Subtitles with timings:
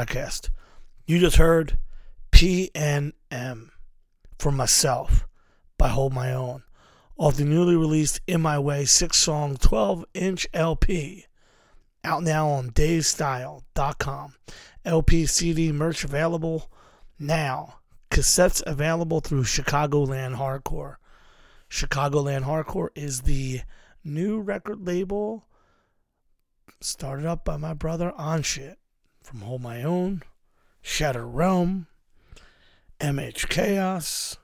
[0.00, 0.48] Podcast.
[1.06, 1.76] You just heard
[2.32, 3.68] PNM
[4.38, 5.28] for myself
[5.76, 6.62] by Hold My Own
[7.18, 11.26] off the newly released In My Way six song 12 inch LP
[12.02, 14.36] out now on DazeStyle.com.
[14.86, 16.70] LP CD merch available
[17.18, 17.80] now.
[18.10, 20.96] Cassettes available through Chicagoland Hardcore.
[21.68, 23.60] Chicagoland Hardcore is the
[24.02, 25.44] new record label
[26.80, 28.79] started up by my brother on shit
[29.22, 30.22] from Hold My Own,
[30.82, 31.86] Shattered Realm,
[33.00, 34.36] MH Chaos,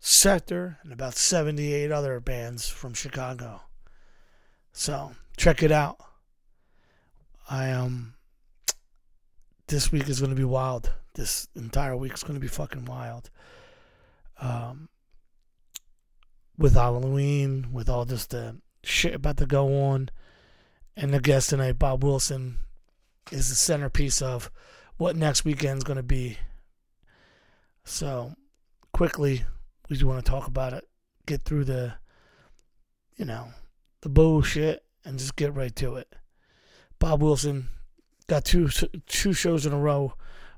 [0.00, 3.62] Sector, and about 78 other bands from Chicago.
[4.72, 5.98] So check it out.
[7.50, 8.14] I um
[9.66, 10.92] this week is gonna be wild.
[11.14, 13.30] This entire week is gonna be fucking wild.
[14.40, 14.88] Um
[16.56, 20.10] with Halloween, with all this the shit about to go on.
[20.96, 22.58] And the guest tonight, Bob Wilson,
[23.30, 24.50] is the centerpiece of
[24.96, 26.38] what next weekend's going to be.
[27.84, 28.34] So,
[28.92, 29.44] quickly,
[29.88, 30.84] we just want to talk about it,
[31.26, 31.94] get through the,
[33.16, 33.48] you know,
[34.02, 36.14] the bullshit, and just get right to it.
[36.98, 37.68] Bob Wilson
[38.26, 38.68] got two
[39.06, 40.14] two shows in a row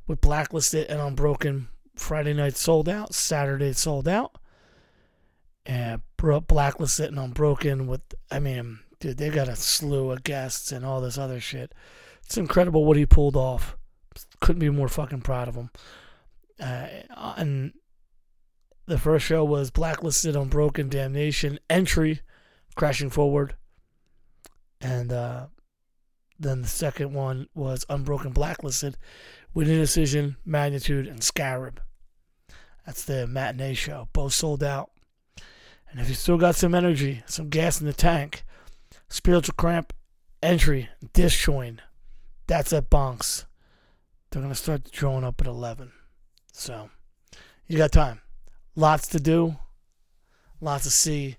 [0.06, 1.68] with Blacklisted and Unbroken.
[1.94, 4.38] Friday night sold out, Saturday sold out,
[5.66, 10.84] and Blacklisted and Unbroken with, I mean, dude, they got a slew of guests and
[10.84, 11.74] all this other shit.
[12.30, 13.76] It's incredible what he pulled off.
[14.38, 15.70] Couldn't be more fucking proud of him.
[16.60, 16.86] Uh,
[17.36, 17.72] and
[18.86, 22.20] the first show was Blacklisted Unbroken Damnation Entry,
[22.76, 23.56] Crashing Forward.
[24.80, 25.46] And uh,
[26.38, 28.96] then the second one was Unbroken Blacklisted
[29.52, 31.82] with Indecision, Magnitude, and Scarab.
[32.86, 34.06] That's the matinee show.
[34.12, 34.92] Both sold out.
[35.90, 38.44] And if you still got some energy, some gas in the tank,
[39.08, 39.92] Spiritual Cramp
[40.40, 41.80] entry, Disjoin.
[42.50, 43.44] That's at Bonks.
[44.28, 45.92] They're going to start drawing up at 11.
[46.52, 46.90] So,
[47.68, 48.22] you got time.
[48.74, 49.54] Lots to do,
[50.60, 51.36] lots to see.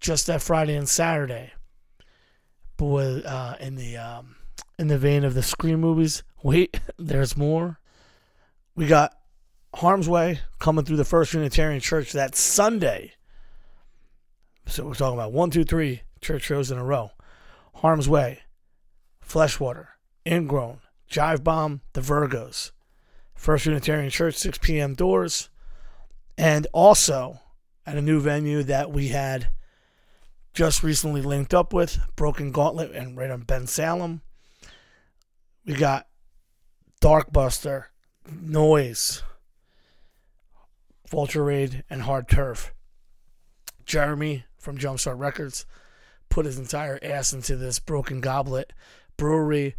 [0.00, 1.52] Just that Friday and Saturday.
[2.78, 4.36] But with, uh, in the um,
[4.78, 7.78] in the vein of the Scream movies, wait, there's more.
[8.74, 9.14] We got
[9.74, 13.12] Harm's Way coming through the First Unitarian Church that Sunday.
[14.64, 17.10] So we're talking about one, two, three church shows in a row.
[17.74, 18.40] Harm's Way,
[19.20, 19.90] Fleshwater,
[20.26, 22.72] Ingrown, Jivebomb, The Virgos,
[23.34, 24.94] First Unitarian Church, 6 p.m.
[24.94, 25.48] doors,
[26.36, 27.40] and also
[27.86, 29.48] at a new venue that we had
[30.52, 34.22] just recently linked up with, Broken Goblet, and right on Bensalem.
[35.64, 36.08] We got
[37.00, 37.84] Darkbuster,
[38.30, 39.22] Noise,
[41.10, 42.72] Vulture Raid, and Hard Turf.
[43.84, 45.66] Jeremy from Jumpstart Records
[46.28, 48.72] put his entire ass into this Broken Goblet
[49.16, 49.76] brewery.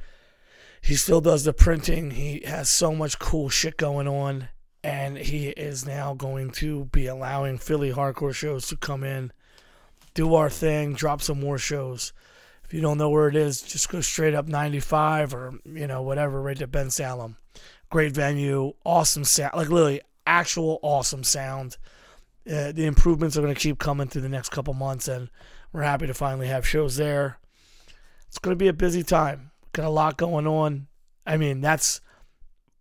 [0.81, 2.11] He still does the printing.
[2.11, 4.49] He has so much cool shit going on.
[4.83, 9.33] And he is now going to be allowing Philly hardcore shows to come in,
[10.13, 12.13] do our thing, drop some more shows.
[12.63, 16.01] If you don't know where it is, just go straight up 95 or, you know,
[16.01, 17.35] whatever, right to Bensalem.
[17.89, 19.55] Great venue, awesome sound.
[19.55, 21.77] Like, literally, actual awesome sound.
[22.45, 25.07] Uh, the improvements are going to keep coming through the next couple months.
[25.07, 25.29] And
[25.71, 27.39] we're happy to finally have shows there.
[28.27, 29.46] It's going to be a busy time.
[29.77, 30.87] Got a lot going on.
[31.23, 32.01] I mean, that's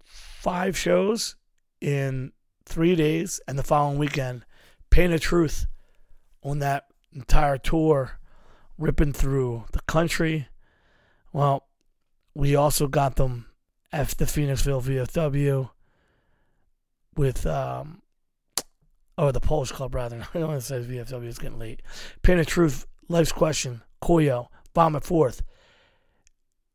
[0.02, 1.36] five shows
[1.78, 2.32] in
[2.64, 4.46] three days, and the following weekend,
[4.88, 5.66] Pain of Truth
[6.42, 8.18] on that entire tour,
[8.78, 10.48] ripping through the country.
[11.34, 11.68] Well,
[12.34, 13.44] we also got them
[13.92, 15.68] at the Phoenixville VFW
[17.14, 18.00] with um,
[19.18, 20.26] or the Polish Club rather.
[20.34, 21.24] I don't want to say VFW.
[21.24, 21.82] It's getting late.
[22.22, 25.42] Pain of Truth, Life's Question, Koyo, Bomb at Fourth,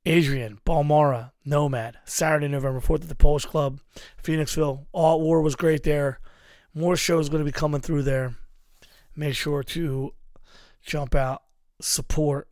[0.05, 1.97] Adrian, Balmora, Nomad.
[2.05, 3.79] Saturday, November fourth at the Polish Club,
[4.23, 4.85] Phoenixville.
[4.91, 6.19] All War was great there.
[6.73, 8.35] More shows going to be coming through there.
[9.15, 10.13] Make sure to
[10.81, 11.43] jump out,
[11.79, 12.47] support.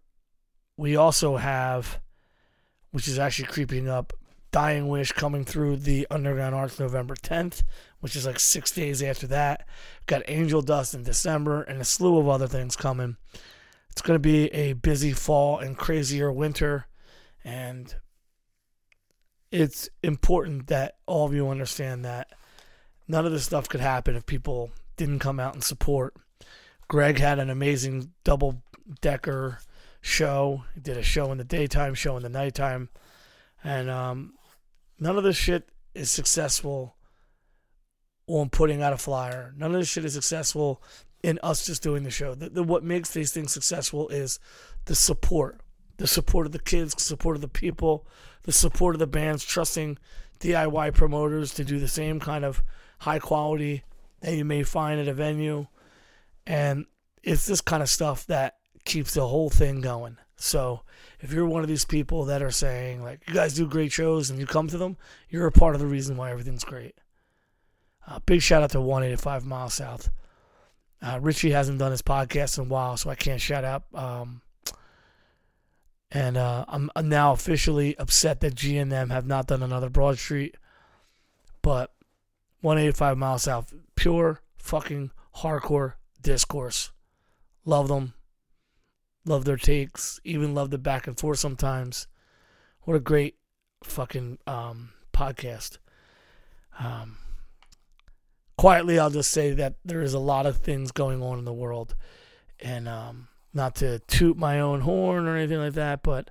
[0.78, 2.00] We also have,
[2.92, 4.13] which is actually creeping up,
[4.51, 7.63] Dying Wish coming through the Underground Arts November 10th,
[8.00, 9.68] which is like six days after that.
[10.06, 13.18] Got Angel Dust in December and a slew of other things coming.
[13.92, 16.88] It's going to be a busy fall and crazier winter.
[17.50, 17.96] And
[19.51, 22.31] it's important that all of you understand that
[23.07, 26.16] none of this stuff could happen if people didn't come out and support.
[26.88, 28.62] Greg had an amazing double
[29.01, 29.60] decker
[30.01, 30.63] show.
[30.75, 32.90] He did a show in the daytime, show in the nighttime.
[33.63, 34.34] And um,
[35.00, 36.96] None of this shit is successful
[38.28, 39.54] on putting out a flyer.
[39.57, 40.84] None of this shit is successful
[41.24, 42.36] in us just doing the show.
[42.36, 44.40] The, the, what makes these things successful is
[44.86, 45.62] the support.
[46.00, 48.07] The support of the kids, the support of the people,
[48.44, 49.98] the support of the bands, trusting
[50.40, 52.63] DIY promoters to do the same kind of
[53.00, 53.84] high quality
[54.22, 55.68] that you may find at a venue.
[56.48, 56.86] And
[57.22, 60.18] it's this kind of stuff that keeps the whole thing going.
[60.38, 60.84] So
[61.19, 64.30] if you're one of these people that are saying, like, you guys do great shows
[64.30, 64.96] and you come to them,
[65.30, 66.96] you're a part of the reason why everything's great.
[68.07, 70.10] Uh, big shout out to 185 Miles South.
[71.01, 73.84] Uh, Richie hasn't done his podcast in a while, so I can't shout out.
[73.94, 74.42] Um,
[76.12, 80.56] and uh, I'm, now officially upset that G&M have not done another Broad Street.
[81.62, 81.94] But
[82.62, 86.92] 185 miles South, pure fucking hardcore discourse.
[87.66, 88.14] Love them.
[89.26, 90.20] Love their takes.
[90.24, 92.08] Even love the back and forth sometimes.
[92.84, 93.36] What a great
[93.84, 95.78] fucking um, podcast.
[96.80, 97.18] Um,
[98.58, 101.54] quietly, I'll just say that there is a lot of things going on in the
[101.54, 101.96] world.
[102.60, 106.30] And um, not to toot my own horn or anything like that, but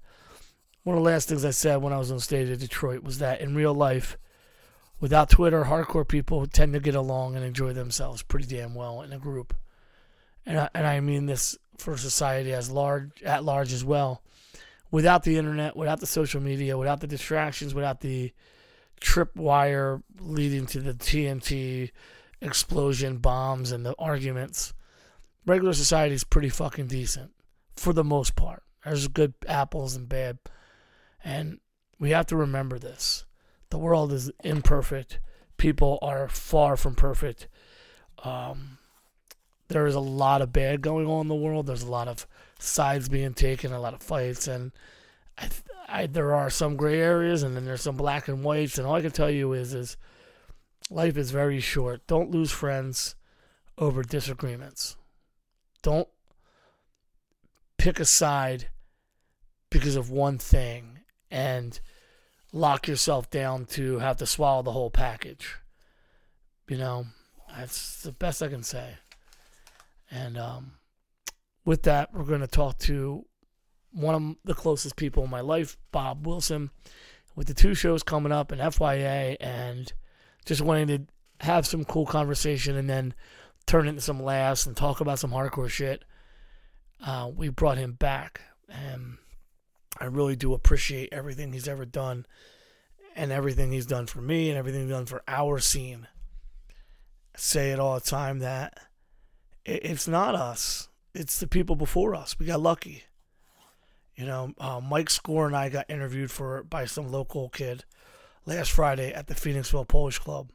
[0.85, 3.19] one of the last things I said when I was on stage at Detroit was
[3.19, 4.17] that in real life,
[5.01, 9.13] without Twitter, hardcore people tend to get along and enjoy themselves pretty damn well in
[9.13, 9.55] a group.
[10.47, 14.23] And I, and I mean this for society as large at large as well.
[14.91, 18.33] Without the internet, without the social media, without the distractions, without the
[19.01, 21.91] tripwire leading to the TNT
[22.41, 24.73] explosion bombs and the arguments,
[25.49, 27.33] regular society is pretty fucking decent
[27.77, 28.63] for the most part.
[28.85, 30.39] There's good apples and bad.
[31.25, 31.59] And
[31.99, 33.25] we have to remember this.
[33.71, 35.21] The world is imperfect.
[35.57, 37.49] People are far from perfect.
[38.23, 38.79] Um,
[39.69, 41.67] there is a lot of bad going on in the world.
[41.67, 42.27] There's a lot of
[42.59, 44.73] sides being taken, a lot of fights, and
[45.37, 45.49] I,
[45.89, 48.79] I, there are some gray areas, and then there's some black and whites.
[48.79, 49.97] And all I can tell you is, is
[50.91, 52.07] life is very short.
[52.07, 53.15] Don't lose friends
[53.77, 54.97] over disagreements.
[55.83, 56.09] Don't
[57.77, 58.69] pick a side
[59.71, 61.81] because of one thing and
[62.53, 65.57] lock yourself down to have to swallow the whole package.
[66.69, 67.07] You know,
[67.57, 68.95] that's the best I can say.
[70.11, 70.73] And um,
[71.65, 73.27] with that, we're going to talk to
[73.93, 76.71] one of the closest people in my life, Bob Wilson,
[77.37, 79.93] with the two shows coming up and FYA and
[80.45, 83.15] just wanting to have some cool conversation and then
[83.69, 86.03] turn it into some laughs and talk about some hardcore shit.
[87.05, 89.19] Uh, we brought him back, and
[90.01, 92.27] I really do appreciate everything he's ever done,
[93.15, 96.09] and everything he's done for me, and everything he's done for our scene.
[96.71, 98.81] I say it all the time that
[99.65, 102.39] it's not us; it's the people before us.
[102.39, 103.05] We got lucky.
[104.17, 107.85] You know, uh, Mike Score and I got interviewed for by some local kid
[108.47, 110.51] last Friday at the Phoenixville Polish Club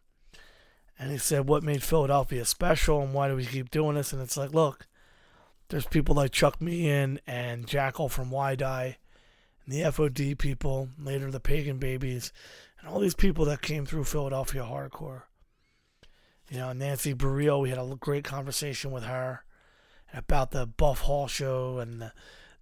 [1.00, 4.14] and he said, What made Philadelphia special and why do we keep doing this?
[4.14, 4.88] And it's like, look,
[5.70, 8.98] there's people like Chuck Meehan and Jackal from Why Die
[9.66, 12.32] and the FOD people, later the Pagan Babies,
[12.80, 15.24] and all these people that came through Philadelphia hardcore.
[16.50, 19.46] You know, Nancy Barile, we had a great conversation with her
[20.14, 22.12] about the Buff Hall show and the,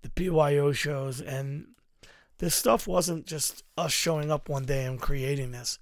[0.04, 1.20] the BYO shows.
[1.20, 1.68] And
[2.38, 5.80] this stuff wasn't just us showing up one day and creating this.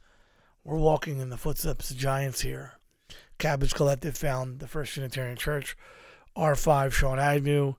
[0.64, 2.74] We're walking in the footsteps of giants here.
[3.38, 5.76] Cabbage Collective found the First Unitarian Church.
[6.38, 7.76] R5, Sean Agnew,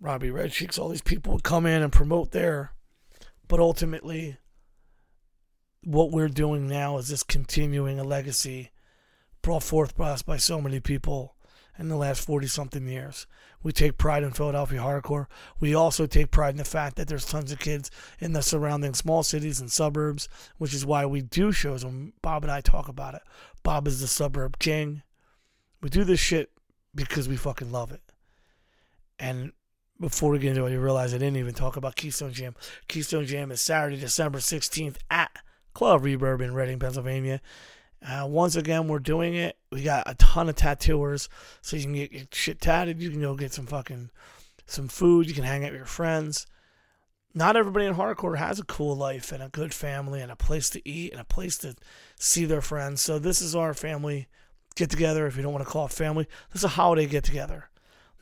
[0.00, 2.72] Robbie Redcheeks, all these people would come in and promote there.
[3.46, 4.38] But ultimately,
[5.82, 8.70] what we're doing now is just continuing a legacy
[9.42, 11.33] brought forth by us by so many people
[11.78, 13.26] in the last 40 something years.
[13.62, 15.26] We take pride in Philadelphia hardcore.
[15.58, 17.90] We also take pride in the fact that there's tons of kids
[18.20, 20.28] in the surrounding small cities and suburbs,
[20.58, 23.22] which is why we do shows when Bob and I talk about it.
[23.62, 25.02] Bob is the suburb king.
[25.80, 26.50] We do this shit
[26.94, 28.02] because we fucking love it.
[29.18, 29.52] And
[30.00, 32.54] before we get into it, you realize I didn't even talk about Keystone Jam.
[32.88, 35.30] Keystone Jam is Saturday, December 16th at
[35.72, 37.40] Club Reverb in Reading, Pennsylvania.
[38.06, 39.56] Uh, once again, we're doing it.
[39.72, 41.28] We got a ton of tattooers,
[41.62, 43.00] so you can get your shit tatted.
[43.00, 44.10] You can go get some fucking
[44.66, 45.26] some food.
[45.26, 46.46] You can hang out with your friends.
[47.34, 50.70] Not everybody in hardcore has a cool life and a good family and a place
[50.70, 51.74] to eat and a place to
[52.16, 53.00] see their friends.
[53.00, 54.28] So this is our family
[54.76, 55.26] get together.
[55.26, 57.70] If you don't want to call it family, this is a holiday get together.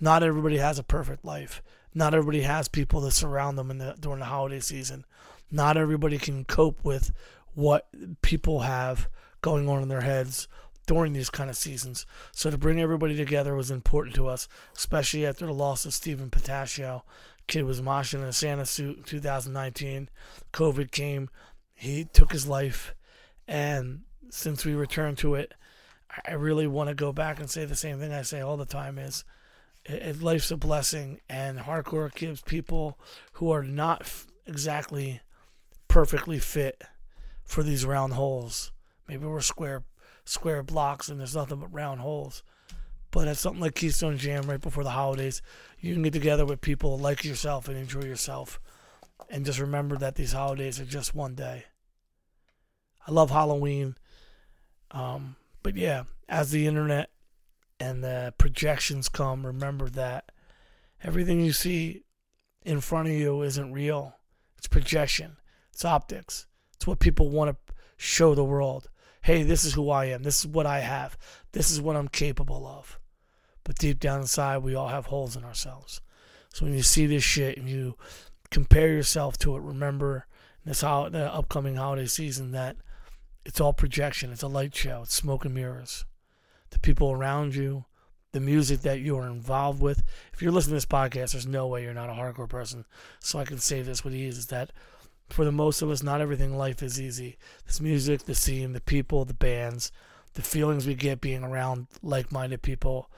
[0.01, 1.63] Not everybody has a perfect life.
[1.95, 5.05] Not everybody has people that surround them in the, during the holiday season.
[5.51, 7.13] Not everybody can cope with
[7.55, 7.89] what
[8.23, 9.09] people have
[9.43, 10.49] going on in their heads
[10.87, 12.07] during these kind of seasons.
[12.33, 16.31] So to bring everybody together was important to us, especially after the loss of Stephen
[16.31, 17.03] Patashio.
[17.49, 20.09] Kid was moshing in a Santa suit in 2019.
[20.53, 21.29] COVID came.
[21.75, 22.95] He took his life.
[23.47, 25.53] And since we returned to it,
[26.27, 28.65] I really want to go back and say the same thing I say all the
[28.65, 29.25] time is
[30.21, 32.99] life's a blessing, and hardcore gives people
[33.35, 35.21] who are not f- exactly
[35.89, 36.83] perfectly fit
[37.45, 38.73] for these round holes.
[39.13, 39.85] Maybe we're square
[40.25, 42.43] square blocks and there's nothing but round holes.
[43.11, 45.43] But at something like Keystone Jam right before the holidays,
[45.79, 48.59] you can get together with people like yourself and enjoy yourself.
[49.29, 51.65] And just remember that these holidays are just one day.
[53.07, 53.97] I love Halloween.
[54.93, 57.11] Um, but yeah, as the internet
[57.79, 60.33] and the projections come, remember that
[61.05, 62.05] everything you see
[62.65, 64.17] in front of you isn't real.
[64.57, 65.37] It's projection,
[65.71, 68.89] it's optics, it's what people want to show the world.
[69.23, 70.25] Hey, this is who I am.
[70.25, 71.17] This is what I have.
[71.53, 72.99] This is what I'm capable of.
[73.65, 76.01] But deep down inside, we all have holes in ourselves.
[76.53, 77.97] So when you see this shit and you
[78.51, 80.27] compare yourself to it, remember
[80.65, 82.77] this how the upcoming holiday season that
[83.45, 84.33] it's all projection.
[84.33, 85.03] It's a light show.
[85.03, 86.05] It's smoke and mirrors.
[86.71, 87.85] The people around you,
[88.33, 90.03] the music that you are involved with.
[90.33, 92.85] If you're listening to this podcast, there's no way you're not a hardcore person.
[93.21, 94.73] So I can say this with ease: is that
[95.31, 97.39] for the most of us, not everything in life is easy.
[97.67, 99.91] This music, the scene, the people, the bands,
[100.35, 103.11] the feelings we get being around like-minded people,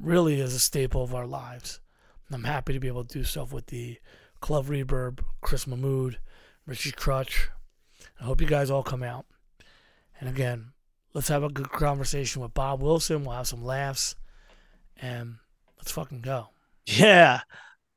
[0.00, 1.80] really is a staple of our lives.
[2.26, 3.98] And I'm happy to be able to do stuff with the
[4.40, 6.18] Club Reverb, Chris Mahmood,
[6.66, 7.48] Richie Crutch.
[8.20, 9.26] I hope you guys all come out.
[10.20, 10.72] And again,
[11.14, 13.24] let's have a good conversation with Bob Wilson.
[13.24, 14.14] We'll have some laughs
[14.96, 15.36] and
[15.78, 16.48] let's fucking go.
[16.86, 17.40] Yeah.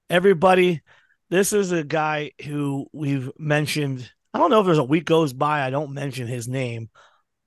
[0.09, 0.81] Everybody,
[1.31, 4.11] this is a guy who we've mentioned.
[4.33, 6.89] I don't know if there's a week goes by I don't mention his name.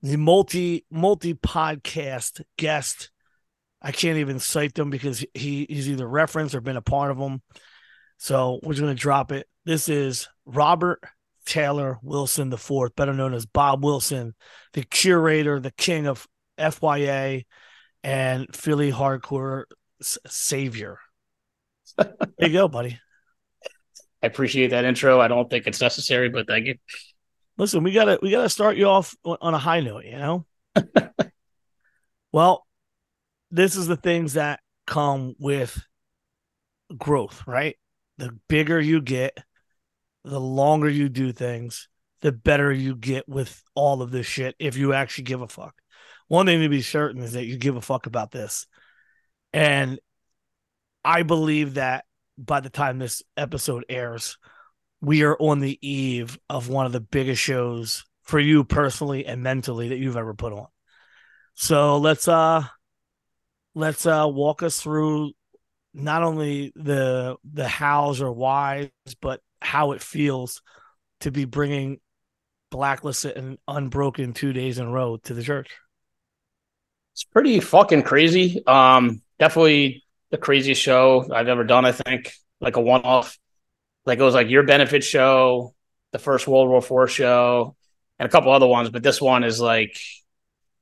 [0.01, 3.11] The multi multi podcast guest.
[3.81, 7.19] I can't even cite them because he, he's either referenced or been a part of
[7.19, 7.43] them.
[8.17, 9.47] So we're just gonna drop it.
[9.65, 11.03] This is Robert
[11.45, 14.33] Taylor Wilson the fourth, better known as Bob Wilson,
[14.73, 16.27] the curator, the king of
[16.57, 17.45] FYA
[18.03, 19.65] and Philly hardcore
[20.01, 20.97] savior.
[21.97, 22.99] there you go, buddy.
[24.25, 25.21] I appreciate that intro.
[25.21, 26.75] I don't think it's necessary, but thank you.
[27.59, 30.45] Listen, we gotta we gotta start you off on a high note, you know.
[32.31, 32.65] well,
[33.51, 35.79] this is the things that come with
[36.97, 37.77] growth, right?
[38.17, 39.37] The bigger you get,
[40.23, 41.87] the longer you do things,
[42.21, 45.75] the better you get with all of this shit if you actually give a fuck.
[46.29, 48.65] One thing to be certain is that you give a fuck about this.
[49.53, 49.99] And
[51.03, 52.05] I believe that
[52.37, 54.37] by the time this episode airs,
[55.01, 59.43] we are on the eve of one of the biggest shows for you personally and
[59.43, 60.67] mentally that you've ever put on.
[61.53, 62.63] So let's uh
[63.75, 65.31] let's uh walk us through
[65.93, 68.89] not only the the hows or whys,
[69.21, 70.61] but how it feels
[71.21, 71.99] to be bringing
[72.71, 75.69] blacklisted and unbroken two days in a row to the church.
[77.13, 78.61] It's pretty fucking crazy.
[78.67, 80.03] Um, definitely
[80.35, 81.85] the craziest show I've ever done.
[81.85, 83.39] I think like a one off.
[84.05, 85.73] Like it was like your benefit show,
[86.11, 87.75] the first World War Four show,
[88.19, 88.89] and a couple other ones.
[88.89, 89.97] But this one is like,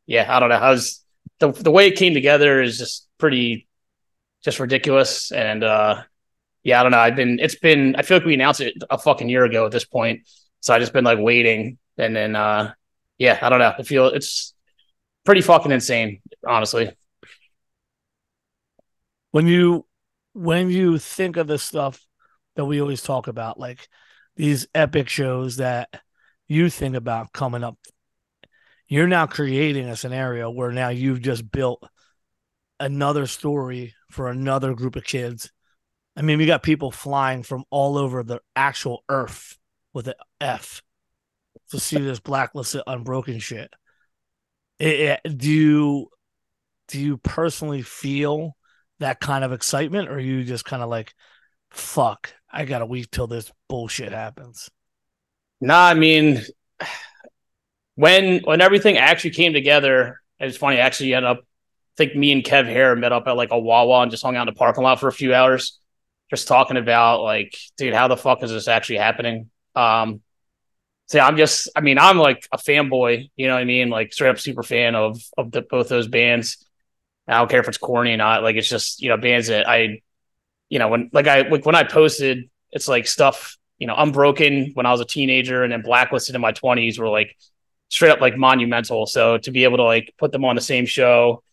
[0.07, 0.57] yeah, I don't know.
[0.57, 1.05] How's
[1.39, 3.67] the the way it came together is just pretty,
[4.43, 5.31] just ridiculous.
[5.31, 6.01] And uh,
[6.63, 6.98] yeah, I don't know.
[6.98, 9.72] I've been, it's been, I feel like we announced it a fucking year ago at
[9.72, 10.27] this point.
[10.62, 11.77] So I just been like waiting.
[12.00, 12.74] And then, uh,
[13.19, 13.74] yeah, I don't know.
[13.77, 14.55] I feel it's
[15.25, 16.91] pretty fucking insane, honestly.
[19.34, 19.86] When you,
[20.32, 22.00] when you think of the stuff
[22.56, 23.90] that we always talk about, like
[24.38, 25.90] these epic shows that
[26.48, 27.78] you think about coming up,
[28.88, 31.84] you're now creating a scenario where now you've just built
[32.80, 35.52] another story for another group of kids
[36.16, 39.58] I mean, we got people flying from all over the actual earth
[39.94, 40.82] with an F
[41.72, 43.74] to see this blacklisted unbroken shit.
[44.80, 46.10] It, it, do you
[46.88, 48.56] do you personally feel
[49.00, 51.13] that kind of excitement, or you just kind of like,
[51.71, 54.69] fuck, I gotta wait till this bullshit happens?
[55.62, 56.41] Nah, I mean,
[57.95, 60.77] when when everything actually came together, it's funny.
[60.77, 61.39] Actually, ended up.
[61.39, 64.35] I think me and Kev Hare met up at like a Wawa and just hung
[64.35, 65.79] out in the parking lot for a few hours
[66.33, 69.51] just talking about like, dude, how the fuck is this actually happening?
[69.75, 70.21] Um,
[71.05, 73.89] so I'm just, I mean, I'm like a fanboy, you know what I mean?
[73.89, 76.65] Like straight up super fan of of the, both those bands.
[77.27, 78.44] I don't care if it's corny or not.
[78.44, 80.01] Like it's just, you know, bands that I,
[80.70, 84.72] you know, when like I like when I posted, it's like stuff, you know, Unbroken
[84.74, 87.38] when I was a teenager and then Blacklisted in my 20s were like
[87.89, 89.06] straight up like monumental.
[89.06, 91.44] So to be able to like put them on the same show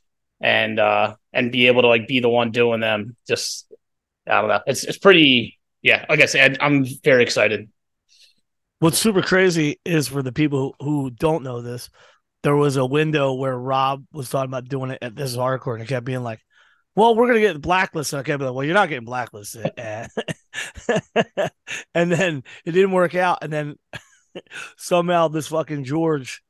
[0.41, 3.71] and uh and be able to like be the one doing them just
[4.27, 4.61] I don't know.
[4.67, 5.59] It's it's pretty.
[5.83, 7.71] Yeah, like I said, I'm very excited.
[8.81, 11.91] What's super crazy is for the people who don't know this,
[12.43, 15.83] there was a window where Rob was talking about doing it at this hardcore and
[15.83, 16.41] it kept being like,
[16.97, 18.21] well, we're gonna get blacklisted.
[18.21, 19.71] Okay, but well, you're not getting blacklisted.
[21.95, 23.77] and then it didn't work out, and then
[24.77, 26.43] somehow this fucking George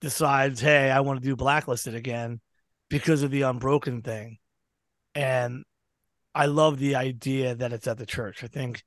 [0.00, 2.40] decides, hey, I want to do blacklisted again
[2.90, 4.38] because of the unbroken thing.
[5.14, 5.64] And
[6.34, 8.42] I love the idea that it's at the church.
[8.42, 8.82] I think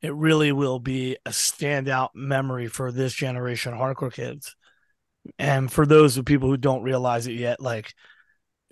[0.00, 4.54] it really will be a standout memory for this generation of hardcore kids.
[5.38, 7.94] And for those of people who don't realize it yet, like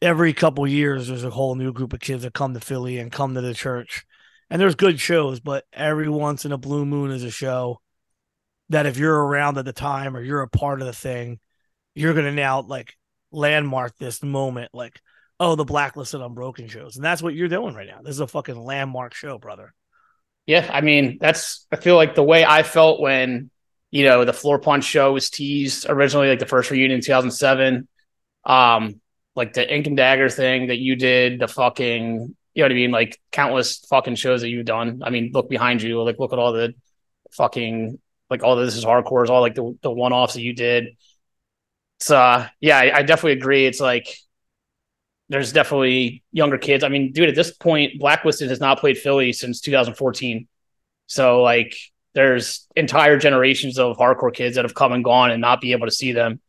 [0.03, 3.13] every couple years, there's a whole new group of kids that come to Philly and
[3.13, 4.05] come to the church.
[4.51, 7.81] And there's good shows, but every once in a blue moon is a show
[8.71, 11.39] that if you're around at the time or you're a part of the thing,
[11.95, 12.95] you're gonna now like
[13.31, 15.01] landmark this moment, like,
[15.39, 16.97] oh, the blacklisted unbroken shows.
[16.97, 18.01] And that's what you're doing right now.
[18.03, 19.73] This is a fucking landmark show, brother.
[20.47, 23.51] Yeah, I mean, that's I feel like the way I felt when,
[23.91, 27.89] you know, the Floorpunch show was teased originally, like the first reunion in 2007.
[28.45, 29.01] Um,
[29.35, 32.75] like the ink and dagger thing that you did, the fucking, you know what I
[32.75, 32.91] mean?
[32.91, 35.03] Like countless fucking shows that you've done.
[35.05, 36.75] I mean, look behind you, like look at all the
[37.33, 37.99] fucking
[38.29, 40.97] like all this is hardcore, Is all like the the one offs that you did.
[41.99, 43.67] So uh, yeah, I, I definitely agree.
[43.67, 44.09] It's like
[45.29, 46.83] there's definitely younger kids.
[46.83, 50.49] I mean, dude, at this point, Blacklisted has not played Philly since 2014.
[51.07, 51.77] So like
[52.15, 55.87] there's entire generations of hardcore kids that have come and gone and not be able
[55.87, 56.41] to see them.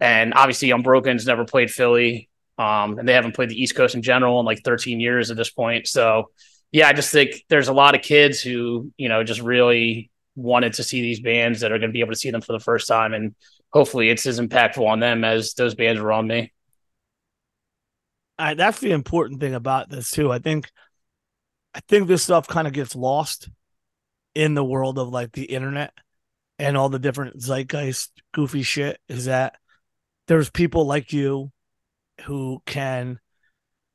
[0.00, 2.28] And obviously Unbroken's never played Philly.
[2.58, 5.36] Um, and they haven't played the East Coast in general in like 13 years at
[5.36, 5.86] this point.
[5.86, 6.30] So
[6.72, 10.74] yeah, I just think there's a lot of kids who, you know, just really wanted
[10.74, 12.60] to see these bands that are going to be able to see them for the
[12.60, 13.14] first time.
[13.14, 13.34] And
[13.72, 16.52] hopefully it's as impactful on them as those bands were on me.
[18.38, 20.30] That's the important thing about this too.
[20.30, 20.70] I think,
[21.74, 23.48] I think this stuff kind of gets lost
[24.38, 25.92] in the world of like the internet
[26.58, 29.00] and all the different zeitgeist goofy shit.
[29.08, 29.56] Is that
[30.26, 31.50] there's people like you
[32.24, 33.18] who can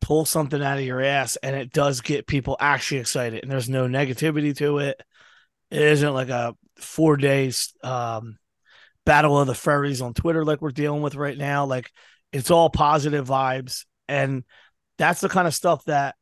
[0.01, 3.69] pull something out of your ass and it does get people actually excited and there's
[3.69, 5.01] no negativity to it
[5.71, 8.37] it isn't like a four days um,
[9.05, 11.65] battle of the furries on Twitter like we're dealing with right now.
[11.65, 11.91] Like
[12.31, 14.43] it's all positive vibes, and
[14.97, 16.15] that's the kind of stuff that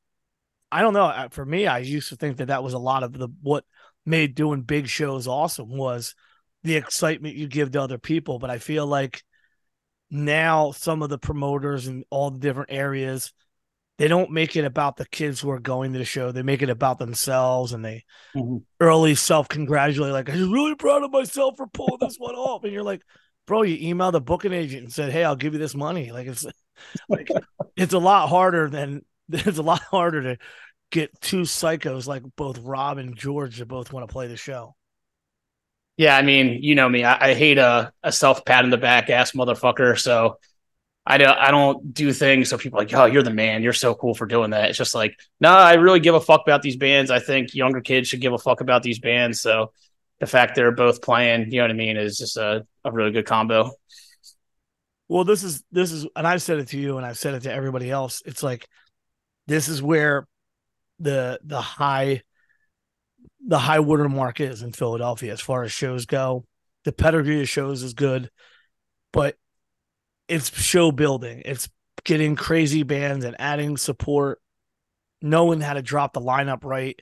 [0.71, 1.27] I don't know.
[1.31, 3.65] For me, I used to think that that was a lot of the what
[4.05, 6.15] made doing big shows awesome was
[6.63, 8.39] the excitement you give to other people.
[8.39, 9.23] But I feel like
[10.09, 13.31] now some of the promoters and all the different areas
[13.97, 16.31] they don't make it about the kids who are going to the show.
[16.31, 18.03] They make it about themselves and they
[18.35, 18.57] mm-hmm.
[18.79, 22.63] early self congratulate, like, I'm really proud of myself for pulling this one off.
[22.63, 23.03] And you're like,
[23.45, 26.11] bro, you emailed the booking agent and said, Hey, I'll give you this money.
[26.11, 26.45] Like it's
[27.09, 27.29] like
[27.75, 30.37] it's a lot harder than it's a lot harder to
[30.91, 34.75] get two psychos like both Rob and George to both want to play the show.
[35.97, 37.03] Yeah, I mean, you know me.
[37.03, 39.99] I, I hate a, a self pat in the back ass motherfucker.
[39.99, 40.37] So
[41.05, 43.63] I don't I don't do things so people like, oh, you're the man.
[43.63, 44.69] You're so cool for doing that.
[44.69, 47.11] It's just like, no, nah, I really give a fuck about these bands.
[47.11, 49.41] I think younger kids should give a fuck about these bands.
[49.41, 49.71] So
[50.19, 53.11] the fact they're both playing, you know what I mean, is just a, a really
[53.11, 53.71] good combo.
[55.07, 57.43] Well, this is this is and I've said it to you and I've said it
[57.43, 58.21] to everybody else.
[58.25, 58.67] It's like
[59.47, 60.27] this is where
[61.01, 62.21] the the high
[63.45, 66.45] the high watermark is in Philadelphia as far as shows go.
[66.85, 68.29] The pedigree of shows is good,
[69.11, 69.35] but
[70.27, 71.41] it's show building.
[71.45, 71.69] It's
[72.03, 74.39] getting crazy bands and adding support,
[75.21, 76.99] knowing how to drop the lineup right.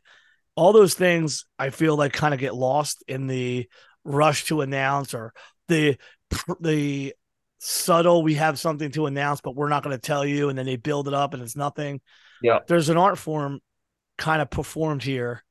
[0.56, 3.70] All those things I feel like kind of get lost in the
[4.04, 5.34] rush to announce or
[5.68, 5.98] the
[6.60, 7.14] the
[7.60, 10.66] subtle we have something to announce but we're not going to tell you and then
[10.66, 12.02] they build it up and it's nothing.
[12.42, 12.60] Yeah.
[12.68, 13.60] There's an art form
[14.20, 15.44] kind of performed here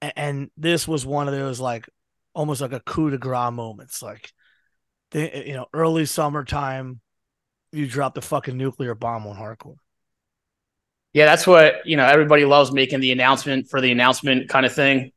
[0.00, 1.88] and this was one of those like
[2.34, 4.30] almost like a coup de grace moments like
[5.10, 7.00] the, you know, early summertime,
[7.72, 9.76] you drop the fucking nuclear bomb on hardcore.
[11.12, 12.04] Yeah, that's what you know.
[12.04, 15.12] Everybody loves making the announcement for the announcement kind of thing,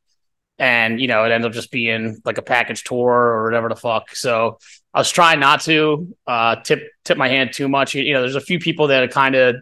[0.57, 3.75] and you know, it ends up just being like a package tour or whatever the
[3.75, 4.15] fuck.
[4.15, 4.59] So
[4.93, 7.95] I was trying not to uh, tip tip my hand too much.
[7.95, 9.57] You know, there's a few people that kind of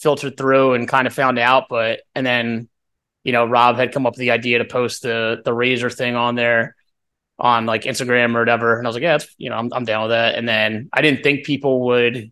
[0.00, 2.68] filtered through and kind of found out, but and then
[3.22, 6.16] you know, Rob had come up with the idea to post the the razor thing
[6.16, 6.74] on there
[7.38, 8.76] on like Instagram or whatever.
[8.76, 10.34] And I was like, yeah, you know, I'm, I'm down with that.
[10.34, 12.30] And then I didn't think people would,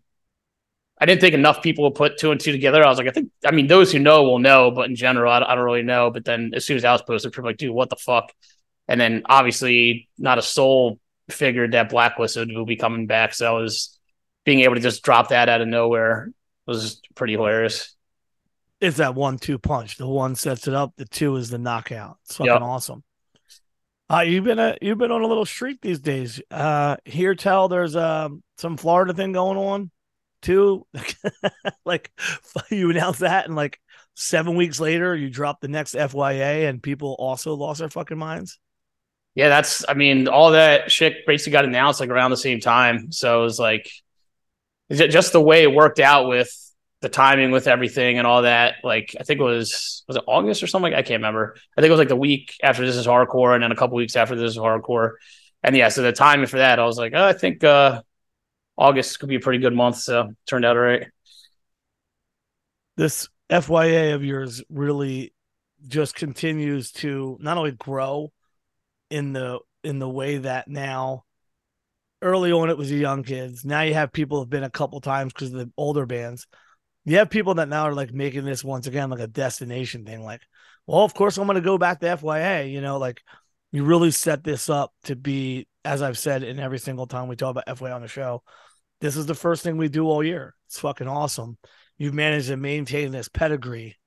[1.01, 2.83] I didn't think enough people would put two and two together.
[2.83, 5.31] I was like, I think, I mean, those who know will know, but in general,
[5.31, 6.11] I, I don't really know.
[6.11, 8.31] But then as soon as I was posted, people were like, dude, what the fuck?
[8.87, 13.33] And then obviously not a soul figured that Blacklisted will be coming back.
[13.33, 13.99] So I was
[14.45, 16.31] being able to just drop that out of nowhere
[16.69, 17.95] was pretty hilarious.
[18.79, 19.97] It's that one two punch.
[19.97, 22.17] The one sets it up, the two is the knockout.
[22.25, 22.61] It's fucking yep.
[22.61, 23.03] awesome.
[24.11, 26.41] Uh, you've been a, you've been on a little streak these days.
[26.49, 29.91] Uh, here, tell there's uh, some Florida thing going on.
[30.41, 30.87] too?
[31.85, 32.11] like
[32.71, 33.79] you announced that, and like
[34.15, 38.59] seven weeks later, you dropped the next FYA, and people also lost their fucking minds.
[39.35, 39.85] Yeah, that's.
[39.87, 43.11] I mean, all that shit basically got announced like around the same time.
[43.11, 43.91] So it was like,
[44.91, 46.49] just the way it worked out with
[47.01, 48.75] the timing with everything and all that.
[48.83, 50.93] Like, I think it was was it August or something?
[50.93, 51.55] I can't remember.
[51.77, 53.95] I think it was like the week after this is hardcore, and then a couple
[53.97, 55.13] weeks after this is hardcore.
[55.63, 58.01] And yeah, so the timing for that, I was like, oh, I think uh
[58.77, 59.97] August could be a pretty good month.
[59.97, 61.07] So turned out all right.
[62.95, 65.33] This FYA of yours really
[65.87, 68.31] just continues to not only grow
[69.09, 71.23] in the in the way that now
[72.21, 73.65] early on it was the young kids.
[73.65, 76.47] Now you have people have been a couple times because of the older bands.
[77.05, 80.23] You have people that now are like making this once again like a destination thing.
[80.23, 80.41] Like,
[80.85, 82.71] well, of course I'm going to go back to FYA.
[82.71, 83.21] You know, like
[83.71, 87.35] you really set this up to be, as I've said in every single time we
[87.35, 88.43] talk about FYA on the show.
[89.01, 90.55] This is the first thing we do all year.
[90.67, 91.57] It's fucking awesome.
[91.97, 93.97] You've managed to maintain this pedigree,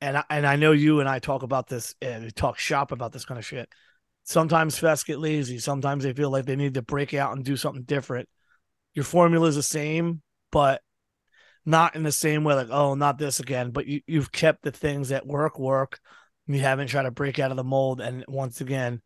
[0.00, 2.90] and I, and I know you and I talk about this and we talk shop
[2.90, 3.68] about this kind of shit.
[4.24, 5.58] Sometimes fests get lazy.
[5.58, 8.28] Sometimes they feel like they need to break out and do something different.
[8.94, 10.80] Your formula is the same, but
[11.66, 12.54] not in the same way.
[12.54, 13.70] Like, oh, not this again.
[13.70, 16.00] But you you've kept the things that work work.
[16.46, 18.00] You haven't tried to break out of the mold.
[18.00, 19.02] And once again,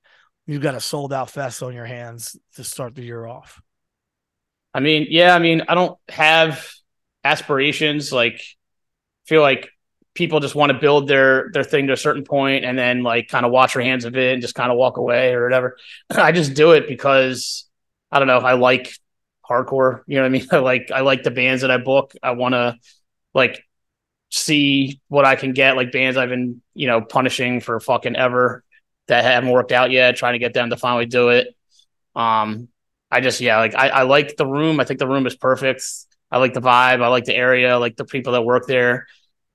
[0.47, 3.61] you've got a sold out fest on your hands to start the year off.
[4.73, 6.69] I mean, yeah, I mean, I don't have
[7.25, 8.13] aspirations.
[8.13, 8.41] Like,
[9.27, 9.71] feel like
[10.19, 13.29] people just want to build their their thing to a certain point and then like
[13.29, 15.77] kind of wash their hands of it and just kind of walk away or whatever.
[16.11, 17.67] I just do it because
[18.11, 18.39] I don't know.
[18.39, 18.93] I like
[19.49, 20.03] hardcore.
[20.09, 20.47] You know what I mean?
[20.53, 22.15] I like I like the bands that I book.
[22.21, 22.77] I want to
[23.33, 23.65] like
[24.31, 25.77] see what I can get.
[25.77, 28.65] Like bands I've been you know punishing for fucking ever
[29.07, 30.17] that haven't worked out yet.
[30.17, 31.47] Trying to get them to finally do it.
[32.17, 32.67] Um,
[33.09, 34.81] I just yeah, like I, I like the room.
[34.81, 35.85] I think the room is perfect.
[36.29, 37.03] I like the vibe.
[37.03, 37.73] I like the area.
[37.73, 39.07] I like the people that work there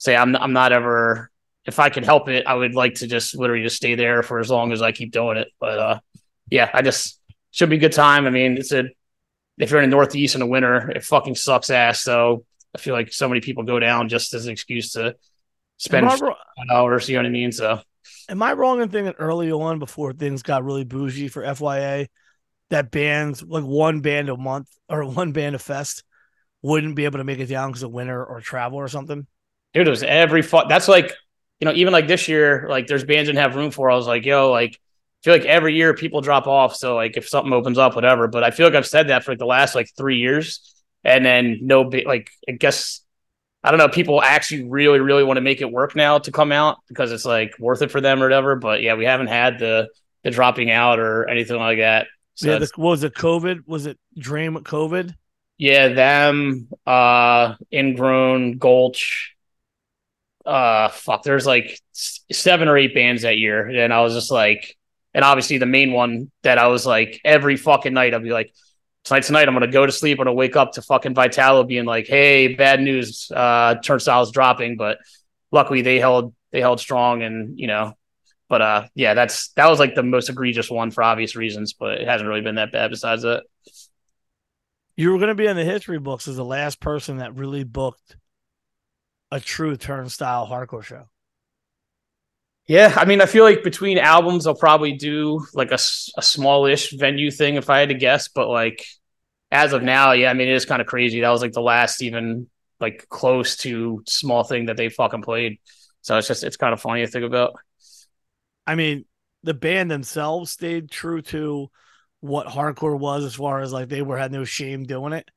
[0.03, 1.31] say I'm I'm not ever
[1.65, 4.39] if I could help it, I would like to just literally just stay there for
[4.39, 5.47] as long as I keep doing it.
[5.59, 5.99] But uh,
[6.49, 8.25] yeah, I just should be a good time.
[8.25, 8.89] I mean, it's a
[9.57, 12.01] if you're in the Northeast in the winter, it fucking sucks ass.
[12.01, 12.43] So
[12.75, 15.15] I feel like so many people go down just as an excuse to
[15.77, 16.11] spend
[16.69, 17.07] hours.
[17.07, 17.51] You know what I mean?
[17.53, 17.79] So
[18.27, 22.07] am I wrong in thinking early on before things got really bougie for FYA
[22.71, 26.03] that bands like one band a month or one band a fest
[26.61, 29.27] wouldn't be able to make it down because of winter or travel or something?
[29.73, 31.13] Dude, it was every fu- that's like,
[31.59, 33.89] you know, even like this year, like there's bands didn't have room for.
[33.89, 36.75] I was like, yo, like I feel like every year people drop off.
[36.75, 38.27] So like if something opens up, whatever.
[38.27, 40.69] But I feel like I've said that for like the last like three years.
[41.03, 43.01] And then no like I guess
[43.63, 46.51] I don't know, people actually really, really want to make it work now to come
[46.51, 48.55] out because it's like worth it for them or whatever.
[48.55, 49.89] But yeah, we haven't had the
[50.23, 52.07] the dropping out or anything like that.
[52.35, 53.67] So yeah, the, what was it COVID?
[53.67, 55.15] Was it Dream COVID?
[55.57, 59.32] Yeah, them, uh, Ingrown, Gulch,
[60.45, 63.67] uh fuck there's like seven or eight bands that year.
[63.67, 64.75] And i was just like
[65.13, 68.53] and obviously the main one that i was like every fucking night i'd be like
[69.05, 71.85] tonight tonight i'm gonna go to sleep i'm gonna wake up to fucking vitalo being
[71.85, 74.75] like hey bad news uh turnstiles dropping.
[74.77, 74.97] But
[75.51, 77.93] luckily they held they held strong and you know
[78.49, 82.01] but uh yeah that's that was like the most egregious one for obvious reasons but
[82.01, 83.43] it hasn't really been that bad besides that.
[84.95, 87.63] You were going to be in the history books as the last person that really
[87.63, 88.15] booked
[89.33, 91.09] a true turnstile hardcore show.
[92.67, 95.79] Yeah, I mean, I feel like between albums, I'll probably do like a,
[96.17, 98.27] a smallish venue thing if I had to guess.
[98.27, 98.85] But like
[99.51, 101.21] as of now, yeah, I mean, it is kind of crazy.
[101.21, 102.47] That was like the last even
[102.79, 105.59] like close to small thing that they fucking played.
[106.01, 107.55] So it's just it's kind of funny to think about.
[108.67, 109.05] I mean,
[109.41, 111.69] the band themselves stayed true to
[112.21, 115.27] what hardcore was as far as like they were had no shame doing it.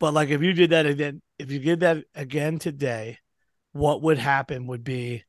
[0.00, 3.18] But like if you did that again, if you did that again today,
[3.72, 5.24] what would happen would be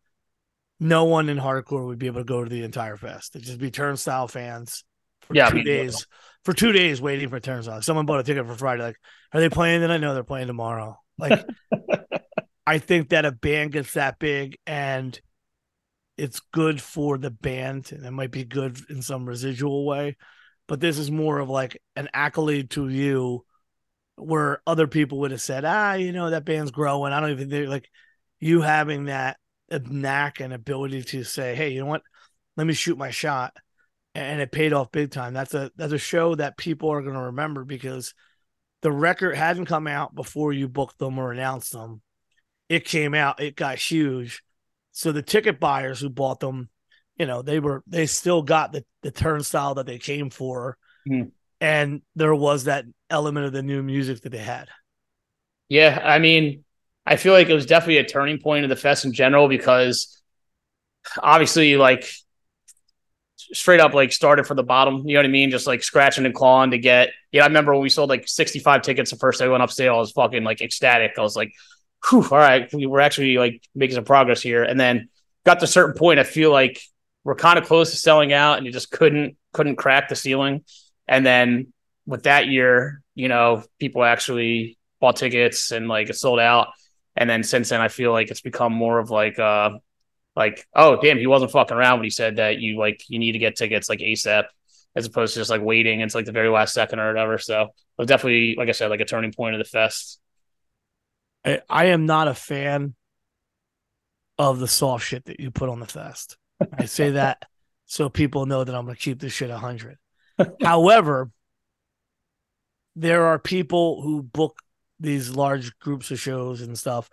[0.79, 3.35] no one in hardcore would be able to go to the entire fest.
[3.35, 4.83] It'd just be turnstile fans
[5.21, 6.07] for yeah, two days.
[6.45, 7.81] For two days waiting for turnstile.
[7.81, 8.83] Someone bought a ticket for Friday.
[8.83, 8.95] Like,
[9.33, 9.81] are they playing?
[9.81, 10.97] Then I know they're playing tomorrow.
[11.17, 11.43] Like
[12.65, 15.19] I think that a band gets that big and
[16.17, 20.17] it's good for the band and it might be good in some residual way.
[20.67, 23.43] But this is more of like an accolade to you
[24.19, 27.13] where other people would have said, ah, you know, that band's growing.
[27.13, 27.89] I don't even think like
[28.39, 29.37] you having that
[29.71, 32.01] knack and ability to say, hey, you know what?
[32.57, 33.55] Let me shoot my shot.
[34.15, 35.33] And it paid off big time.
[35.33, 38.13] That's a that's a show that people are gonna remember because
[38.81, 42.01] the record hadn't come out before you booked them or announced them.
[42.67, 44.43] It came out, it got huge.
[44.91, 46.69] So the ticket buyers who bought them,
[47.17, 50.77] you know, they were they still got the, the turnstile that they came for.
[51.07, 54.69] Mm and there was that element of the new music that they had.
[55.67, 56.63] Yeah, I mean,
[57.05, 60.19] I feel like it was definitely a turning point of the fest in general because
[61.21, 62.09] obviously, like
[63.53, 65.07] straight up, like started from the bottom.
[65.07, 65.51] You know what I mean?
[65.51, 67.09] Just like scratching and clawing to get.
[67.31, 69.63] Yeah, I remember when we sold like sixty five tickets the first day we went
[69.63, 69.95] up sale.
[69.95, 71.13] I was fucking like ecstatic.
[71.17, 71.51] I was like,
[72.09, 74.63] Whew, all right, we we're actually like making some progress here.
[74.63, 75.09] And then
[75.45, 76.79] got to a certain point, I feel like
[77.23, 80.63] we're kind of close to selling out, and you just couldn't couldn't crack the ceiling.
[81.07, 81.73] And then
[82.09, 86.69] with that year, you know, people actually bought tickets and like it sold out.
[87.15, 89.71] And then since then, I feel like it's become more of like, uh,
[90.35, 93.33] like, oh damn, he wasn't fucking around when he said that you like you need
[93.33, 94.45] to get tickets like ASAP,
[94.95, 96.01] as opposed to just like waiting.
[96.01, 97.37] It's like the very last second or whatever.
[97.37, 100.19] So it was definitely, like I said, like a turning point of the fest.
[101.45, 102.95] I, I am not a fan
[104.39, 106.37] of the soft shit that you put on the fest.
[106.73, 107.45] I say that
[107.85, 109.97] so people know that I'm going to keep this shit 100.
[110.63, 111.29] However,
[112.95, 114.59] there are people who book
[114.99, 117.09] these large groups of shows and stuff,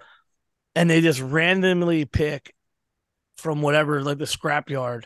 [0.75, 2.55] and they just randomly pick
[3.37, 5.05] from whatever, like the scrapyard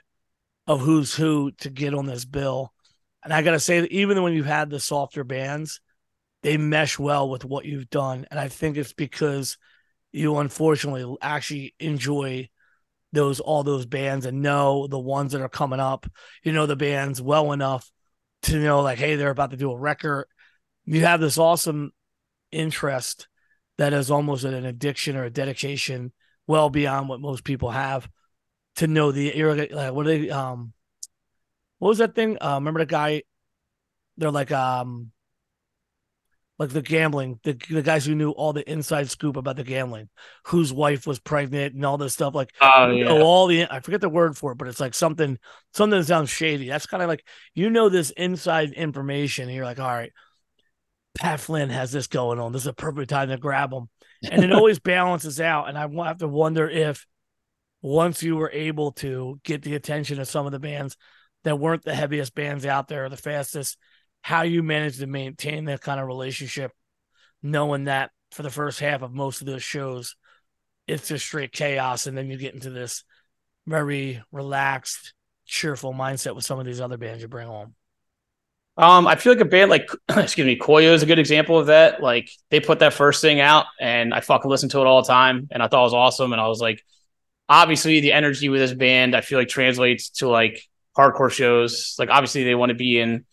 [0.67, 2.73] of who's who to get on this bill.
[3.23, 5.81] And I got to say that even when you've had the softer bands,
[6.43, 8.27] they mesh well with what you've done.
[8.31, 9.59] And I think it's because
[10.13, 12.49] you unfortunately actually enjoy
[13.13, 16.07] those all those bands and know the ones that are coming up.
[16.43, 17.91] You know the bands well enough
[18.43, 20.27] to know like, hey, they're about to do a record.
[20.91, 21.93] You have this awesome
[22.51, 23.29] interest
[23.79, 26.13] that is almost an addiction or a dedication
[26.49, 28.09] well beyond what most people have
[28.75, 29.33] to know the
[29.71, 30.73] like what are they um
[31.79, 32.39] what was that thing?
[32.41, 33.23] Uh remember the guy
[34.17, 35.13] they're like um
[36.59, 40.09] like the gambling, the, the guys who knew all the inside scoop about the gambling,
[40.49, 42.35] whose wife was pregnant and all this stuff.
[42.35, 43.05] Like, oh, yeah.
[43.05, 45.39] know, all the I forget the word for it, but it's like something
[45.73, 46.69] something that sounds shady.
[46.69, 47.25] That's kind of like
[47.55, 49.45] you know this inside information.
[49.45, 50.13] And you're like, all right,
[51.17, 52.53] Pat Flynn has this going on.
[52.53, 53.89] This is a perfect time to grab him,
[54.31, 55.69] and it always balances out.
[55.69, 57.07] And I have to wonder if
[57.83, 60.97] once you were able to get the attention of some of the bands
[61.45, 63.79] that weren't the heaviest bands out there or the fastest
[64.23, 66.73] how you manage to maintain that kind of relationship,
[67.43, 70.17] knowing that for the first half of most of those shows,
[70.87, 73.05] it's just straight chaos, and then you get into this
[73.67, 75.15] very relaxed,
[75.47, 77.75] cheerful mindset with some of these other bands you bring home.
[78.77, 81.67] Um, I feel like a band like excuse me, Koyo is a good example of
[81.67, 82.03] that.
[82.03, 85.09] Like they put that first thing out, and I fucking listened to it all the
[85.09, 86.33] time, and I thought it was awesome.
[86.33, 86.83] And I was like,
[87.49, 90.63] obviously, the energy with this band, I feel like translates to like
[90.97, 91.97] hardcore shows.
[91.99, 93.25] Like obviously, they want to be in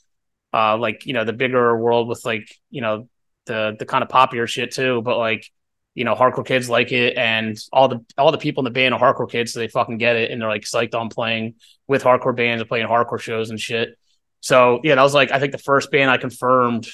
[0.53, 3.07] uh, like you know the bigger world with like you know
[3.45, 5.01] the the kind of popular shit too.
[5.01, 5.49] But like
[5.95, 8.93] you know, hardcore kids like it, and all the all the people in the band
[8.93, 11.55] are hardcore kids, so they fucking get it, and they're like psyched on playing
[11.87, 13.97] with hardcore bands and playing hardcore shows and shit.
[14.41, 16.87] So yeah, that was like I think the first band I confirmed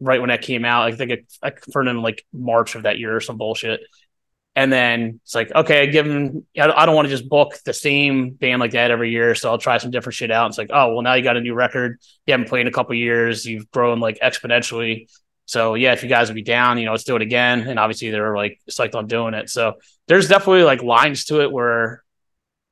[0.00, 0.86] right when that came out.
[0.86, 3.80] I think it, I confirmed in like March of that year or some bullshit.
[4.56, 7.72] And then it's like, okay, I give them, I don't want to just book the
[7.72, 9.36] same band like that every year.
[9.36, 10.48] So I'll try some different shit out.
[10.48, 12.00] It's like, oh, well, now you got a new record.
[12.26, 13.46] You haven't played in a couple years.
[13.46, 15.08] You've grown like exponentially.
[15.46, 17.68] So yeah, if you guys would be down, you know, let's do it again.
[17.68, 19.48] And obviously they're like psyched on doing it.
[19.48, 19.74] So
[20.08, 22.02] there's definitely like lines to it where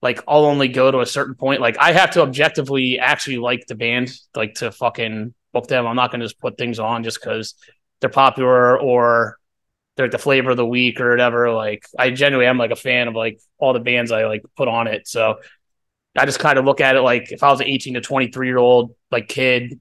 [0.03, 1.61] like I'll only go to a certain point.
[1.61, 5.87] Like I have to objectively actually like the band, like to fucking book them.
[5.87, 7.55] I'm not to just put things on just because
[8.01, 9.39] they're popular or
[9.97, 11.51] they're the flavor of the week or whatever.
[11.51, 14.69] Like I genuinely am like a fan of like all the bands I like put
[14.69, 15.09] on it.
[15.09, 15.41] So
[16.17, 18.47] I just kind of look at it like if I was an 18 to 23
[18.47, 19.81] year old like kid,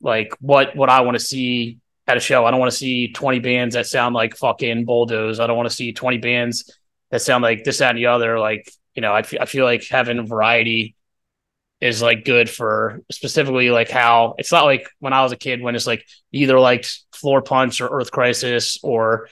[0.00, 2.44] like what what I want to see at a show.
[2.44, 5.40] I don't want to see 20 bands that sound like fucking bulldoze.
[5.40, 6.76] I don't want to see 20 bands
[7.10, 8.38] that sound like this, that, and the other.
[8.38, 10.96] Like, you know, I feel like having variety
[11.80, 15.62] is like good for specifically like how it's not like when I was a kid
[15.62, 19.28] when it's like either like Floorpunch or Earth Crisis or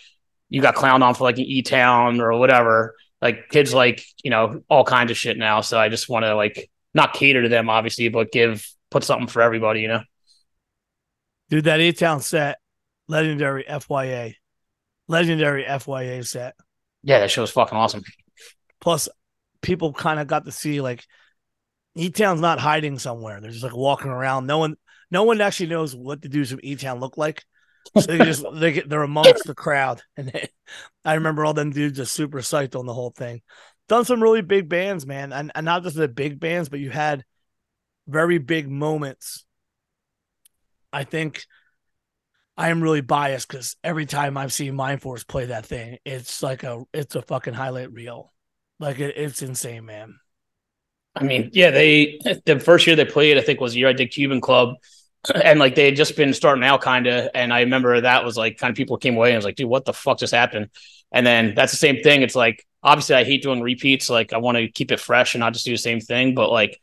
[0.48, 2.94] you got clowned on for like an E Town or whatever.
[3.20, 5.60] Like kids like, you know, all kinds of shit now.
[5.60, 9.28] So I just want to like not cater to them obviously, but give put something
[9.28, 10.02] for everybody, you know.
[11.50, 12.58] Dude, that E Town set,
[13.08, 14.34] legendary FYA.
[15.06, 16.54] Legendary FYA set.
[17.02, 18.02] Yeah, that show was fucking awesome.
[18.80, 19.08] Plus,
[19.62, 21.04] people kind of got to see like
[21.94, 23.40] E Town's not hiding somewhere.
[23.40, 24.46] They're just like walking around.
[24.46, 24.76] No one,
[25.10, 27.44] no one actually knows what the dudes from E Town look like.
[27.98, 30.48] So they just they get they're amongst the crowd, and they,
[31.04, 33.42] I remember all them dudes just super psyched on the whole thing.
[33.88, 36.90] Done some really big bands, man, and, and not just the big bands, but you
[36.90, 37.24] had
[38.06, 39.46] very big moments.
[40.92, 41.44] I think
[42.56, 46.64] I am really biased because every time I've seen Mindforce play that thing, it's like
[46.64, 48.32] a it's a fucking highlight reel.
[48.78, 50.18] Like it, it's insane, man.
[51.14, 53.92] I mean, yeah, they the first year they played, I think was the year I
[53.92, 54.76] did Cuban Club,
[55.34, 57.30] and like they had just been starting out kind of.
[57.34, 59.68] And I remember that was like kind of people came away and was like, dude,
[59.68, 60.68] what the fuck just happened?
[61.10, 62.22] And then that's the same thing.
[62.22, 64.08] It's like obviously I hate doing repeats.
[64.08, 66.34] Like I want to keep it fresh and not just do the same thing.
[66.34, 66.80] But like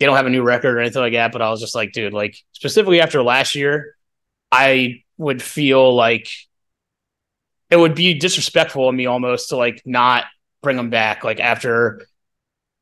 [0.00, 1.30] they don't have a new record or anything like that.
[1.32, 3.94] But I was just like, dude, like specifically after last year,
[4.50, 6.28] I would feel like
[7.70, 10.24] it would be disrespectful of me almost to like not
[10.62, 11.24] bring them back.
[11.24, 12.06] Like after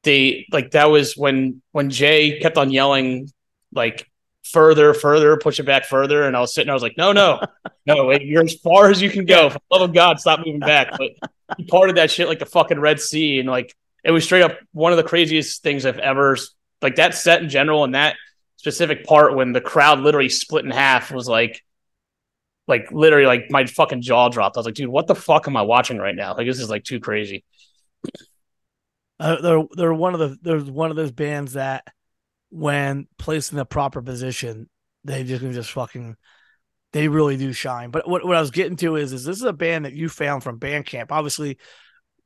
[0.03, 3.31] they like that was when when Jay kept on yelling
[3.73, 4.09] like
[4.45, 6.23] further, further, push it back further.
[6.23, 7.41] And I was sitting, I was like, no, no,
[7.85, 9.51] no, you're as far as you can go.
[9.51, 10.97] For love of God, stop moving back.
[10.97, 11.11] But
[11.57, 13.41] he parted that shit like the fucking Red Sea.
[13.41, 16.37] And like, it was straight up one of the craziest things I've ever,
[16.81, 18.17] like that set in general and that
[18.57, 21.63] specific part when the crowd literally split in half was like,
[22.69, 24.57] like literally like my fucking jaw dropped.
[24.57, 26.35] I was like, dude, what the fuck am I watching right now?
[26.37, 27.45] Like, this is like too crazy.
[29.19, 31.85] Uh, they're they're one of the there's one of those bands that
[32.51, 34.69] when placed in the proper position,
[35.05, 36.17] they just can just fucking
[36.93, 37.91] they really do shine.
[37.91, 40.09] But what, what I was getting to is is this is a band that you
[40.09, 41.07] found from Bandcamp.
[41.11, 41.59] Obviously,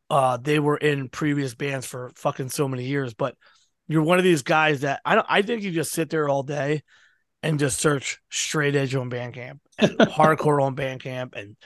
[0.08, 3.36] uh, they were in previous bands for fucking so many years, but
[3.88, 6.42] you're one of these guys that I don't I think you just sit there all
[6.42, 6.82] day
[7.42, 11.56] and just search straight edge on Bandcamp and hardcore on Bandcamp and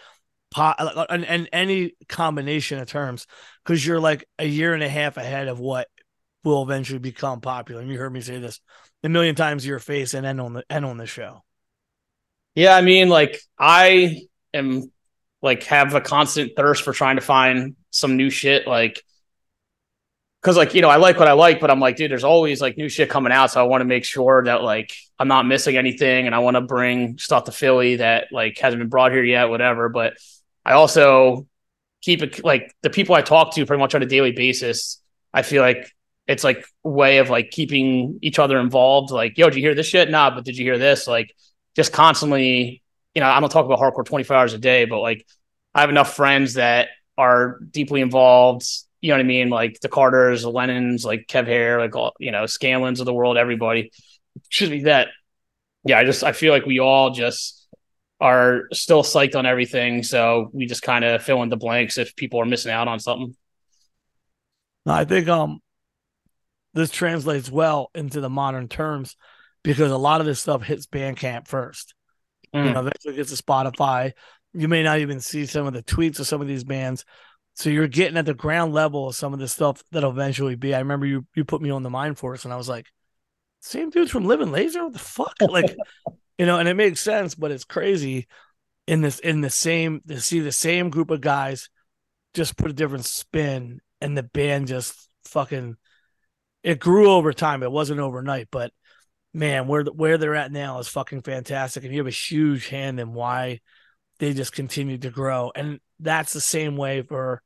[0.56, 3.26] Uh, and, and any combination of terms
[3.64, 5.88] because you're like a year and a half ahead of what
[6.44, 7.80] will eventually become popular.
[7.80, 8.60] And you heard me say this
[9.02, 11.42] a million times your face and end on the end on the show.
[12.54, 14.92] Yeah, I mean, like I am
[15.42, 18.66] like have a constant thirst for trying to find some new shit.
[18.66, 19.02] Like
[20.44, 22.60] because like you know i like what i like but i'm like dude there's always
[22.60, 25.46] like new shit coming out so i want to make sure that like i'm not
[25.46, 29.10] missing anything and i want to bring stuff to philly that like hasn't been brought
[29.10, 30.12] here yet whatever but
[30.64, 31.46] i also
[32.02, 35.00] keep it like the people i talk to pretty much on a daily basis
[35.32, 35.90] i feel like
[36.26, 39.86] it's like way of like keeping each other involved like yo did you hear this
[39.86, 41.34] shit nah but did you hear this like
[41.76, 42.82] just constantly
[43.14, 45.26] you know i don't talk about hardcore 24 hours a day but like
[45.74, 48.66] i have enough friends that are deeply involved
[49.04, 49.50] you know what I mean?
[49.50, 53.12] Like the Carters, the Lennons, like Kev Hare, like all, you know, Scanlons of the
[53.12, 53.92] world, everybody.
[54.48, 55.08] Should be that.
[55.84, 57.63] Yeah, I just I feel like we all just
[58.24, 60.02] are still psyched on everything.
[60.02, 62.98] So we just kind of fill in the blanks if people are missing out on
[62.98, 63.36] something.
[64.86, 65.60] I think um
[66.72, 69.14] this translates well into the modern terms
[69.62, 71.94] because a lot of this stuff hits Bandcamp first.
[72.54, 72.64] Mm.
[72.64, 74.12] You know, eventually gets to Spotify.
[74.54, 77.04] You may not even see some of the tweets of some of these bands,
[77.54, 80.74] so you're getting at the ground level of some of the stuff that'll eventually be.
[80.74, 82.86] I remember you you put me on the Mindforce, and I was like,
[83.60, 84.82] same dudes from Living Laser.
[84.82, 85.34] What the fuck?
[85.50, 85.76] Like,
[86.38, 88.26] you know, and it makes sense, but it's crazy
[88.86, 91.70] in this in the same to see the same group of guys
[92.34, 95.76] just put a different spin, and the band just fucking
[96.62, 97.62] it grew over time.
[97.62, 98.72] It wasn't overnight, but
[99.32, 102.98] man, where where they're at now is fucking fantastic, and you have a huge hand
[103.00, 103.60] in why
[104.18, 105.52] they just continue to grow.
[105.54, 107.42] And that's the same way for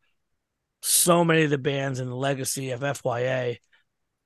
[0.82, 3.58] so many of the bands in the legacy of FYA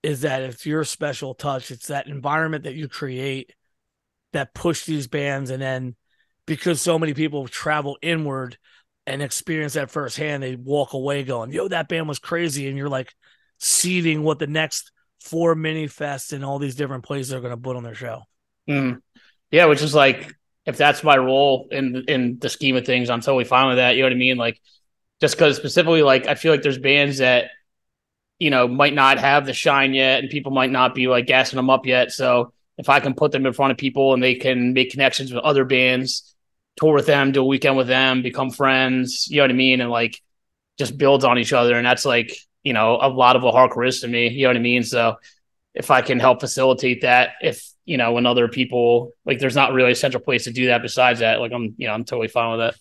[0.03, 1.71] is that it's your special touch.
[1.71, 3.53] It's that environment that you create
[4.33, 5.51] that push these bands.
[5.51, 5.97] And then
[6.47, 8.59] because so many people travel inward
[9.07, 12.68] and experience that firsthand, they walk away going, yo, that band was crazy.
[12.68, 13.12] And you're like
[13.59, 17.57] seeding what the next four mini fests and all these different places are going to
[17.57, 18.22] put on their show.
[18.68, 19.01] Mm.
[19.51, 23.20] Yeah, which is like if that's my role in in the scheme of things, I'm
[23.20, 23.97] totally fine with that.
[23.97, 24.37] You know what I mean?
[24.37, 24.61] Like
[25.20, 27.51] just because specifically, like I feel like there's bands that
[28.39, 31.57] you know might not have the shine yet, and people might not be like gassing
[31.57, 32.12] them up yet.
[32.12, 35.33] So if I can put them in front of people and they can make connections
[35.33, 36.35] with other bands,
[36.77, 39.81] tour with them, do a weekend with them, become friends, you know what I mean,
[39.81, 40.20] and like
[40.79, 43.87] just builds on each other, and that's like you know a lot of a hardcore
[43.87, 44.29] is to me.
[44.29, 44.83] You know what I mean?
[44.83, 45.16] So
[45.75, 49.73] if I can help facilitate that, if you know, when other people like there's not
[49.73, 51.41] really a central place to do that besides that.
[51.41, 52.75] Like I'm, you know, I'm totally fine with that.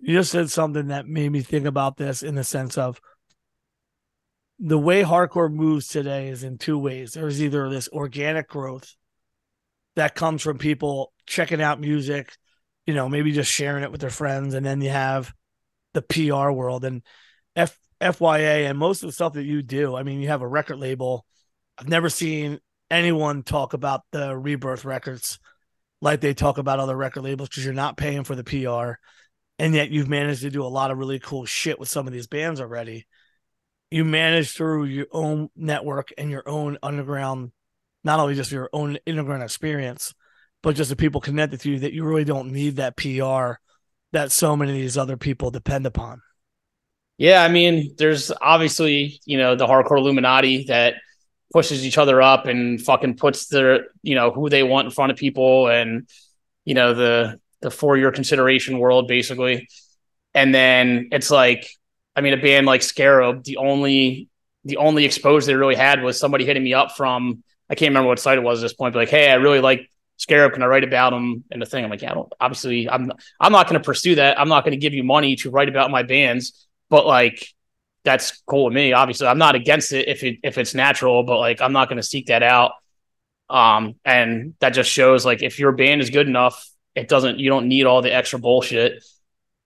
[0.00, 3.00] You just said something that made me think about this in the sense of
[4.58, 7.12] the way hardcore moves today is in two ways.
[7.12, 8.94] There's either this organic growth
[9.96, 12.36] that comes from people checking out music,
[12.86, 15.32] you know, maybe just sharing it with their friends, and then you have
[15.94, 17.02] the PR world and
[17.54, 19.96] F FYA and most of the stuff that you do.
[19.96, 21.24] I mean, you have a record label
[21.78, 22.58] I've never seen
[22.90, 25.38] anyone talk about the Rebirth records
[26.00, 28.98] like they talk about other record labels because you're not paying for the PR.
[29.58, 32.12] And yet you've managed to do a lot of really cool shit with some of
[32.12, 33.06] these bands already.
[33.90, 37.52] You manage through your own network and your own underground,
[38.04, 40.14] not only just your own underground experience,
[40.62, 43.60] but just the people connected to you that you really don't need that PR
[44.12, 46.22] that so many of these other people depend upon.
[47.18, 50.94] Yeah, I mean, there's obviously, you know, the hardcore Illuminati that
[51.52, 55.12] pushes each other up and fucking puts their you know who they want in front
[55.12, 56.08] of people and
[56.64, 59.68] you know the the for your consideration world basically
[60.34, 61.68] and then it's like
[62.16, 64.28] i mean a band like scarab the only
[64.64, 68.08] the only exposure they really had was somebody hitting me up from i can't remember
[68.08, 70.62] what site it was at this point but like hey i really like scarab can
[70.62, 73.52] i write about them and the thing i'm like yeah I don't, obviously i'm i'm
[73.52, 75.90] not going to pursue that i'm not going to give you money to write about
[75.90, 77.54] my bands but like
[78.06, 78.92] that's cool with me.
[78.94, 81.98] Obviously, I'm not against it if it if it's natural, but like I'm not going
[81.98, 82.72] to seek that out.
[83.50, 87.50] Um, and that just shows like if your band is good enough, it doesn't you
[87.50, 89.04] don't need all the extra bullshit.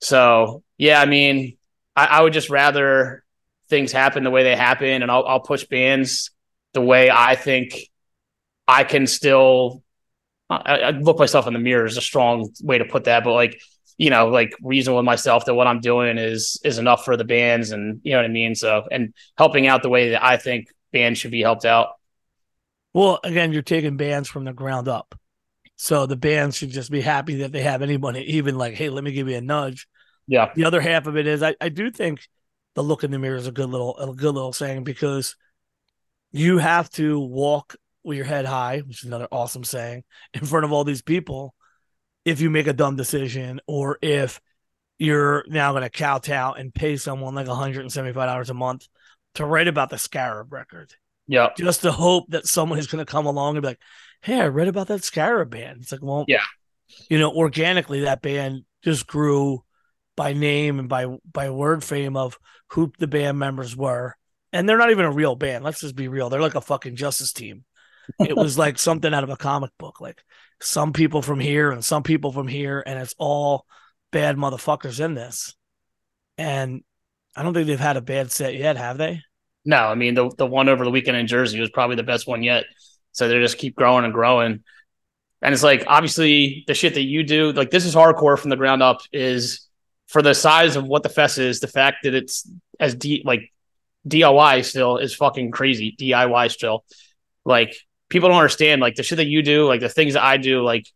[0.01, 1.59] So yeah, I mean,
[1.97, 3.25] I, I would just rather
[3.69, 6.31] things happen the way they happen, and I'll I'll push bands
[6.73, 7.91] the way I think
[8.67, 9.83] I can still.
[10.49, 13.33] I, I look myself in the mirror is a strong way to put that, but
[13.33, 13.61] like
[14.01, 17.25] you know, like reason with myself that what I'm doing is is enough for the
[17.25, 18.55] bands and you know what I mean?
[18.55, 21.91] So and helping out the way that I think bands should be helped out.
[22.95, 25.15] Well, again, you're taking bands from the ground up.
[25.77, 29.05] So the bands should just be happy that they have anybody, even like, hey, let
[29.05, 29.87] me give you a nudge.
[30.31, 30.53] Yeah.
[30.55, 32.21] The other half of it is I, I do think
[32.77, 35.35] the look in the mirror is a good little a good little saying because
[36.31, 37.75] you have to walk
[38.05, 41.53] with your head high, which is another awesome saying, in front of all these people
[42.25, 44.41] if you make a dumb decision or if
[44.99, 48.87] you're now going to kowtow and pay someone like $175 a month
[49.35, 50.95] to write about the Scarab record.
[51.27, 51.49] Yeah.
[51.57, 53.81] Just to hope that someone is going to come along and be like,
[54.21, 55.81] hey, I read about that Scarab band.
[55.81, 56.45] It's like, well, yeah.
[57.09, 59.65] You know, organically, that band just grew
[60.21, 62.39] by name and by by word fame of
[62.73, 64.15] who the band members were.
[64.53, 65.65] And they're not even a real band.
[65.65, 66.29] Let's just be real.
[66.29, 67.65] They're like a fucking justice team.
[68.19, 69.99] It was like something out of a comic book.
[69.99, 70.23] Like
[70.61, 73.65] some people from here and some people from here, and it's all
[74.13, 75.55] bad motherfuckers in this.
[76.37, 76.83] And
[77.35, 79.23] I don't think they've had a bad set yet, have they?
[79.65, 82.27] No, I mean the the one over the weekend in Jersey was probably the best
[82.27, 82.65] one yet.
[83.13, 84.65] So they just keep growing and growing.
[85.41, 88.57] And it's like obviously the shit that you do, like this is hardcore from the
[88.57, 89.67] ground up, is
[90.11, 92.51] for the size of what the fest is, the fact that it's
[92.81, 93.53] as deep like
[94.09, 95.95] DIY still is fucking crazy.
[95.99, 96.85] DIY still.
[97.45, 97.77] Like
[98.09, 100.65] people don't understand like the shit that you do, like the things that I do,
[100.65, 100.87] like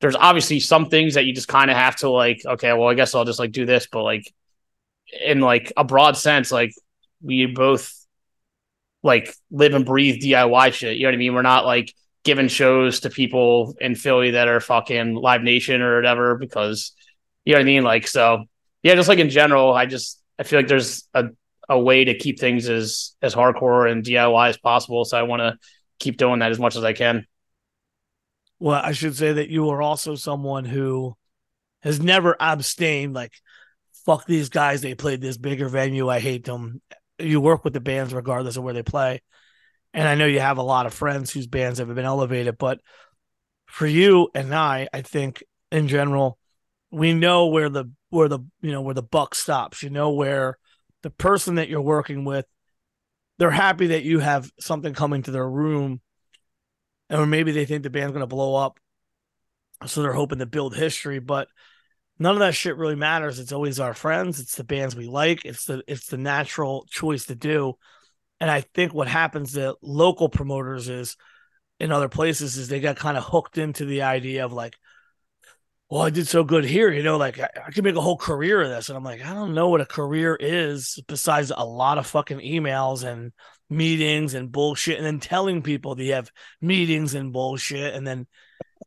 [0.00, 2.94] there's obviously some things that you just kind of have to like, okay, well, I
[2.94, 4.32] guess I'll just like do this, but like
[5.24, 6.72] in like a broad sense, like
[7.20, 7.92] we both
[9.02, 10.98] like live and breathe DIY shit.
[10.98, 11.34] You know what I mean?
[11.34, 11.92] We're not like
[12.22, 16.92] giving shows to people in Philly that are fucking Live Nation or whatever because
[17.44, 17.82] you know what I mean?
[17.82, 18.44] Like so
[18.82, 21.26] yeah, just like in general, I just I feel like there's a
[21.68, 25.04] a way to keep things as as hardcore and DIY as possible.
[25.04, 25.58] So I want to
[25.98, 27.26] keep doing that as much as I can.
[28.58, 31.16] Well, I should say that you are also someone who
[31.82, 33.32] has never abstained, like,
[34.06, 34.80] fuck these guys.
[34.80, 36.08] They played this bigger venue.
[36.08, 36.80] I hate them.
[37.18, 39.20] You work with the bands regardless of where they play.
[39.92, 42.80] And I know you have a lot of friends whose bands have been elevated, but
[43.66, 46.38] for you and I, I think in general,
[46.90, 49.82] we know where the where the you know where the buck stops.
[49.82, 50.58] You know where
[51.02, 52.46] the person that you're working with
[53.38, 56.00] they're happy that you have something coming to their room,
[57.10, 58.78] or maybe they think the band's going to blow up,
[59.86, 61.18] so they're hoping to build history.
[61.18, 61.48] But
[62.18, 63.38] none of that shit really matters.
[63.38, 64.38] It's always our friends.
[64.38, 65.44] It's the bands we like.
[65.44, 67.74] It's the it's the natural choice to do.
[68.38, 71.16] And I think what happens to local promoters is
[71.80, 74.76] in other places is they got kind of hooked into the idea of like,
[75.92, 78.16] well, I did so good here, you know, like I, I could make a whole
[78.16, 78.88] career of this.
[78.88, 82.38] And I'm like, I don't know what a career is besides a lot of fucking
[82.38, 83.30] emails and
[83.68, 84.96] meetings and bullshit.
[84.96, 86.32] And then telling people that you have
[86.62, 87.92] meetings and bullshit.
[87.92, 88.26] And then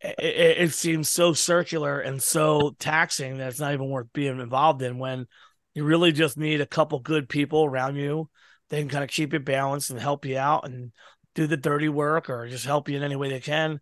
[0.01, 4.39] it, it, it seems so circular and so taxing that it's not even worth being
[4.39, 5.27] involved in when
[5.75, 8.31] you really just need a couple good people around you.
[8.71, 10.91] They can kind of keep it balanced and help you out and
[11.35, 13.79] do the dirty work or just help you in any way they can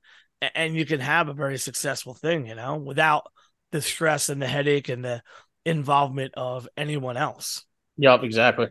[0.56, 3.32] and you can have a very successful thing, you know, without
[3.72, 5.22] the stress and the headache and the
[5.66, 7.66] involvement of anyone else.
[7.98, 8.68] Yep, exactly.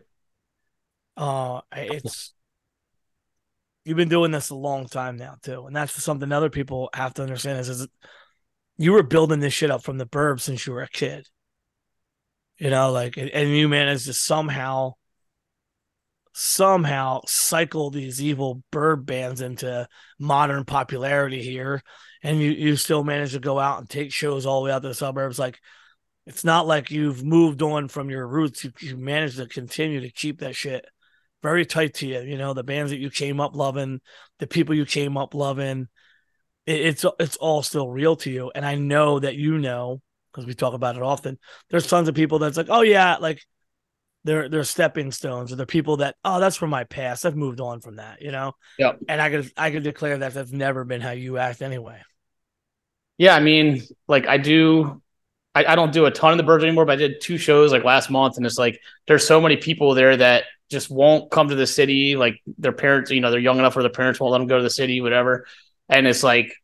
[1.15, 2.33] Uh, it's
[3.85, 7.13] you've been doing this a long time now too, and that's something other people have
[7.15, 7.87] to understand is, is
[8.77, 11.27] you were building this shit up from the burb since you were a kid.
[12.57, 14.93] You know, like, and you managed to somehow
[16.33, 19.87] somehow cycle these evil bird bands into
[20.19, 21.81] modern popularity here
[22.23, 24.81] and you you still manage to go out and take shows all the way out
[24.81, 25.37] to the suburbs.
[25.37, 25.59] Like
[26.25, 28.63] it's not like you've moved on from your roots.
[28.63, 30.85] You, you managed to continue to keep that shit
[31.43, 33.99] very tight to you you know the bands that you came up loving
[34.39, 35.87] the people you came up loving.
[36.65, 40.47] It, it's it's all still real to you and i know that you know because
[40.47, 41.37] we talk about it often
[41.69, 43.41] there's tons of people that's like oh yeah like
[44.23, 47.59] they're they're stepping stones or they're people that oh that's from my past i've moved
[47.59, 50.83] on from that you know yeah and i could i could declare that that's never
[50.83, 52.01] been how you act anyway
[53.17, 55.01] Yeah, I mean, like I do
[55.55, 57.71] I, I don't do a ton of the birds anymore, but I did two shows
[57.71, 61.49] like last month, and it's like there's so many people there that just won't come
[61.49, 62.15] to the city.
[62.15, 64.57] Like their parents, you know, they're young enough where their parents won't let them go
[64.57, 65.45] to the city, whatever.
[65.89, 66.55] And it's like,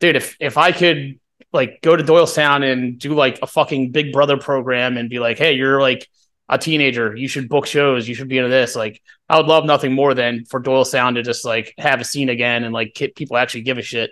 [0.00, 1.18] dude, if if I could
[1.52, 5.38] like go to Doylestown and do like a fucking Big Brother program and be like,
[5.38, 6.08] hey, you're like
[6.48, 8.76] a teenager, you should book shows, you should be into this.
[8.76, 12.28] Like, I would love nothing more than for Doylestown to just like have a scene
[12.28, 14.10] again and like people actually give a shit.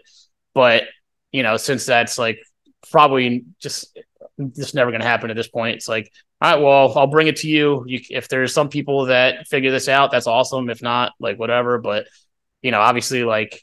[0.54, 0.84] But
[1.30, 2.38] you know, since that's like
[2.90, 3.98] probably just
[4.54, 6.10] just never going to happen at this point, it's like,
[6.40, 7.84] all right, well, I'll bring it to you.
[7.86, 10.70] You if there's some people that figure this out, that's awesome.
[10.70, 11.78] If not, like whatever.
[11.78, 12.06] But
[12.62, 13.62] you know, obviously, like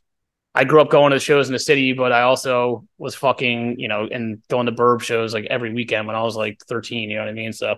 [0.56, 3.88] I grew up going to shows in the city, but I also was fucking, you
[3.88, 7.10] know, and going to burb shows like every weekend when I was like 13.
[7.10, 7.54] You know what I mean?
[7.54, 7.76] So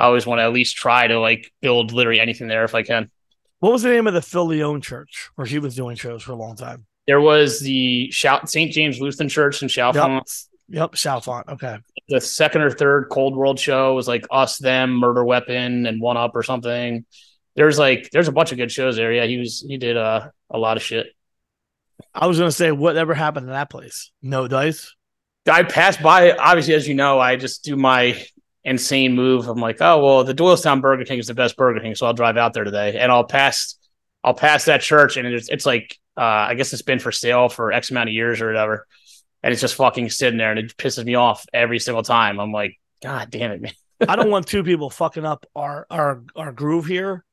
[0.00, 2.82] I always want to at least try to like build literally anything there if I
[2.82, 3.10] can.
[3.58, 6.32] what was the name of the phil leone church where he was doing shows for
[6.32, 8.72] a long time There was the Shout St.
[8.72, 10.22] James Lutheran Church in Chalfont.
[10.68, 11.48] yep Chalfont.
[11.48, 11.78] okay
[12.08, 16.16] The second or third Cold World show was like Us, Them, Murder Weapon, and One
[16.16, 17.04] Up or something.
[17.56, 19.12] There's like there's a bunch of good shows there.
[19.12, 21.06] Yeah, he was he did uh, a lot of shit.
[22.14, 24.94] i was gonna say whatever happened to that place no dice
[25.48, 26.32] I passed by.
[26.32, 28.22] Obviously, as you know, I just do my
[28.64, 29.48] insane move.
[29.48, 32.14] I'm like, oh well, the Doylestown Burger King is the best Burger King, so I'll
[32.14, 33.76] drive out there today, and I'll pass.
[34.22, 37.48] I'll pass that church, and it's it's like uh, I guess it's been for sale
[37.48, 38.86] for X amount of years or whatever,
[39.42, 42.38] and it's just fucking sitting there, and it pisses me off every single time.
[42.38, 43.72] I'm like, God damn it, man.
[44.08, 47.24] I don't want two people fucking up our our our groove here,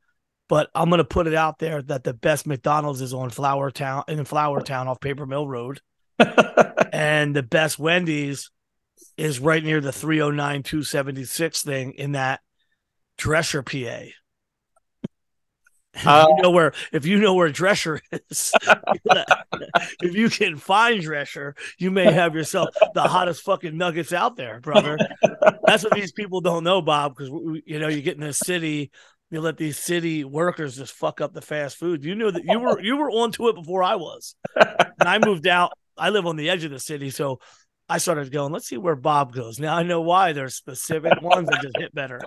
[0.48, 4.20] but I'm gonna put it out there that the best McDonald's is on Flourtown in
[4.20, 5.82] Flourtown off Paper Mill Road,
[6.20, 8.50] and the best Wendy's
[9.18, 12.42] is right near the 309 276 thing in that
[13.18, 13.76] Dresher, PA.
[16.06, 18.52] Uh, you know where if you know where Dresher is,
[20.00, 24.60] if you can find Dresher, you may have yourself the hottest fucking nuggets out there,
[24.60, 25.00] brother.
[25.66, 27.16] That's what these people don't know, Bob.
[27.18, 27.30] Because
[27.66, 28.92] you know you get in the city,
[29.32, 32.04] you let these city workers just fuck up the fast food.
[32.04, 35.48] You knew that you were you were onto it before I was, and I moved
[35.48, 35.72] out.
[35.98, 37.40] I live on the edge of the city, so
[37.90, 38.52] I started going.
[38.52, 39.60] Let's see where Bob goes.
[39.60, 40.34] Now I know why.
[40.34, 42.22] There's specific ones that just hit better.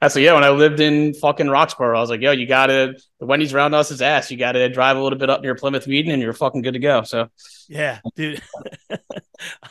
[0.00, 0.34] That's so yeah.
[0.34, 3.74] When I lived in fucking Roxborough, I was like, yo, you gotta the Wendy's around
[3.74, 4.30] us is ass.
[4.30, 6.80] You gotta drive a little bit up near Plymouth Meeting, and you're fucking good to
[6.80, 7.02] go.
[7.02, 7.28] So
[7.68, 8.42] Yeah, dude.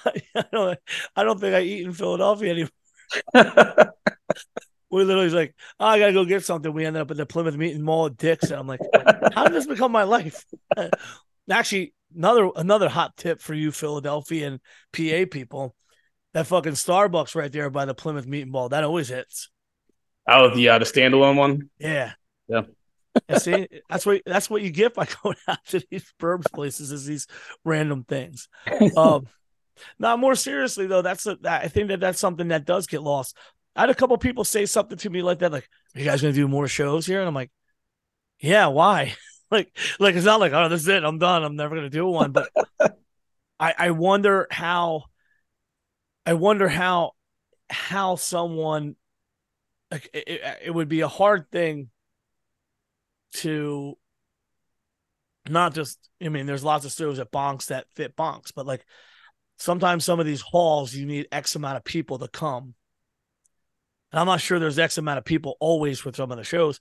[0.06, 0.80] I don't.
[1.16, 3.94] I don't think I eat in Philadelphia anymore.
[4.92, 6.74] We literally was like, oh, I gotta go get something.
[6.74, 8.80] We ended up at the Plymouth Meeting Mall at Dick's, and I'm like,
[9.36, 10.46] how did this become my life?
[11.48, 14.60] Actually, another another hot tip for you Philadelphia and
[14.94, 15.76] PA people:
[16.34, 19.50] that fucking Starbucks right there by the Plymouth Meeting Mall that always hits.
[20.28, 21.70] oh, the uh, the standalone one.
[21.80, 22.14] Yeah.
[22.48, 22.62] Yeah.
[23.38, 27.06] See, that's what that's what you get by going out to these burbs places is
[27.06, 27.28] these
[27.66, 28.48] random things.
[28.96, 29.28] Um,
[29.98, 33.38] now, more seriously though, that's a, I think that that's something that does get lost.
[33.76, 36.22] I had a couple people say something to me like that, like, "Are you guys
[36.22, 37.52] gonna do more shows here?" And I'm like,
[38.40, 39.16] "Yeah, why?"
[39.52, 41.04] like, like it's not like, "Oh, this is it.
[41.04, 41.44] I'm done.
[41.44, 42.50] I'm never gonna do one." But
[43.60, 45.06] I I wonder how,
[46.26, 47.14] I wonder how,
[47.70, 48.96] how someone
[49.92, 51.90] like it, it, would be a hard thing
[53.34, 53.98] to
[55.48, 58.86] not just I mean there's lots of stores at bonks that fit bonks, but like
[59.58, 62.76] sometimes some of these halls you need X amount of people to come.
[64.12, 66.80] And I'm not sure there's X amount of people always for some of the shows.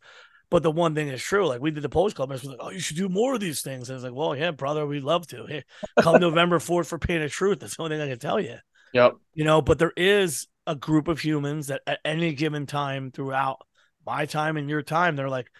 [0.50, 2.58] But the one thing is true, like we did the post Club, and was like,
[2.60, 3.90] oh, you should do more of these things.
[3.90, 5.44] And it's like, well, yeah, brother, we'd love to.
[5.46, 5.64] Hey,
[6.00, 7.60] come November 4th for Pain of Truth.
[7.60, 8.56] That's the only thing I can tell you.
[8.94, 9.16] Yep.
[9.34, 13.58] You know, but there is a group of humans that at any given time throughout
[14.06, 15.50] my time and your time, they're like,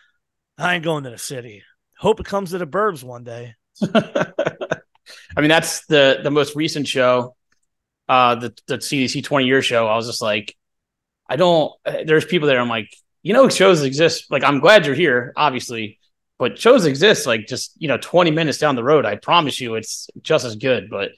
[0.56, 1.62] I ain't going to the city.
[1.98, 3.54] Hope it comes to the burbs one day.
[3.94, 7.36] I mean, that's the the most recent show,
[8.08, 9.86] uh, the the CDC 20 year show.
[9.86, 10.56] I was just like,
[11.28, 11.72] I don't.
[11.84, 12.60] There's people there.
[12.60, 12.90] I'm like,
[13.28, 14.30] you know, shows exist.
[14.30, 15.98] Like, I'm glad you're here, obviously,
[16.38, 17.26] but shows exist.
[17.26, 19.04] Like, just you know, 20 minutes down the road.
[19.04, 20.88] I promise you, it's just as good.
[20.88, 21.10] But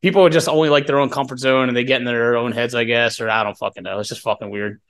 [0.00, 2.52] people would just only like their own comfort zone, and they get in their own
[2.52, 3.98] heads, I guess, or I don't fucking know.
[3.98, 4.80] It's just fucking weird.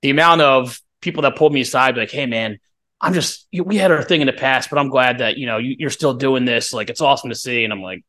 [0.00, 2.60] The amount of people that pulled me aside, like, hey, man.
[2.98, 5.58] I'm just we had our thing in the past, but I'm glad that you know
[5.58, 6.72] you, you're still doing this.
[6.72, 8.02] Like it's awesome to see, and I'm like,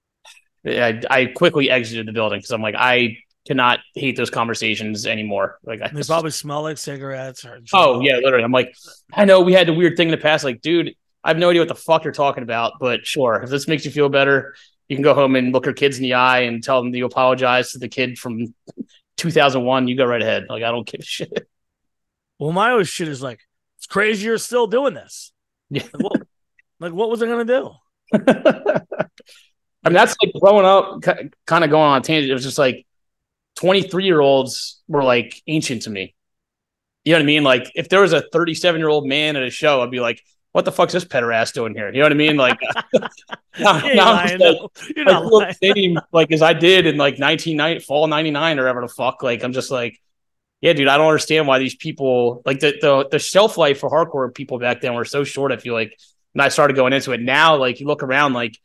[0.66, 5.58] I, I quickly exited the building because I'm like, I cannot hate those conversations anymore.
[5.64, 7.44] Like, I They just- probably smell like cigarettes.
[7.44, 8.44] Or oh yeah, literally.
[8.44, 8.74] I'm like,
[9.12, 10.44] I know we had the weird thing in the past.
[10.44, 13.50] Like, dude, I have no idea what the fuck you're talking about, but sure, if
[13.50, 14.54] this makes you feel better,
[14.88, 17.04] you can go home and look your kids in the eye and tell them you
[17.06, 18.54] apologize to the kid from
[19.16, 19.88] 2001.
[19.88, 20.46] You go right ahead.
[20.48, 21.48] Like, I don't give a shit.
[22.38, 23.40] Well, my always shit is like,
[23.78, 25.32] it's crazy you're still doing this.
[25.70, 25.82] Yeah.
[25.92, 26.22] Like, what,
[26.80, 27.70] like, what was I gonna do?
[29.86, 32.30] I mean, that's like growing up, kind of going on a tangent.
[32.30, 32.86] It was just like
[33.56, 36.14] 23 year olds were like ancient to me.
[37.04, 37.44] You know what I mean?
[37.44, 40.22] Like, if there was a 37 year old man at a show, I'd be like,
[40.52, 41.88] what the fuck's this pederast doing here?
[41.88, 42.36] You know what I mean?
[42.36, 42.58] Like,
[43.58, 44.56] now, You're now lying, like.
[44.94, 48.80] You're not feel same, like as I did in like 1990, fall 99 or whatever
[48.82, 49.22] the fuck.
[49.22, 50.00] Like, I'm just like,
[50.60, 53.90] yeah, dude, I don't understand why these people like the, the, the shelf life for
[53.90, 55.52] hardcore people back then were so short.
[55.52, 55.98] I feel like,
[56.34, 58.56] and I started going into it now, like you look around, like,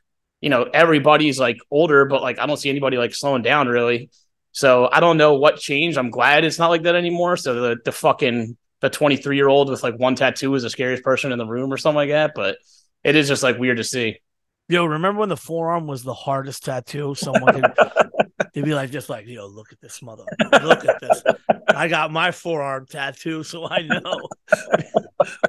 [0.42, 4.12] you know, everybody's like older, but like, I don't see anybody like slowing down really.
[4.60, 5.97] So I don't know what changed.
[5.97, 7.38] I'm glad it's not like that anymore.
[7.38, 11.01] So the, the fucking, the 23 year old with like one tattoo is the scariest
[11.01, 12.34] person in the room or something like that.
[12.36, 12.57] But
[13.01, 14.20] it is just like weird to see.
[14.68, 17.16] Yo, remember when the forearm was the hardest tattoo?
[17.16, 17.74] Someone could
[18.53, 20.26] they'd be like, just like, yo, look at this mother.
[20.62, 21.24] Look at this.
[21.70, 24.28] I got my forearm tattoo, so I know.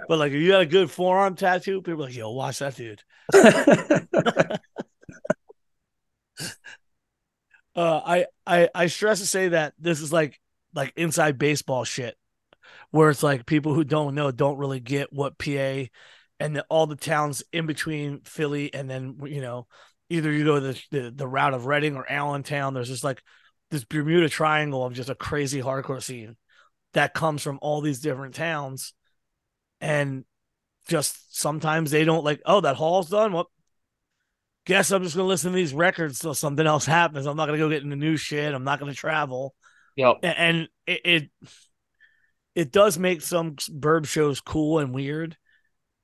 [0.08, 2.76] but like, if you had a good forearm tattoo, people are like, yo, watch that
[2.76, 3.02] dude.
[7.80, 10.38] Uh, I, I I stress to say that this is like
[10.74, 12.14] like inside baseball shit,
[12.90, 15.84] where it's like people who don't know don't really get what PA
[16.38, 19.66] and the, all the towns in between Philly and then you know
[20.10, 22.74] either you go the, the the route of Reading or Allentown.
[22.74, 23.22] There's just like
[23.70, 26.36] this Bermuda Triangle of just a crazy hardcore scene
[26.92, 28.92] that comes from all these different towns,
[29.80, 30.26] and
[30.86, 32.42] just sometimes they don't like.
[32.44, 33.32] Oh, that hall's done.
[33.32, 33.46] What?
[34.66, 37.26] Guess I'm just gonna listen to these records till something else happens.
[37.26, 38.54] I'm not gonna go get into new shit.
[38.54, 39.54] I'm not gonna travel
[39.96, 40.18] Yep.
[40.22, 41.30] And it, it
[42.54, 45.36] it does make some burb shows cool and weird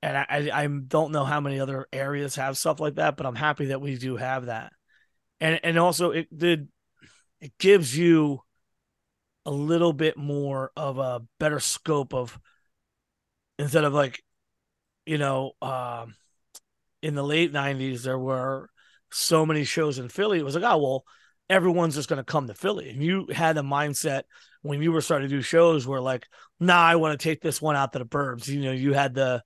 [0.01, 3.25] and I, I i don't know how many other areas have stuff like that but
[3.25, 4.71] i'm happy that we do have that
[5.41, 6.69] and and also it did
[7.41, 8.41] it gives you
[9.45, 12.39] a little bit more of a better scope of
[13.59, 14.23] instead of like
[15.05, 16.15] you know um
[17.07, 18.69] in the late 90s there were
[19.11, 21.05] so many shows in philly it was like oh well
[21.49, 22.89] everyone's just going to come to Philly.
[22.89, 24.23] And you had a mindset
[24.61, 26.27] when you were starting to do shows where like,
[26.59, 28.47] nah, I want to take this one out to the burbs.
[28.47, 29.43] You know, you had the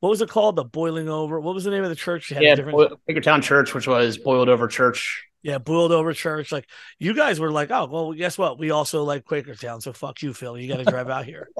[0.00, 0.56] what was it called?
[0.56, 1.40] The boiling over.
[1.40, 2.30] What was the name of the church?
[2.30, 5.24] You had a Yeah, different Quakertown Church, which was boiled over church.
[5.42, 6.50] yeah, boiled over church.
[6.52, 8.58] Like you guys were like, oh well, guess what?
[8.58, 10.62] We also like Quakertown, so fuck you, Philly.
[10.62, 11.50] You got to drive out here.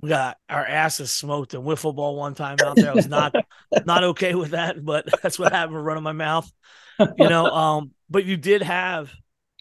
[0.00, 2.90] We got our asses smoked in wiffle ball one time out there.
[2.90, 3.34] I was not
[3.86, 6.50] not okay with that, but that's what happened running my mouth.
[6.98, 9.12] You know, um, but you did have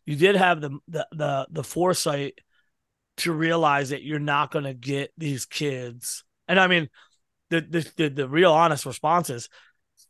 [0.06, 2.40] you did have the the the, the foresight
[3.18, 6.24] to realize that you're not going to get these kids.
[6.48, 6.90] And I mean,
[7.50, 9.50] the, the the the real honest response is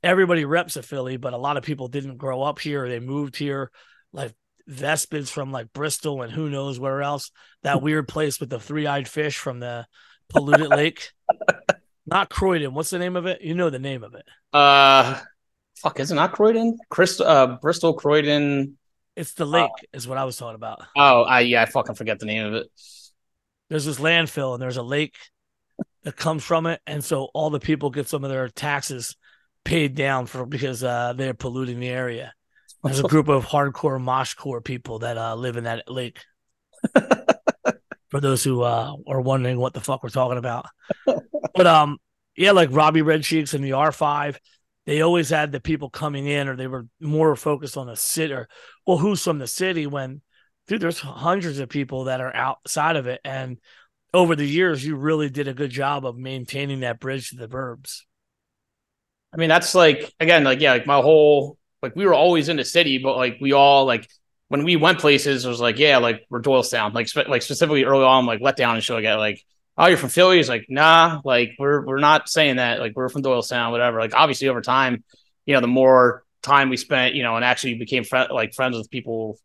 [0.03, 2.87] everybody reps a Philly, but a lot of people didn't grow up here.
[2.87, 3.71] They moved here,
[4.13, 4.33] like
[4.69, 7.31] Vespids from like Bristol and who knows where else.
[7.63, 9.87] That weird place with the three eyed fish from the
[10.29, 11.11] polluted lake.
[12.05, 12.73] Not Croydon.
[12.73, 13.41] What's the name of it?
[13.41, 14.25] You know the name of it.
[14.51, 15.19] Uh,
[15.77, 16.77] fuck, is it not Croydon?
[16.89, 18.77] Crystal, uh, Bristol, Croydon.
[19.15, 20.81] It's the lake, is what I was talking about.
[20.95, 22.67] Oh, I yeah, I fucking forget the name of it.
[23.69, 25.15] There's this landfill and there's a lake
[26.03, 29.15] that comes from it, and so all the people get some of their taxes
[29.65, 32.33] paid down for because uh, they're polluting the area.
[32.83, 36.21] There's a group of hardcore moshcore people that uh, live in that lake.
[38.09, 40.65] for those who uh, are wondering what the fuck we're talking about,
[41.55, 41.97] but um,
[42.35, 44.37] yeah, like Robbie Red Cheeks and the R5,
[44.85, 48.33] they always had the people coming in, or they were more focused on the city,
[48.33, 48.47] or
[48.87, 49.87] well, who's from the city.
[49.87, 50.21] When,
[50.67, 53.57] dude, there's hundreds of people that are outside of it, and
[54.13, 57.47] over the years, you really did a good job of maintaining that bridge to the
[57.47, 58.01] burbs.
[59.33, 62.57] I mean, that's like again, like yeah, like my whole like we were always in
[62.57, 64.09] the city, but like we all like
[64.49, 67.85] when we went places, it was like yeah, like we're Doylestown, like spe- like specifically
[67.85, 69.43] early on, like let down and like that, like
[69.77, 73.09] oh you're from Philly, it's like nah, like we're we're not saying that, like we're
[73.09, 73.99] from Doylestown, whatever.
[73.99, 75.03] Like obviously over time,
[75.45, 78.75] you know, the more time we spent, you know, and actually became fr- like friends
[78.75, 79.37] with people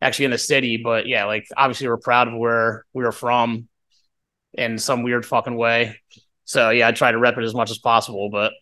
[0.00, 3.68] actually in the city, but yeah, like obviously we're proud of where we were from
[4.54, 5.96] in some weird fucking way.
[6.44, 8.52] So yeah, I try to rep it as much as possible, but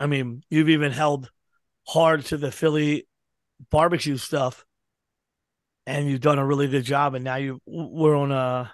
[0.00, 1.30] I mean, you've even held
[1.86, 3.07] hard to the Philly
[3.70, 4.64] barbecue stuff,
[5.86, 7.14] and you've done a really good job.
[7.14, 8.72] And now you we're on a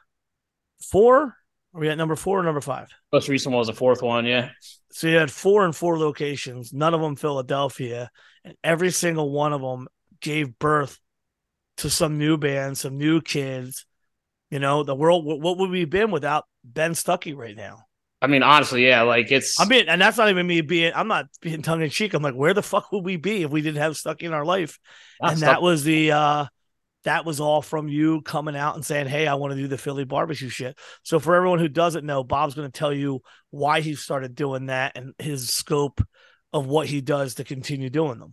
[0.80, 1.36] four.
[1.74, 2.88] Are we at number four or number five?
[3.12, 4.26] most recent one was the fourth one.
[4.26, 4.50] Yeah.
[4.92, 8.10] So you had four and four locations, none of them Philadelphia,
[8.44, 9.88] and every single one of them
[10.20, 11.00] gave birth
[11.78, 13.86] to some new bands, some new kids.
[14.50, 15.24] You know, the world.
[15.24, 17.86] What would we have been without Ben Stuckey right now?
[18.24, 19.60] I mean, honestly, yeah, like it's.
[19.60, 20.92] I mean, and that's not even me being.
[20.94, 22.14] I'm not being tongue in cheek.
[22.14, 24.44] I'm like, where the fuck would we be if we didn't have stuck in our
[24.46, 24.78] life?
[25.20, 26.46] and stuff- that was the uh
[27.04, 29.76] that was all from you coming out and saying, Hey, I want to do the
[29.76, 30.78] Philly barbecue shit.
[31.02, 33.20] So for everyone who doesn't know, Bob's going to tell you
[33.50, 36.02] why he started doing that and his scope
[36.54, 38.32] of what he does to continue doing them.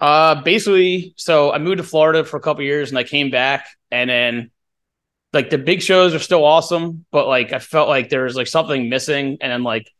[0.00, 3.68] Uh, basically, so I moved to Florida for a couple years and I came back
[3.92, 4.50] and then
[5.32, 8.46] like the big shows are still awesome, but like I felt like there was like
[8.46, 9.38] something missing.
[9.40, 9.90] And then like,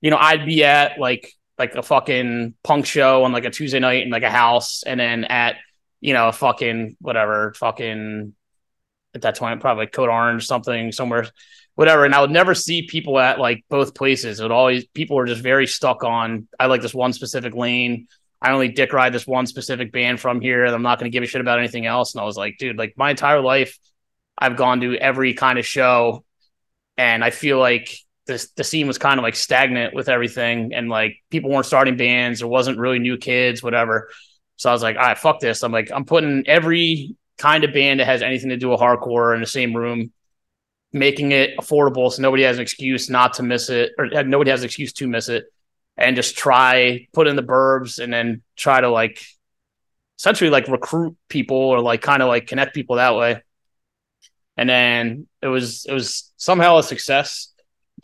[0.00, 3.80] you know, I'd be at like like a fucking punk show on like a Tuesday
[3.80, 5.56] night in like a house, and then at
[6.00, 8.34] you know, a fucking whatever, fucking
[9.14, 11.26] at that point, probably Code Orange, something somewhere,
[11.74, 12.04] whatever.
[12.04, 14.38] And I would never see people at like both places.
[14.38, 18.08] It would always, people were just very stuck on, I like this one specific lane.
[18.40, 20.64] I only dick ride this one specific band from here.
[20.64, 22.14] And I'm not going to give a shit about anything else.
[22.14, 23.76] And I was like, dude, like my entire life,
[24.38, 26.24] I've gone to every kind of show.
[26.96, 30.72] And I feel like this, the scene was kind of like stagnant with everything.
[30.74, 32.40] And like people weren't starting bands.
[32.40, 34.10] There wasn't really new kids, whatever.
[34.56, 35.62] So I was like, all right, fuck this.
[35.62, 39.34] I'm like, I'm putting every kind of band that has anything to do with hardcore
[39.34, 40.12] in the same room,
[40.92, 44.50] making it affordable so nobody has an excuse not to miss it, or uh, nobody
[44.50, 45.44] has an excuse to miss it,
[45.96, 49.24] and just try put in the burbs and then try to like
[50.18, 53.42] essentially like recruit people or like kind of like connect people that way.
[54.58, 57.52] And then it was it was somehow a success.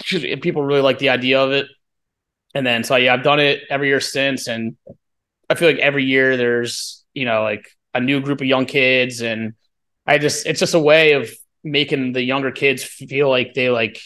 [0.09, 1.67] People really like the idea of it.
[2.55, 4.77] And then so yeah, I've done it every year since and
[5.51, 9.21] I feel like every year there's, you know, like a new group of young kids
[9.21, 9.55] and
[10.07, 11.29] I just it's just a way of
[11.65, 14.01] making the younger kids feel like they like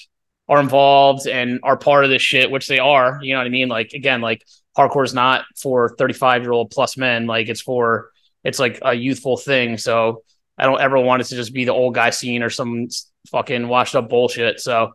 [0.48, 3.18] are involved and are part of this shit, which they are.
[3.22, 3.68] You know what I mean?
[3.68, 4.42] Like again, like
[4.76, 7.26] hardcore is not for 35 year old plus men.
[7.26, 8.10] Like it's for
[8.42, 9.76] it's like a youthful thing.
[9.76, 10.22] So
[10.58, 12.88] I don't ever want it to just be the old guy scene or some
[13.30, 14.60] fucking washed up bullshit.
[14.60, 14.92] So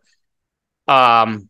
[0.88, 1.50] um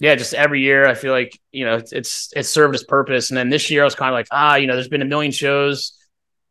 [0.00, 3.30] yeah, just every year I feel like you know it's it's served its purpose.
[3.30, 5.06] And then this year I was kind of like, ah, you know, there's been a
[5.06, 5.96] million shows.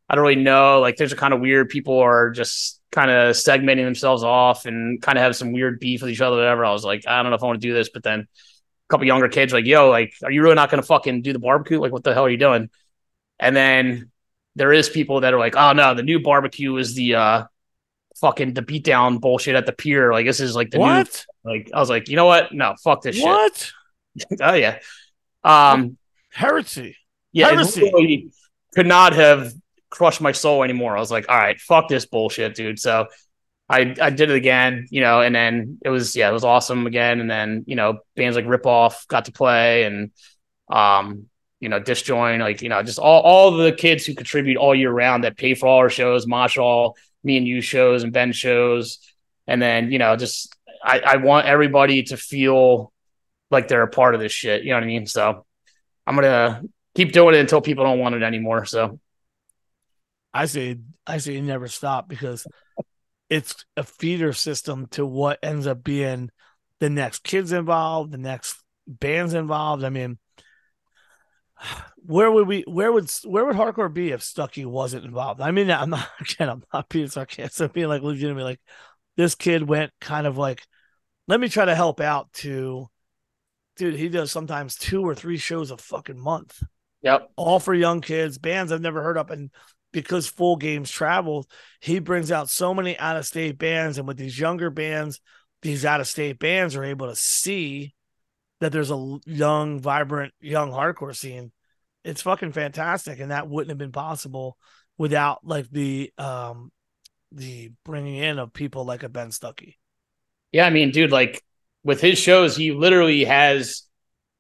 [0.09, 0.80] I don't really know.
[0.80, 5.01] Like, there's a kind of weird people are just kind of segmenting themselves off and
[5.01, 6.36] kind of have some weird beef with each other.
[6.38, 6.66] Whatever.
[6.66, 7.89] I was like, I don't know if I want to do this.
[7.89, 8.28] But then a
[8.89, 11.39] couple younger kids like, yo, like, are you really not going to fucking do the
[11.39, 11.80] barbecue?
[11.80, 12.70] Like, what the hell are you doing?
[13.39, 14.11] And then
[14.55, 17.43] there is people that are like, oh no, the new barbecue is the uh
[18.17, 20.11] fucking the beatdown bullshit at the pier.
[20.11, 21.25] Like this is like the what?
[21.43, 22.53] new like I was like, you know what?
[22.53, 23.55] No, fuck this what?
[23.55, 23.71] shit.
[24.39, 24.41] What?
[24.51, 24.79] oh yeah.
[25.43, 25.97] Um
[26.31, 26.97] heresy.
[27.31, 28.31] Yeah, heresy.
[28.75, 29.53] Could not have
[29.89, 30.97] crushed my soul anymore.
[30.97, 32.79] I was like, all right, fuck this bullshit, dude.
[32.79, 33.07] So
[33.69, 36.87] I I did it again, you know, and then it was yeah, it was awesome
[36.87, 37.19] again.
[37.19, 40.11] And then, you know, bands like Rip Off got to play and
[40.71, 41.25] um
[41.64, 44.91] you know, disjoin, like, you know, just all, all the kids who contribute all year
[44.91, 48.34] round that pay for all our shows, Mosh all, me and you shows and Ben
[48.34, 48.99] shows.
[49.47, 50.53] And then, you know, just
[50.84, 52.91] I, I want everybody to feel
[53.49, 54.64] like they're a part of this shit.
[54.64, 55.05] You know what I mean?
[55.05, 55.45] So
[56.05, 56.64] I'm gonna
[56.95, 58.66] keep doing it until people don't want it anymore.
[58.66, 58.99] So
[60.34, 62.45] I say I say never stop because
[63.30, 66.30] it's a feeder system to what ends up being
[66.82, 69.86] the next kids involved, the next bands involved.
[69.86, 70.18] I mean,
[71.97, 75.41] where would we where would where would hardcore be if Stucky wasn't involved?
[75.41, 78.61] I mean, I'm not again, I'm not being sarcastic, I'm being like legitimately like
[79.16, 80.66] this kid went kind of like,
[81.28, 82.88] let me try to help out to
[83.76, 86.61] dude, he does sometimes two or three shows a fucking month.
[87.01, 87.32] Yep.
[87.36, 89.30] All for young kids, bands I've never heard of.
[89.30, 89.51] And
[89.91, 91.47] because full games travel,
[91.82, 93.97] he brings out so many out of state bands.
[93.97, 95.20] And with these younger bands,
[95.61, 97.93] these out of state bands are able to see
[98.64, 101.51] that there's a young, vibrant, young hardcore scene.
[102.03, 104.57] It's fucking fantastic, and that wouldn't have been possible
[104.97, 106.72] without like the um
[107.32, 109.80] the bringing in of people like a Ben Stucky.
[110.51, 111.43] Yeah, I mean, dude, like
[111.84, 113.84] with his shows, he literally has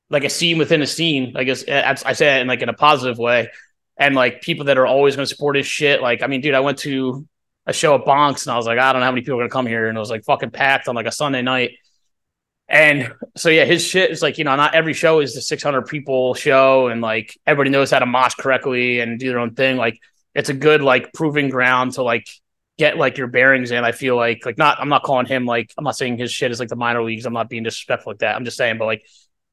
[0.09, 1.33] like a scene within a scene.
[1.35, 3.49] I guess I say it in like in a positive way,
[3.97, 6.01] and like people that are always going to support his shit.
[6.01, 7.27] Like, I mean, dude, I went to
[7.65, 9.41] a show at Bonks, and I was like, I don't know how many people are
[9.41, 11.71] going to come here, and it was like fucking packed on like a Sunday night.
[12.69, 15.83] And so yeah, his shit is like, you know, not every show is the 600
[15.83, 19.77] people show and like everybody knows how to mosh correctly and do their own thing.
[19.77, 19.99] Like
[20.33, 22.27] it's a good like proving ground to like
[22.77, 23.83] get like your bearings in.
[23.83, 26.51] I feel like like not I'm not calling him like I'm not saying his shit
[26.51, 27.25] is like the minor leagues.
[27.25, 28.35] I'm not being disrespectful like that.
[28.35, 29.05] I'm just saying, but like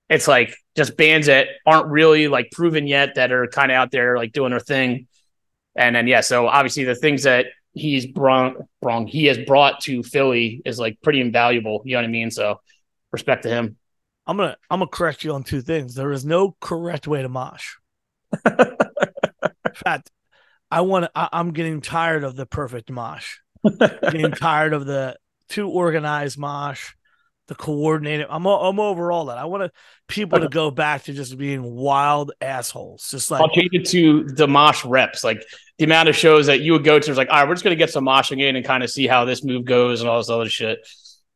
[0.08, 3.90] it's like just bands that aren't really like proven yet that are kind of out
[3.90, 5.06] there like doing their thing.
[5.76, 10.02] And then yeah, so obviously the things that he's brought, brought he has brought to
[10.02, 11.82] Philly is like pretty invaluable.
[11.84, 12.30] You know what I mean?
[12.30, 12.60] So
[13.12, 13.76] respect to him.
[14.26, 15.94] I'm gonna I'm gonna correct you on two things.
[15.94, 17.76] There is no correct way to mosh.
[18.46, 20.10] In fact,
[20.70, 21.10] I want.
[21.14, 23.38] I'm getting tired of the perfect mosh.
[23.64, 25.16] getting tired of the
[25.48, 26.92] too organized mosh,
[27.48, 28.26] the coordinated.
[28.30, 29.38] I'm I'm over all that.
[29.38, 29.72] I want
[30.06, 33.08] people to go back to just being wild assholes.
[33.10, 35.24] Just like I'll change it to the mosh reps.
[35.24, 35.42] Like
[35.78, 37.64] the amount of shows that you would go to is like, all right, we're just
[37.64, 40.18] gonna get some moshing in and kind of see how this move goes and all
[40.18, 40.86] this other shit.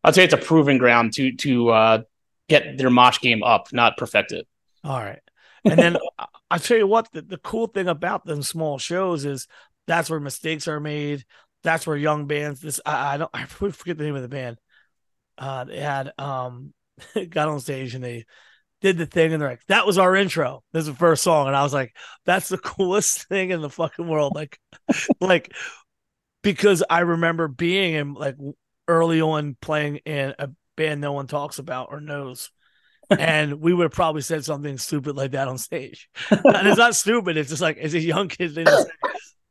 [0.04, 2.02] I'd say it's a proving ground to to uh,
[2.48, 4.46] get their mosh game up, not perfect it.
[4.84, 5.20] All right.
[5.64, 5.96] And then
[6.50, 9.48] I tell you what, the, the cool thing about them small shows is
[9.86, 11.24] that's where mistakes are made.
[11.62, 12.60] That's where young bands.
[12.60, 14.58] This I, I don't I forget the name of the band.
[15.38, 16.74] Uh, they had um
[17.30, 18.26] got on stage and they
[18.82, 20.62] did the thing and they're like, that was our intro.
[20.74, 21.46] This is the first song.
[21.46, 21.96] And I was like,
[22.26, 24.34] that's the coolest thing in the fucking world.
[24.34, 24.58] Like,
[25.22, 25.54] like
[26.42, 28.36] because I remember being in like
[28.88, 32.50] early on playing in a band no one talks about or knows.
[33.10, 36.08] and we would have probably said something stupid like that on stage.
[36.30, 37.36] and it's not stupid.
[37.36, 38.58] It's just like it's a young kid.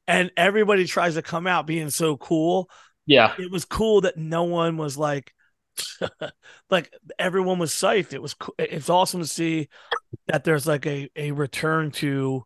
[0.07, 2.69] And everybody tries to come out being so cool.
[3.05, 3.33] Yeah.
[3.37, 5.33] It was cool that no one was like,
[6.69, 8.13] like everyone was psyched.
[8.13, 9.69] It was it's awesome to see
[10.27, 12.43] that there's like a a return to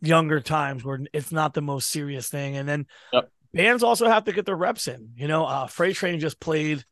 [0.00, 2.56] younger times where it's not the most serious thing.
[2.56, 3.30] And then yep.
[3.52, 5.10] Bands also have to get their reps in.
[5.16, 6.84] You know, uh Freight Train just played.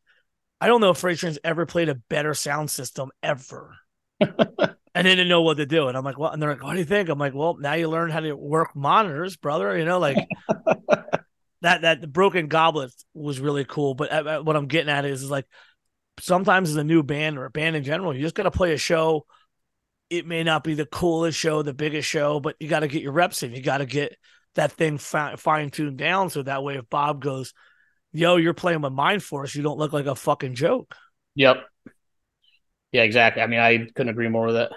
[0.61, 3.76] I don't know if Freight Train's ever played a better sound system ever.
[4.20, 5.88] and they didn't know what to do.
[5.88, 7.08] And I'm like, well, and they're like, what do you think?
[7.08, 9.76] I'm like, well, now you learn how to work monitors, brother.
[9.76, 10.18] You know, like
[11.62, 13.94] that that broken goblet was really cool.
[13.94, 15.46] But uh, what I'm getting at is, is like
[16.18, 18.72] sometimes as a new band or a band in general, you just got to play
[18.72, 19.26] a show.
[20.08, 23.02] It may not be the coolest show, the biggest show, but you got to get
[23.02, 23.54] your reps in.
[23.54, 24.16] You got to get
[24.55, 27.55] that thing fine tuned down so that way if Bob goes,
[28.12, 30.94] "Yo, you're playing with Mindforce," you don't look like a fucking joke.
[31.34, 31.64] Yep.
[32.92, 33.42] Yeah, exactly.
[33.42, 34.70] I mean, I couldn't agree more with it.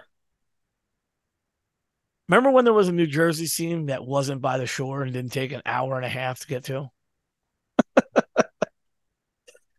[2.30, 5.34] Remember when there was a New Jersey scene that wasn't by the shore and didn't
[5.34, 6.90] take an hour and a half to get to?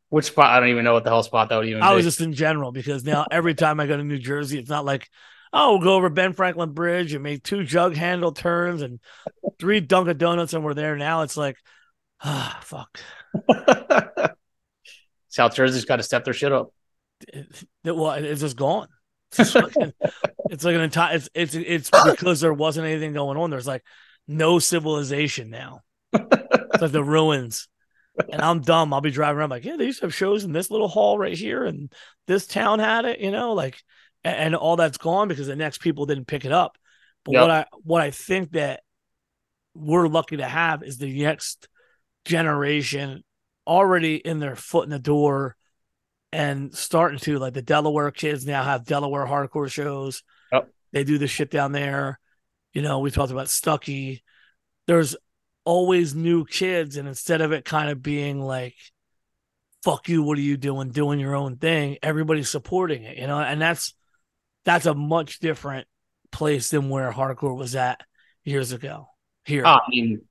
[0.09, 0.51] Which spot?
[0.51, 1.83] I don't even know what the hell spot that would even.
[1.83, 1.97] I be.
[1.97, 4.85] was just in general because now every time I go to New Jersey, it's not
[4.85, 5.09] like,
[5.55, 8.99] oh, we'll go over Ben Franklin Bridge and make two jug handle turns and
[9.59, 10.97] three Dunkin' Donuts and we're there.
[10.97, 11.57] Now it's like,
[12.23, 13.01] ah, fuck.
[15.29, 16.73] South Jersey's got to step their shit up.
[17.29, 17.47] It,
[17.85, 18.89] it, well, it's just gone.
[19.37, 19.75] It's like,
[20.51, 21.17] it's like an entire.
[21.17, 23.51] It's it's it's because there wasn't anything going on.
[23.51, 23.83] There's like
[24.29, 25.81] no civilization now.
[26.13, 27.67] It's like the ruins.
[28.33, 28.93] And I'm dumb.
[28.95, 31.19] I'll be driving around like, yeah, they used to have shows in this little hall
[31.19, 31.93] right here, and
[32.29, 33.83] this town had it, you know, like,
[34.25, 36.77] and, and all that's gone because the next people didn't pick it up.
[37.25, 37.41] But yep.
[37.43, 38.81] what I what I think that
[39.75, 41.69] we're lucky to have is the next
[42.25, 43.23] generation
[43.67, 45.57] already in their foot in the door
[46.33, 50.23] and starting to like the Delaware kids now have Delaware hardcore shows.
[50.53, 50.71] Yep.
[50.93, 52.19] They do the shit down there.
[52.73, 54.23] You know, we talked about Stucky.
[54.87, 55.17] There's
[55.65, 58.75] always new kids, and instead of it kind of being like,
[59.83, 60.91] fuck you, what are you doing?
[60.91, 63.95] Doing your own thing, everybody's supporting it, you know, and that's
[64.65, 65.87] that's a much different
[66.33, 68.01] place than where hardcore was at
[68.45, 69.09] years ago.
[69.45, 69.63] Here.
[69.67, 70.23] Oh, I mean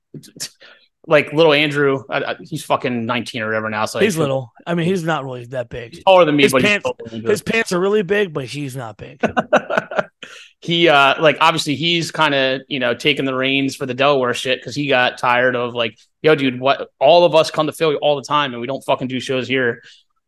[1.06, 3.84] like little Andrew, I, I, he's fucking 19 or whatever now.
[3.86, 4.52] So he's little.
[4.66, 5.94] I mean, he's not really that big.
[5.94, 8.96] He's taller than me, his but pants, his pants are really big, but he's not
[8.96, 9.20] big.
[10.60, 14.32] he uh like obviously he's kind of you know taking the reins for the Delaware
[14.32, 17.72] shit because he got tired of like, yo, dude, what all of us come to
[17.72, 19.82] Philly all the time and we don't fucking do shows here.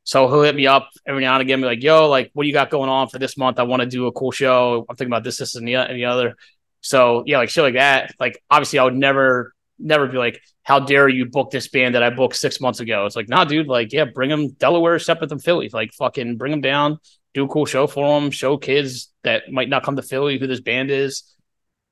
[0.06, 2.46] So he'll hit me up every now and again, be like, yo, like, what do
[2.46, 3.58] you got going on for this month?
[3.58, 4.86] I want to do a cool show.
[4.88, 6.36] I'm thinking about this, this, and the, and the other.
[6.80, 8.14] So yeah, like shit like that.
[8.20, 12.02] Like obviously I would never never be like, how dare you book this band that
[12.02, 13.06] I booked six months ago?
[13.06, 15.68] It's like, nah, dude, like, yeah, bring them Delaware separate than Philly.
[15.72, 16.98] Like, fucking bring them down,
[17.34, 20.46] do a cool show for them, show kids that might not come to Philly who
[20.46, 21.34] this band is.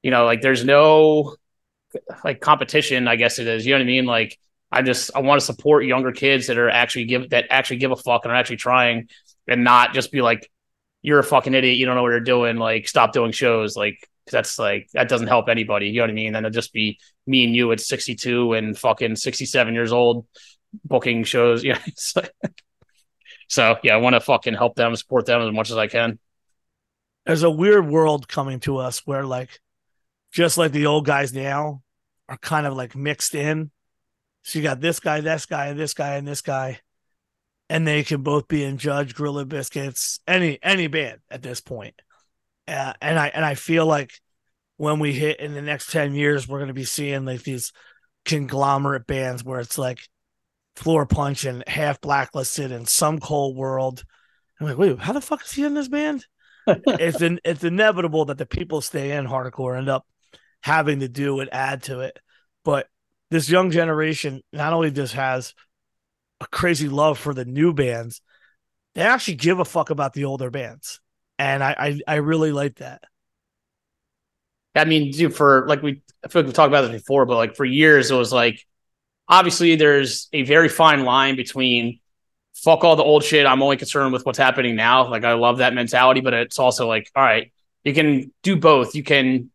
[0.02, 1.36] You know, like, there's no
[2.24, 3.64] like competition, I guess it is.
[3.64, 4.06] You know what I mean?
[4.06, 4.38] Like,
[4.74, 7.90] I just I want to support younger kids that are actually give that actually give
[7.90, 9.08] a fuck and are actually trying
[9.46, 10.50] and not just be like,
[11.02, 13.76] you're a fucking idiot, you don't know what you're doing, like stop doing shows.
[13.76, 15.88] Like that's like that doesn't help anybody.
[15.88, 16.34] You know what I mean?
[16.34, 20.26] And it'll just be me and you at 62 and fucking 67 years old
[20.84, 21.62] booking shows.
[21.64, 21.78] Yeah.
[23.48, 26.18] so yeah, I want to fucking help them, support them as much as I can.
[27.26, 29.60] There's a weird world coming to us where like
[30.32, 31.82] just like the old guys now
[32.28, 33.70] are kind of like mixed in.
[34.44, 36.78] So you got this guy, this guy, and this guy, and this guy.
[37.70, 42.00] And they can both be in Judge, Gorilla Biscuits, any any band at this point.
[42.68, 44.12] Uh, and I and I feel like
[44.76, 47.72] when we hit in the next 10 years, we're going to be seeing like these
[48.26, 50.00] conglomerate bands where it's like
[50.76, 54.04] Floorpunch and half blacklisted and some cold world.
[54.60, 56.26] I'm like, wait, how the fuck is he in this band?
[56.66, 60.06] it's in, it's inevitable that the people stay in hardcore end up
[60.62, 62.18] having to do and add to it.
[62.64, 62.88] But
[63.34, 65.54] this young generation not only just has
[66.40, 68.20] a crazy love for the new bands,
[68.94, 71.00] they actually give a fuck about the older bands.
[71.36, 73.02] And I I, I really like that.
[74.76, 77.36] I mean, dude, for like we, I feel like we've talked about this before, but
[77.36, 78.64] like for years, it was like,
[79.28, 81.98] obviously, there's a very fine line between
[82.54, 83.46] fuck all the old shit.
[83.46, 85.08] I'm only concerned with what's happening now.
[85.08, 88.94] Like, I love that mentality, but it's also like, all right, you can do both.
[88.94, 89.50] You can,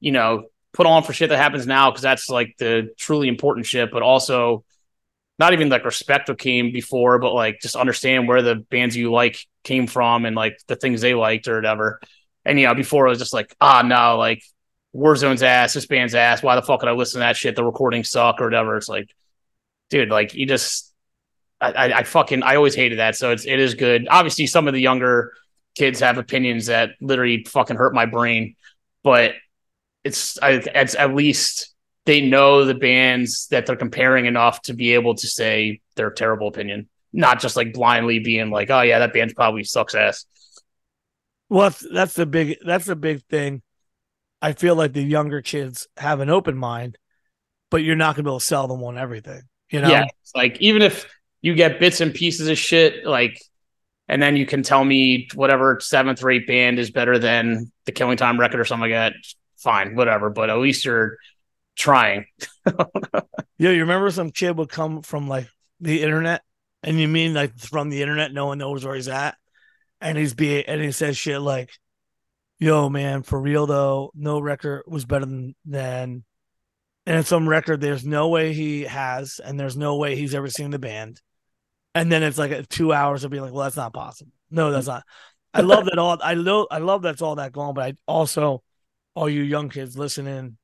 [0.00, 3.66] you know, put on for shit that happens now because that's like the truly important
[3.66, 4.64] shit, but also
[5.38, 9.10] not even like respect what came before, but like just understand where the bands you
[9.10, 12.00] like came from and like the things they liked or whatever.
[12.44, 14.42] And you know, before it was just like, ah, no, like
[14.94, 16.42] Warzone's ass, this band's ass.
[16.42, 17.56] Why the fuck could I listen to that shit?
[17.56, 18.76] The recordings suck or whatever.
[18.76, 19.10] It's like,
[19.90, 20.92] dude, like you just,
[21.60, 23.16] I, I, I fucking, I always hated that.
[23.16, 24.08] So it's, it is good.
[24.10, 25.32] Obviously, some of the younger
[25.74, 28.56] kids have opinions that literally fucking hurt my brain,
[29.02, 29.32] but
[30.04, 31.74] it's, I, it's at least
[32.04, 36.48] they know the bands that they're comparing enough to be able to say their terrible
[36.48, 40.26] opinion, not just like blindly being like, oh yeah, that band probably sucks ass.
[41.48, 43.62] Well, that's, the big, that's the big thing
[44.42, 46.98] I feel like the younger kids have an open mind,
[47.70, 49.42] but you're not gonna be able to sell them on everything.
[49.70, 49.88] You know?
[49.88, 50.06] Yeah.
[50.34, 51.08] like even if
[51.40, 53.40] you get bits and pieces of shit, like
[54.08, 58.16] and then you can tell me whatever seventh rate band is better than the Killing
[58.16, 59.12] Time record or something like that.
[59.62, 60.30] Fine, whatever.
[60.30, 61.16] But at least you're
[61.76, 62.26] trying.
[62.66, 65.48] yeah, you remember some kid would come from like
[65.80, 66.42] the internet,
[66.82, 69.36] and you mean like from the internet, no one knows where he's at,
[70.00, 71.70] and he's be and he says shit like,
[72.58, 76.24] yo, man, for real though, no record was better than than
[77.06, 80.70] and some record there's no way he has, and there's no way he's ever seen
[80.70, 81.20] the band.
[81.94, 84.32] And then it's like two hours of being like, well, that's not possible.
[84.50, 85.04] No, that's not.
[85.52, 86.16] I love that all.
[86.22, 86.66] I know.
[86.70, 87.74] I love that's all that going.
[87.74, 88.62] But I also,
[89.14, 90.56] all you young kids listening,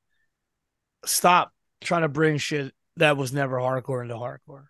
[1.05, 4.65] stop trying to bring shit that was never hardcore into hardcore.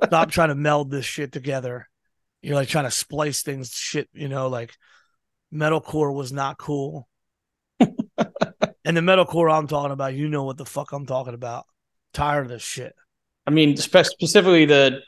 [0.06, 1.88] stop trying to meld this shit together.
[2.42, 4.08] You're like trying to splice things, shit.
[4.12, 4.74] You know, like
[5.52, 7.08] metalcore was not cool.
[7.80, 7.88] and
[8.96, 11.66] the metalcore I'm talking about, you know what the fuck I'm talking about.
[12.14, 12.94] Tired of this shit.
[13.46, 15.00] I mean, spe- specifically the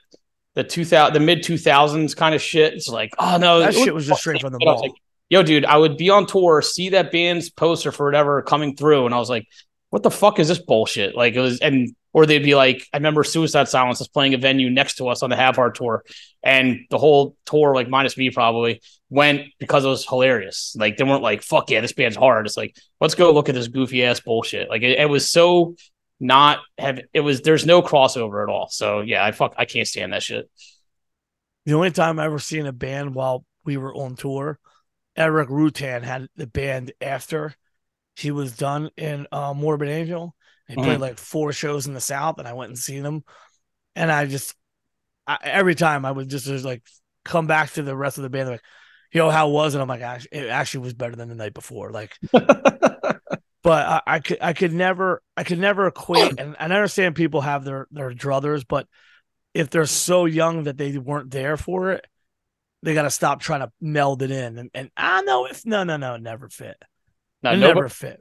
[0.55, 2.75] the two thousand the mid two thousands kind of shit.
[2.75, 4.81] It's like, oh no, that shit was just straight from the ball.
[4.81, 4.93] Like,
[5.29, 9.07] Yo, dude, I would be on tour, see that band's poster for whatever coming through,
[9.07, 9.47] and I was like,
[9.91, 11.15] what the fuck is this bullshit?
[11.15, 14.39] Like it was, and or they'd be like, I remember Suicide Silence was playing a
[14.39, 16.05] venue next to us on the Have Heart tour,
[16.43, 20.75] and the whole tour, like minus me probably, went because it was hilarious.
[20.79, 22.47] Like they weren't like, fuck yeah, this band's hard.
[22.47, 24.69] It's like, let's go look at this goofy ass bullshit.
[24.69, 25.77] Like it, it was so
[26.21, 28.69] not have it was there's no crossover at all.
[28.69, 30.51] So yeah, I fuck I can't stand that shit.
[31.65, 34.59] The only time I ever seen a band while we were on tour,
[35.19, 37.55] Erik Rutan had the band after
[38.17, 40.35] he was done in uh, Morbid Angel.
[40.69, 40.85] He mm-hmm.
[40.85, 43.25] played like four shows in the South, and I went and seen them.
[43.97, 44.55] And I just
[45.27, 46.83] I, every time I would just, just like
[47.25, 48.63] come back to the rest of the band, like,
[49.13, 49.81] yo, how was it?
[49.81, 50.01] I'm like,
[50.33, 51.91] it actually was better than the night before.
[51.91, 53.27] Like, but
[53.67, 56.39] I, I, could I could never I could never equate.
[56.39, 58.87] And, and I understand people have their their druthers, but
[59.53, 62.07] if they're so young that they weren't there for it,
[62.83, 64.59] they got to stop trying to meld it in.
[64.59, 66.77] And, and I know if no no no never fit.
[67.43, 68.21] No, nobody, never fit.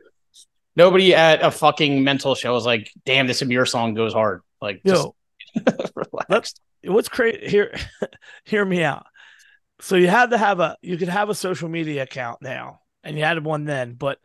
[0.75, 4.41] Nobody at a fucking mental show is like, damn, this Emmure song goes hard.
[4.61, 5.15] Like, Yo,
[5.95, 6.55] relax.
[6.83, 7.75] What's crazy here?
[8.45, 9.05] hear me out.
[9.79, 13.17] So you had to have a you could have a social media account now, and
[13.17, 14.19] you had one then, but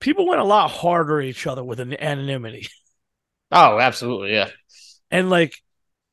[0.00, 2.68] people went a lot harder at each other with an anonymity.
[3.54, 4.48] Oh, absolutely, yeah.
[5.10, 5.54] And like,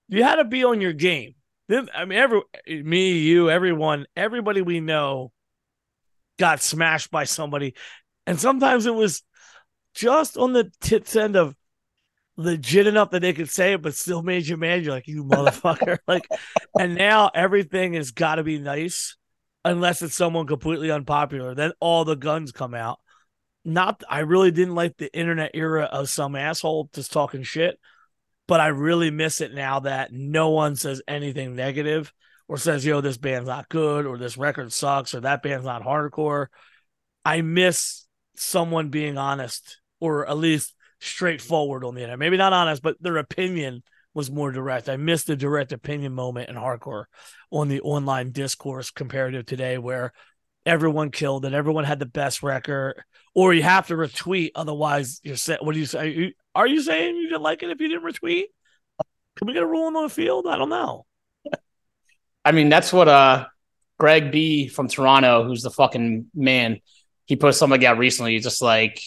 [0.09, 1.36] you had to be on your game.
[1.70, 5.32] I mean, every me, you, everyone, everybody we know
[6.38, 7.76] got smashed by somebody
[8.30, 9.24] and sometimes it was
[9.95, 11.55] just on the tits end of
[12.38, 14.84] legit enough that they could say it, but still made you mad.
[14.84, 15.97] You're like, you motherfucker.
[16.07, 16.28] like,
[16.78, 19.17] and now everything has got to be nice
[19.65, 21.55] unless it's someone completely unpopular.
[21.55, 22.99] Then all the guns come out.
[23.65, 27.80] Not, I really didn't like the internet era of some asshole just talking shit,
[28.49, 32.11] but I really miss it now that no one says anything negative
[32.47, 35.83] or says, yo, this band's not good or this record sucks or that band's not
[35.83, 36.47] hardcore.
[37.23, 42.17] I miss someone being honest or at least straightforward on the internet.
[42.17, 43.83] Maybe not honest, but their opinion
[44.15, 44.89] was more direct.
[44.89, 47.03] I missed the direct opinion moment in hardcore
[47.51, 50.11] on the online discourse comparative today where
[50.66, 53.01] everyone killed and everyone had the best record
[53.34, 56.34] or you have to retweet otherwise you're set what do you say?
[56.53, 58.45] Are you saying you didn't like it if you didn't retweet?
[59.36, 60.47] Can we get a ruling on the field?
[60.47, 61.05] I don't know.
[62.45, 63.47] I mean that's what uh
[63.99, 66.80] greg b from toronto who's the fucking man
[67.30, 68.99] he put something out recently, just like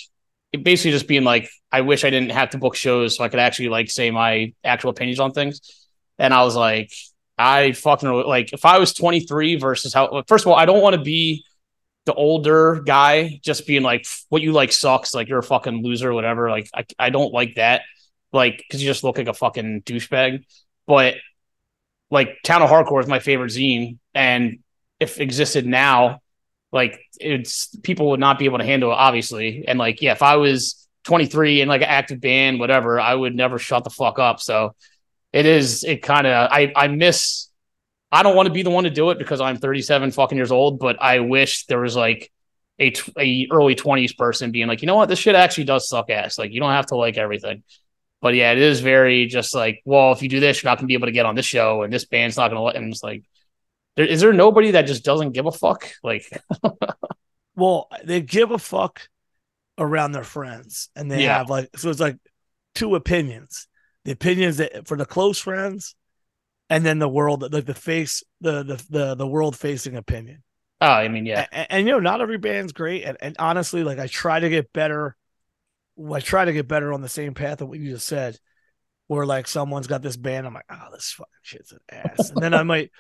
[0.53, 3.41] basically just being like, I wish I didn't have to book shows so I could
[3.41, 5.61] actually like say my actual opinions on things.
[6.21, 6.93] And I was like,
[7.39, 10.97] I fucking like if I was 23 versus how first of all, I don't want
[10.97, 11.45] to be
[12.05, 16.13] the older guy just being like, "What you like sucks," like you're a fucking loser,
[16.13, 16.51] whatever.
[16.51, 17.83] Like I, I don't like that,
[18.33, 20.45] like because you just look like a fucking douchebag.
[20.87, 21.17] But
[22.11, 24.59] like Town of Hardcore is my favorite zine, and
[25.01, 26.21] if existed now,
[26.73, 29.65] like it's people would not be able to handle it, obviously.
[29.67, 33.35] And like, yeah, if I was 23 and like an active band, whatever, I would
[33.35, 34.41] never shut the fuck up.
[34.41, 34.75] So
[35.33, 37.49] it is, it kind of, I, I miss,
[38.11, 40.53] I don't want to be the one to do it because I'm 37 fucking years
[40.53, 42.31] old, but I wish there was like
[42.79, 46.11] a, a early 20s person being like, you know what, this shit actually does suck
[46.11, 46.39] ass.
[46.39, 47.63] Like, you don't have to like everything.
[48.23, 50.87] But yeah, it is very just like, well, if you do this, you're not gonna
[50.87, 52.77] be able to get on this show, and this band's not gonna let.
[52.77, 53.25] And it's like,
[53.97, 55.91] there, is there nobody that just doesn't give a fuck?
[56.05, 56.31] Like,
[57.57, 59.09] well, they give a fuck
[59.77, 61.39] around their friends, and they yeah.
[61.39, 62.17] have like so it's like
[62.77, 63.67] two opinions:
[64.05, 65.95] the opinions that for the close friends,
[66.69, 70.43] and then the world, like the face, the the the, the world facing opinion.
[70.81, 73.85] Oh, I mean, yeah, and, and, you know, not every band's great, and, and honestly,
[73.85, 75.17] like I try to get better
[76.13, 78.39] I try to get better on the same path of what you just said,
[79.07, 82.43] where like someone's got this band, I'm like, oh, this fucking shit's an ass, and
[82.43, 82.91] then I might,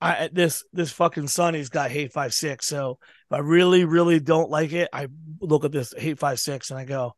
[0.00, 2.98] I this this fucking Sunny's got hate5six, so
[3.30, 5.08] if I really really don't like it, I
[5.40, 7.14] look at this hate5six and I go,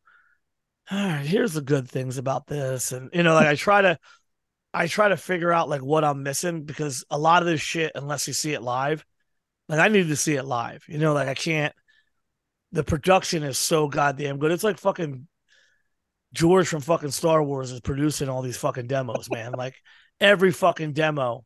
[0.91, 3.97] all right, here's the good things about this, and you know, like I try to,
[4.73, 7.91] I try to figure out like what I'm missing because a lot of this shit,
[7.95, 9.05] unless you see it live,
[9.67, 11.73] like I need to see it live, you know, like I can't
[12.75, 14.51] the production is so goddamn good.
[14.51, 15.27] It's like fucking
[16.33, 19.51] George from fucking Star Wars is producing all these fucking demos, man.
[19.57, 19.75] like
[20.19, 21.45] every fucking demo.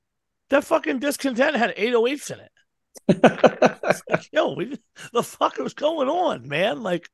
[0.50, 4.02] That fucking discontent had 808s in it.
[4.10, 4.80] like, yo, we,
[5.14, 6.82] the fuck was going on, man?
[6.82, 7.08] Like,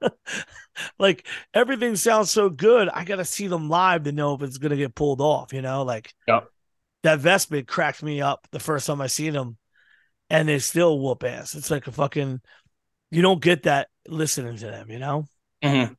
[0.98, 2.88] like everything sounds so good.
[2.88, 5.52] I gotta see them live to know if it's gonna get pulled off.
[5.52, 6.40] You know, like yeah.
[7.02, 9.56] that Vespid cracked me up the first time I seen them,
[10.30, 11.54] and they still whoop ass.
[11.54, 12.40] It's like a fucking
[13.10, 15.24] you don't get that listening to them, you know?
[15.62, 15.94] Mm-hmm.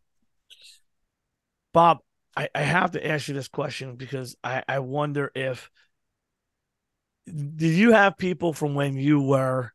[1.73, 1.99] Bob,
[2.35, 5.69] I, I have to ask you this question because I, I wonder if
[7.25, 9.71] did you have people from when you were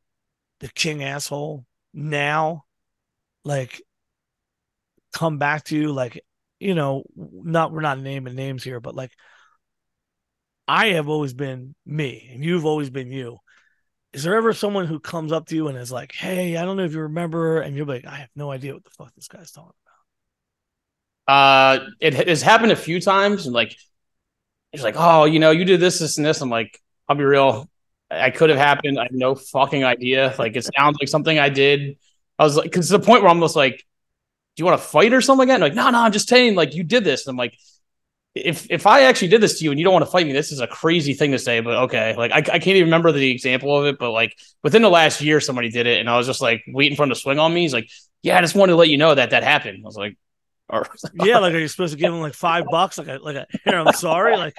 [0.61, 2.65] the king asshole now
[3.45, 3.81] like
[5.15, 6.23] come back to you like
[6.59, 9.13] you know not we're not naming names here but like
[10.69, 13.39] i have always been me and you've always been you
[14.13, 16.77] is there ever someone who comes up to you and is like, "Hey, I don't
[16.77, 19.27] know if you remember," and you're like, "I have no idea what the fuck this
[19.27, 19.73] guy's talking
[21.27, 23.75] about." Uh, it has happened a few times, and like,
[24.73, 27.25] it's like, "Oh, you know, you did this, this, and this." I'm like, "I'll be
[27.25, 27.69] real,
[28.11, 28.99] I could have happened.
[28.99, 30.35] I have no fucking idea.
[30.39, 31.99] Like, it sounds like something I did.
[32.39, 33.85] I was like, because the point where I'm just like,
[34.57, 36.55] "Do you want to fight or something like that?" like, no, no, I'm just saying,
[36.55, 37.27] like, you did this.
[37.27, 37.57] And I'm like,
[38.35, 40.33] if if I actually did this to you and you don't want to fight me,
[40.33, 42.17] this is a crazy thing to say, but okay.
[42.17, 45.21] Like I, I can't even remember the example of it, but like within the last
[45.21, 47.55] year, somebody did it, and I was just like waiting for him to swing on
[47.55, 47.63] me.
[47.63, 47.89] He's like,
[48.23, 50.19] "Yeah, I just wanted to let you know that that happened." I was like,
[50.69, 52.99] or, "Yeah, like are you supposed to give him like five bucks?
[52.99, 54.55] Like, a, like a, here, I'm sorry." Like,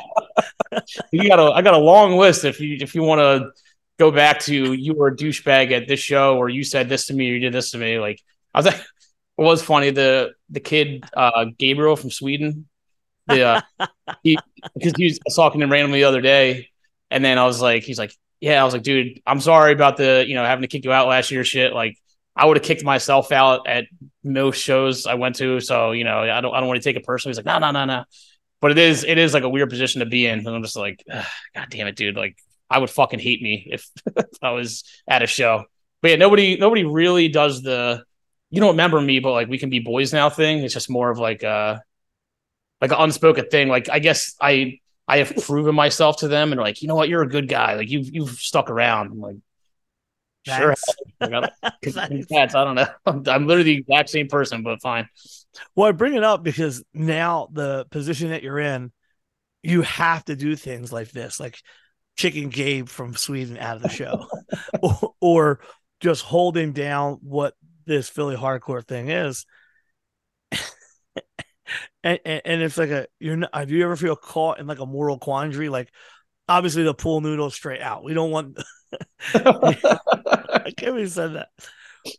[1.12, 3.52] you got a I got a long list if you if you want to
[4.00, 7.14] go back to you were a douchebag at this show, or you said this to
[7.14, 8.00] me, or you did this to me.
[8.00, 8.22] Like
[8.54, 8.82] I was like,
[9.38, 12.68] it was funny the the kid uh Gabriel from Sweden
[13.30, 13.62] yeah,
[14.24, 14.38] he
[14.74, 16.70] because he was talking to him randomly the other day,
[17.10, 19.98] and then I was like, he's like, yeah, I was like, dude, I'm sorry about
[19.98, 21.74] the you know having to kick you out last year, shit.
[21.74, 21.98] Like,
[22.36, 23.86] I would have kicked myself out at
[24.24, 26.98] most shows I went to, so you know, I don't I don't want to take
[26.98, 27.32] it personally.
[27.32, 28.04] He's like, no, no, no, no.
[28.62, 30.76] But it is it is like a weird position to be in, and I'm just
[30.76, 32.16] like, god damn it, dude.
[32.16, 32.38] Like,
[32.70, 35.66] I would fucking hate me if, if I was at a show.
[36.02, 38.04] But yeah, nobody nobody really does the
[38.56, 40.60] you don't remember me, but like we can be boys now thing.
[40.60, 41.84] It's just more of like uh, a
[42.80, 43.68] like an unspoken thing.
[43.68, 44.80] Like I guess I
[45.10, 47.76] I have proven myself to them and like, you know what, you're a good guy.
[47.76, 49.12] Like you've you've stuck around.
[49.12, 49.36] I'm like,
[50.46, 50.74] sure.
[51.22, 52.88] I don't know.
[53.06, 55.10] I'm literally the exact same person, but fine.
[55.76, 58.94] Well, I bring it up because now the position that you're in,
[59.64, 61.60] you have to do things like this, like
[62.16, 64.28] kicking Gabe from Sweden out of the show,
[64.82, 65.60] or, or
[66.00, 67.54] just holding down what
[67.86, 69.46] this Philly hardcore thing is.
[72.04, 74.86] And, and, and it's like a you're not you ever feel caught in like a
[74.86, 75.68] moral quandary?
[75.68, 75.92] Like
[76.48, 78.04] obviously the pool noodles straight out.
[78.04, 78.60] We don't want
[79.34, 81.50] i can't even said that.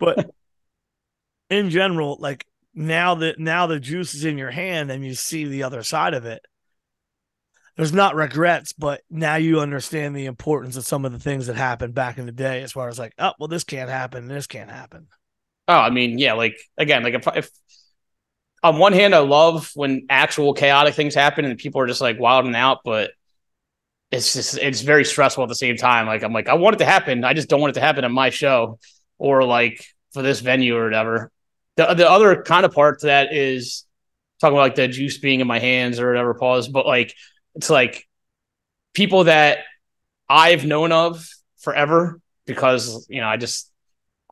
[0.00, 0.28] But
[1.50, 5.44] in general like now that now the juice is in your hand and you see
[5.44, 6.44] the other side of it
[7.76, 11.56] there's not regrets but now you understand the importance of some of the things that
[11.56, 14.46] happened back in the day as far as like oh well this can't happen this
[14.46, 15.06] can't happen
[15.68, 17.50] oh i mean yeah like again like if, if
[18.66, 22.18] on one hand, I love when actual chaotic things happen and people are just like
[22.18, 23.12] wilding out, but
[24.10, 26.06] it's just it's very stressful at the same time.
[26.06, 27.24] Like I'm like, I want it to happen.
[27.24, 28.78] I just don't want it to happen on my show.
[29.18, 31.30] or like for this venue or whatever.
[31.76, 33.84] The the other kind of part to that is
[34.40, 37.14] talking about like the juice being in my hands or whatever pause, but like
[37.54, 38.08] it's like
[38.94, 39.58] people that
[40.28, 41.28] I've known of
[41.58, 43.70] forever because you know I just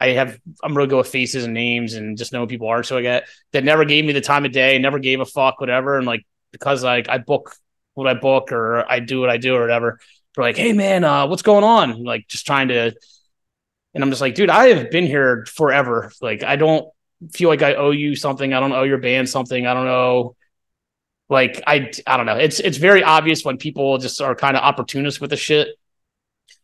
[0.05, 2.99] I have I'm real good with faces and names and just know people are so
[2.99, 5.97] I get that never gave me the time of day, never gave a fuck, whatever.
[5.97, 7.55] And like because like I book
[7.95, 9.99] what I book or I do what I do or whatever.
[10.35, 12.05] They're like, hey man, uh, what's going on?
[12.05, 12.95] Like just trying to
[13.95, 16.13] and I'm just like, dude, I have been here forever.
[16.21, 16.89] Like I don't
[17.33, 18.53] feel like I owe you something.
[18.53, 19.67] I don't owe your band something.
[19.67, 20.37] I don't know.
[21.31, 22.37] Like I I don't know.
[22.37, 25.69] It's it's very obvious when people just are kind of opportunists with the shit.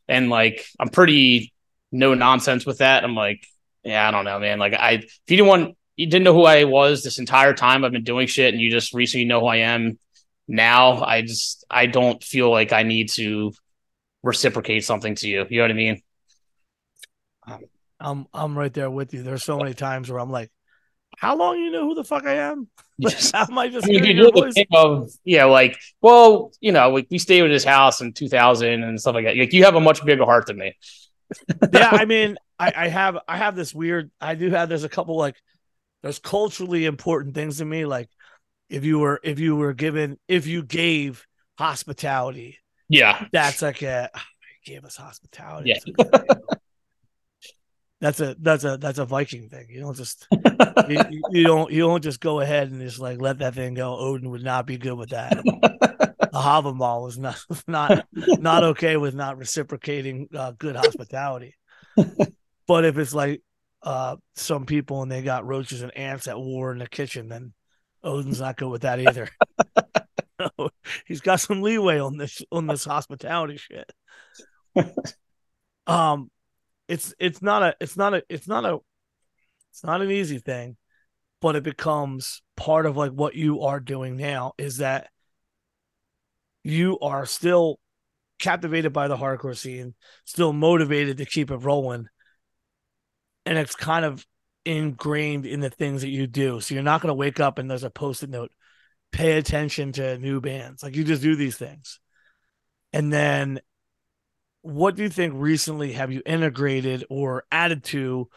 [0.09, 1.55] And like I'm pretty
[1.93, 3.05] no nonsense with that.
[3.05, 3.47] I'm like,
[3.83, 4.59] yeah, I don't know, man.
[4.59, 7.85] Like I if you didn't want you didn't know who I was this entire time
[7.85, 9.99] I've been doing shit and you just recently know who I am
[10.49, 13.53] now, I just I don't feel like I need to
[14.23, 15.47] reciprocate something to you.
[15.49, 16.03] You know what I mean?
[18.01, 19.23] I'm I'm right there with you.
[19.23, 20.51] There's so many times where I'm like,
[21.19, 22.69] how long you know who the fuck I am?
[22.97, 23.31] Yes.
[23.35, 27.07] How am I just I mean, you're the of yeah, like well, you know, like
[27.11, 29.37] we stayed with his house in 2000 and stuff like that.
[29.37, 30.77] Like you have a much bigger heart than me.
[31.73, 34.11] Yeah, I mean, I, I have I have this weird.
[34.21, 34.69] I do have.
[34.69, 35.37] There's a couple like
[36.03, 37.85] there's culturally important things to me.
[37.87, 38.09] Like
[38.69, 41.27] if you were if you were given if you gave
[41.59, 42.59] hospitality,
[42.89, 44.21] Yeah, that's like a oh,
[44.67, 45.75] you gave us hospitality.
[45.75, 46.05] Yeah.
[48.01, 49.67] That's a that's a that's a Viking thing.
[49.69, 50.27] You don't just
[50.89, 53.95] you- you don't you don't just go ahead and just like let that thing go.
[53.99, 55.37] Odin would not be good with that.
[56.33, 61.55] The Havamal was not not not okay with not reciprocating uh, good hospitality.
[62.67, 63.43] but if it's like
[63.83, 67.53] uh, some people and they got roaches and ants at war in the kitchen, then
[68.03, 69.29] Odin's not good with that either.
[71.07, 73.91] He's got some leeway on this on this hospitality shit.
[75.87, 76.31] um,
[76.89, 78.79] it's it's not a it's not a it's not a
[79.71, 80.77] it's not an easy thing,
[81.41, 85.09] but it becomes part of like what you are doing now is that
[86.63, 87.79] you are still
[88.39, 92.07] captivated by the hardcore scene, still motivated to keep it rolling.
[93.47, 94.27] And it's kind of
[94.65, 96.61] ingrained in the things that you do.
[96.61, 98.53] So you're not going to wake up and there's a post it note,
[99.13, 100.83] pay attention to new bands.
[100.83, 102.01] Like you just do these things.
[102.93, 103.61] And then
[104.63, 108.29] what do you think recently have you integrated or added to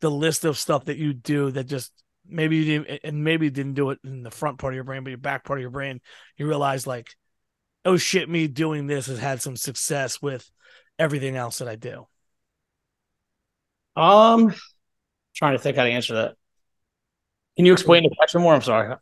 [0.00, 1.92] the list of stuff that you do that just
[2.26, 4.84] maybe you didn't and maybe you didn't do it in the front part of your
[4.84, 6.00] brain, but your back part of your brain,
[6.36, 7.08] you realize like,
[7.84, 10.50] oh shit, me doing this has had some success with
[10.98, 12.06] everything else that I do.
[13.96, 14.54] Um,
[15.34, 16.34] trying to think how to answer that.
[17.56, 18.54] Can you explain the question more?
[18.54, 18.96] I'm sorry.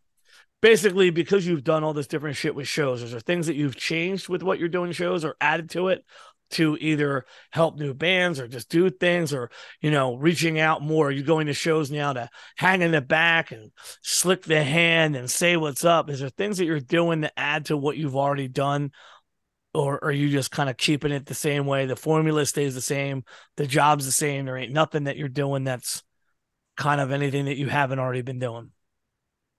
[0.61, 3.77] Basically, because you've done all this different shit with shows, is there things that you've
[3.77, 6.05] changed with what you're doing shows or added to it
[6.53, 9.51] to either help new bands or just do things or,
[9.81, 11.09] you know, reaching out more?
[11.09, 13.73] Are you going to shows now to hang in the back and
[14.03, 16.11] slick the hand and say what's up?
[16.11, 18.93] Is there things that you're doing to add to what you've already done?
[19.75, 21.87] Or are you just kind of keeping it the same way?
[21.87, 23.25] The formula stays the same,
[23.57, 24.45] the job's the same.
[24.45, 26.03] There ain't nothing that you're doing that's
[26.77, 28.71] kind of anything that you haven't already been doing.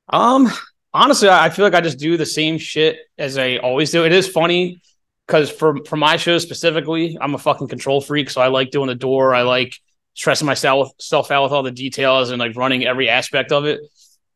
[0.09, 0.49] Um,
[0.93, 4.05] honestly, I feel like I just do the same shit as I always do.
[4.05, 4.81] It is funny
[5.27, 8.87] because for for my show specifically, I'm a fucking control freak, so I like doing
[8.87, 9.33] the door.
[9.33, 9.79] I like
[10.13, 13.79] stressing myself self out with all the details and like running every aspect of it.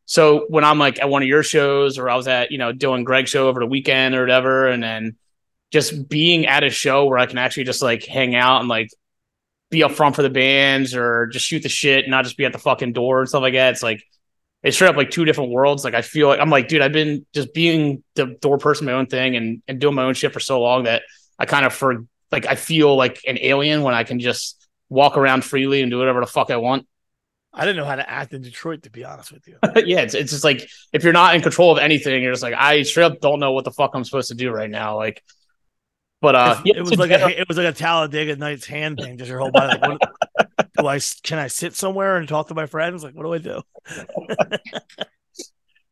[0.06, 2.72] So when I'm like at one of your shows or I was at, you know,
[2.72, 5.16] doing Greg's show over the weekend or whatever, and then
[5.70, 8.88] just being at a show where I can actually just like hang out and like
[9.70, 12.46] be up front for the bands or just shoot the shit and not just be
[12.46, 13.74] at the fucking door and stuff like that.
[13.74, 14.02] It's like
[14.62, 15.84] it's straight up like two different worlds.
[15.84, 18.92] Like I feel like I'm like, dude, I've been just being the door person, my
[18.92, 21.02] own thing, and and doing my own shit for so long that
[21.38, 25.16] I kind of for like I feel like an alien when I can just walk
[25.16, 26.86] around freely and do whatever the fuck I want.
[27.52, 29.58] I didn't know how to act in Detroit, to be honest with you.
[29.86, 32.54] yeah, it's it's just like if you're not in control of anything, you're just like
[32.54, 34.96] I straight up don't know what the fuck I'm supposed to do right now.
[34.96, 35.22] Like,
[36.20, 38.98] but uh, yeah, it was like general- a it was like a Talladega Nights hand
[38.98, 39.18] thing.
[39.18, 39.78] Just your whole body.
[39.78, 40.12] Like, what,
[40.78, 43.04] do I can I sit somewhere and talk to my friends?
[43.04, 43.62] Like, what do I do?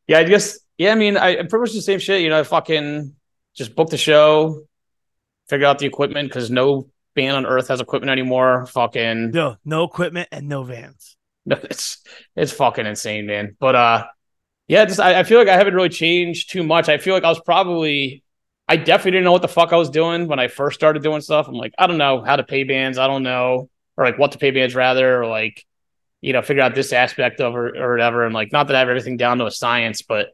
[0.07, 0.93] yeah, I guess yeah.
[0.93, 2.23] I mean, I I'm pretty much the same shit.
[2.23, 3.15] You know, I fucking
[3.57, 4.65] just book the show,
[5.49, 8.67] figure out the equipment because no band on earth has equipment anymore.
[8.67, 11.17] Fucking No, no equipment and no vans.
[11.49, 11.99] No, it's
[12.35, 13.57] it's fucking insane, man.
[13.61, 14.07] But uh
[14.69, 16.89] yeah, just I, I feel like I haven't really changed too much.
[16.89, 18.25] I feel like I was probably
[18.69, 21.21] I definitely didn't know what the fuck I was doing when I first started doing
[21.21, 21.47] stuff.
[21.49, 24.33] I'm like, I don't know how to pay bands, I don't know, or like what
[24.33, 25.65] to pay bands rather, or like,
[26.21, 28.25] you know, figure out this aspect of or, or whatever.
[28.25, 30.29] And like not that I have everything down to a science, but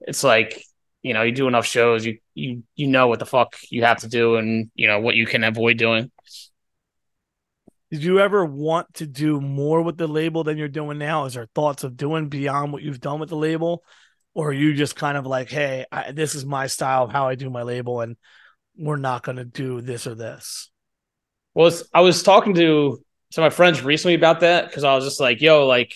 [0.00, 0.62] it's like,
[1.02, 3.98] you know, you do enough shows, you you you know what the fuck you have
[3.98, 6.10] to do and you know what you can avoid doing.
[7.90, 11.24] Did you ever want to do more with the label than you're doing now?
[11.24, 13.82] Is there thoughts of doing beyond what you've done with the label?
[14.32, 17.26] Or are you just kind of like, hey, I, this is my style of how
[17.26, 18.16] I do my label, and
[18.76, 20.69] we're not going to do this or this?
[21.54, 25.04] Well, I was talking to some of my friends recently about that because I was
[25.04, 25.94] just like, yo, like,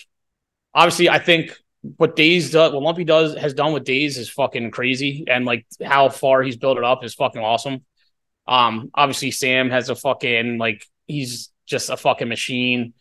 [0.73, 1.55] obviously, I think
[1.97, 5.65] what Daze does, what Lumpy does, has done with Daze is fucking crazy, and like
[5.83, 7.83] how far he's built it up is fucking awesome.
[8.47, 12.93] Um, obviously, Sam has a fucking like he's just a fucking machine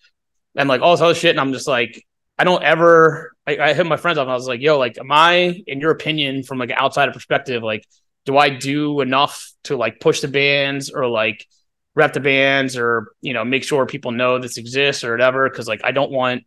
[0.57, 1.31] and like all this other shit.
[1.31, 2.05] And I'm just like,
[2.39, 4.99] I don't ever, I, I hit my friends up and I was like, yo, like,
[4.99, 7.87] am I, in your opinion, from like an outsider perspective, like,
[8.25, 11.47] do I do enough to like push the bands or like
[11.95, 15.49] rep the bands or, you know, make sure people know this exists or whatever?
[15.51, 16.45] Cause like, I don't want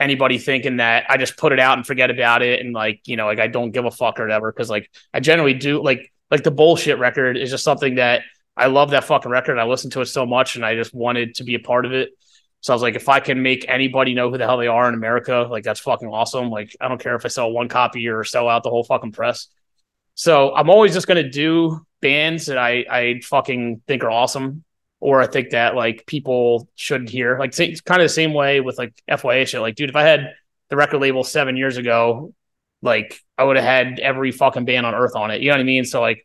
[0.00, 2.60] anybody thinking that I just put it out and forget about it.
[2.60, 4.52] And like, you know, like I don't give a fuck or whatever.
[4.52, 8.22] Cause like, I generally do like, like the bullshit record is just something that
[8.56, 9.58] I love that fucking record.
[9.58, 11.92] I listened to it so much and I just wanted to be a part of
[11.92, 12.10] it.
[12.60, 14.88] So I was like, if I can make anybody know who the hell they are
[14.88, 16.48] in America, like that's fucking awesome.
[16.48, 19.12] Like I don't care if I sell one copy or sell out the whole fucking
[19.12, 19.48] press.
[20.14, 24.64] So I'm always just gonna do bands that I I fucking think are awesome,
[25.02, 27.36] or I think that like people should hear.
[27.36, 29.60] Like it's kind of the same way with like FYA shit.
[29.60, 30.32] Like, dude, if I had
[30.70, 32.32] the record label seven years ago,
[32.82, 35.42] like I would have had every fucking band on earth on it.
[35.42, 35.84] You know what I mean?
[35.84, 36.24] So like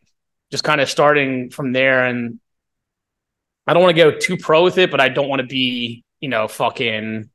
[0.52, 2.04] just kind of starting from there.
[2.04, 2.38] And
[3.66, 6.04] I don't want to go too pro with it, but I don't want to be,
[6.20, 7.28] you know, fucking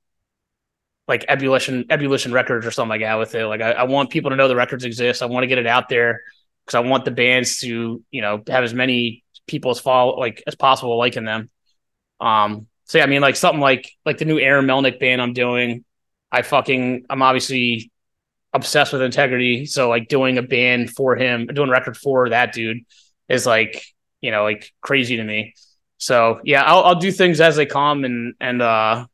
[1.10, 3.46] like ebullition, ebullition records or something like that with it.
[3.48, 5.22] Like I, I want people to know the records exist.
[5.22, 6.22] I want to get it out there
[6.66, 10.44] because I want the bands to, you know, have as many people as follow like
[10.48, 11.50] as possible liking them.
[12.20, 15.34] Um, so yeah, I mean, like something like like the new Aaron Melnick band I'm
[15.34, 15.84] doing.
[16.32, 17.92] I fucking I'm obviously
[18.54, 19.66] obsessed with integrity.
[19.66, 22.80] So like doing a band for him, doing record for that dude
[23.30, 23.84] is like
[24.22, 25.54] you know like crazy to me.
[25.98, 29.06] So yeah, I'll, I'll do things as they come, and and uh,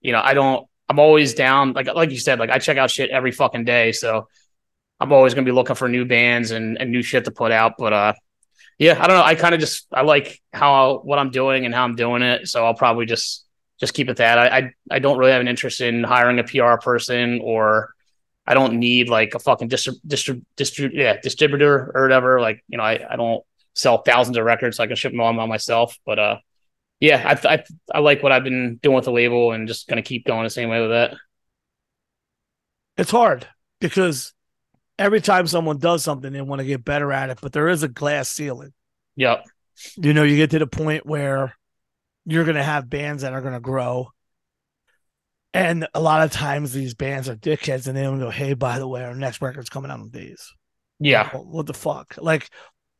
[0.00, 0.66] you know I don't.
[0.88, 1.72] I'm always down.
[1.72, 3.92] Like like you said, like I check out shit every fucking day.
[3.92, 4.28] So
[5.00, 7.74] I'm always gonna be looking for new bands and, and new shit to put out.
[7.78, 8.12] But uh,
[8.78, 9.24] yeah, I don't know.
[9.24, 12.48] I kind of just I like how what I'm doing and how I'm doing it.
[12.48, 13.44] So I'll probably just
[13.80, 14.38] just keep it that.
[14.38, 17.94] I I, I don't really have an interest in hiring a PR person or
[18.46, 22.40] I don't need like a fucking distrib- distrib- distrib- yeah, distributor or whatever.
[22.40, 23.42] Like, you know, I, I don't
[23.74, 25.98] sell thousands of records so I can ship them all by myself.
[26.06, 26.36] But uh,
[27.00, 29.96] yeah, I, I, I like what I've been doing with the label and just going
[29.96, 31.14] to keep going the same way with that.
[32.96, 33.46] It's hard
[33.80, 34.32] because
[34.98, 37.82] every time someone does something, they want to get better at it, but there is
[37.82, 38.72] a glass ceiling.
[39.16, 39.44] Yep.
[39.96, 41.54] You know, you get to the point where
[42.24, 44.08] you're going to have bands that are going to grow
[45.56, 48.78] and a lot of times these bands are dickheads and they don't go, hey, by
[48.78, 50.52] the way, our next record's coming out on these.
[51.00, 51.30] Yeah.
[51.30, 52.14] What the fuck?
[52.18, 52.50] Like,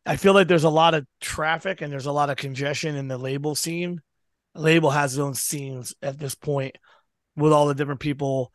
[0.06, 3.08] I feel like there's a lot of traffic and there's a lot of congestion in
[3.08, 4.00] the label scene.
[4.54, 6.76] The label has its own scenes at this point
[7.36, 8.52] with all the different people.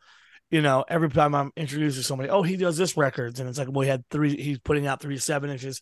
[0.52, 3.40] You know, every time I'm introduced to somebody, oh, he does this records.
[3.40, 5.80] And it's like, well, he had three, he's putting out three seven inches,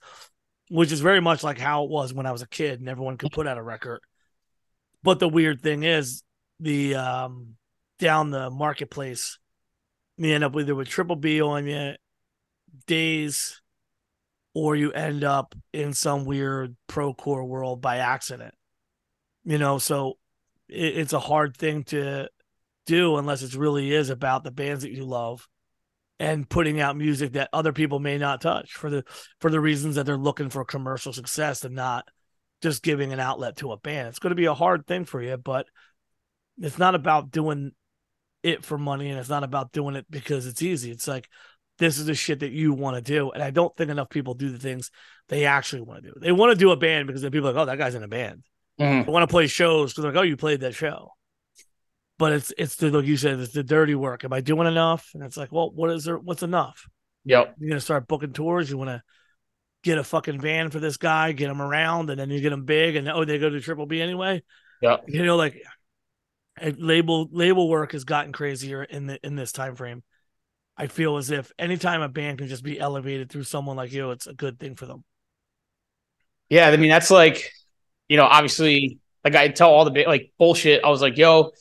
[0.70, 3.18] which is very much like how it was when I was a kid and everyone
[3.18, 4.01] could put out a record.
[5.02, 6.22] But the weird thing is,
[6.60, 7.56] the um
[7.98, 9.38] down the marketplace.
[10.16, 11.94] You end up either with triple B on you,
[12.86, 13.60] Daze,
[14.55, 18.55] or you end up in some weird pro core world by accident.
[19.44, 20.18] You know, so
[20.68, 22.28] it, it's a hard thing to
[22.90, 25.46] do unless it really is about the bands that you love
[26.18, 29.04] and putting out music that other people may not touch for the
[29.40, 32.06] for the reasons that they're looking for commercial success and not
[32.62, 34.08] just giving an outlet to a band.
[34.08, 35.66] It's going to be a hard thing for you, but
[36.58, 37.72] it's not about doing
[38.42, 40.90] it for money and it's not about doing it because it's easy.
[40.90, 41.28] It's like
[41.78, 43.30] this is the shit that you want to do.
[43.30, 44.90] And I don't think enough people do the things
[45.28, 46.14] they actually want to do.
[46.20, 48.02] They want to do a band because then people are like, oh, that guy's in
[48.02, 48.42] a band.
[48.78, 49.06] Mm.
[49.06, 51.12] They want to play shows because they're like, oh, you played that show.
[52.20, 54.26] But it's it's the like you said, it's the dirty work.
[54.26, 55.10] Am I doing enough?
[55.14, 56.18] And it's like, well, what is there?
[56.18, 56.86] What's enough?
[57.24, 57.55] Yep.
[57.59, 58.68] You're gonna start booking tours.
[58.68, 59.02] You want to
[59.82, 62.66] get a fucking van for this guy, get him around, and then you get him
[62.66, 64.42] big, and oh, they go to Triple B anyway.
[64.82, 64.98] Yeah.
[65.09, 65.62] You know, like
[66.76, 70.02] label label work has gotten crazier in the in this time frame.
[70.76, 74.10] I feel as if anytime a band can just be elevated through someone like you,
[74.10, 75.05] it's a good thing for them.
[76.51, 77.51] Yeah, I mean that's like,
[78.09, 80.84] you know, obviously, like I tell all the like bullshit.
[80.84, 81.52] I was like, yo,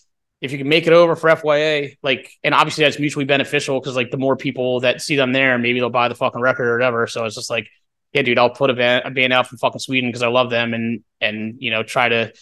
[0.42, 3.96] if you can make it over for FYA, like, and obviously that's mutually beneficial because
[3.96, 6.74] like the more people that see them there, maybe they'll buy the fucking record or
[6.74, 7.08] whatever.
[7.08, 7.68] So it's just like,
[8.14, 10.50] yeah, dude, I'll put a band, a band out from fucking Sweden because I love
[10.50, 12.34] them and and you know try to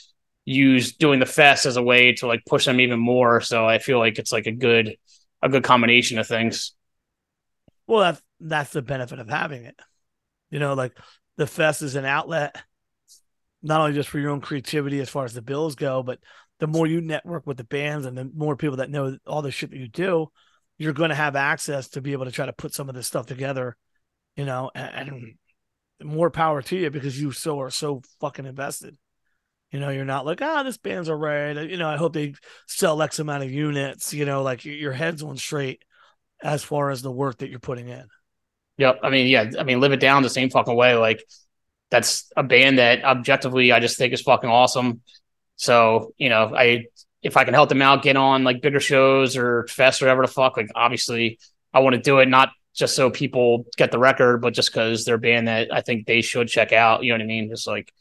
[0.45, 3.41] use doing the fest as a way to like push them even more.
[3.41, 4.95] So I feel like it's like a good
[5.41, 6.73] a good combination of things.
[7.85, 9.77] Well, that's that's the benefit of having it.
[10.51, 10.97] You know, like
[11.35, 12.55] the fest is an outlet,
[13.61, 16.19] not only just for your own creativity as far as the bills go, but
[16.59, 19.51] the more you network with the bands and the more people that know all the
[19.51, 20.27] shit that you do,
[20.77, 23.07] you're going to have access to be able to try to put some of this
[23.07, 23.75] stuff together,
[24.35, 28.95] you know, and, and more power to you because you so are so fucking invested.
[29.71, 31.69] You know, you're not like, ah, oh, this band's alright.
[31.69, 32.35] You know, I hope they
[32.67, 34.13] sell X amount of units.
[34.13, 35.83] You know, like your head's on straight
[36.41, 38.05] as far as the work that you're putting in.
[38.77, 38.99] Yep.
[39.03, 39.51] I mean, yeah.
[39.59, 40.95] I mean, live it down the same fucking way.
[40.95, 41.21] Like,
[41.89, 45.01] that's a band that objectively I just think is fucking awesome.
[45.57, 46.85] So, you know, I
[47.21, 50.21] if I can help them out, get on like bigger shows or fest or whatever
[50.21, 51.39] the fuck, like obviously
[51.73, 55.03] I want to do it, not just so people get the record, but just because
[55.03, 57.03] they're a band that I think they should check out.
[57.03, 57.49] You know what I mean?
[57.49, 57.91] Just like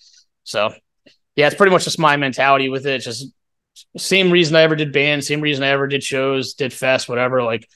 [0.45, 0.73] so
[1.35, 3.01] yeah, it's pretty much just my mentality with it.
[3.01, 3.33] Just
[3.97, 7.43] same reason I ever did bands, same reason I ever did shows, did fest, whatever.
[7.43, 7.69] Like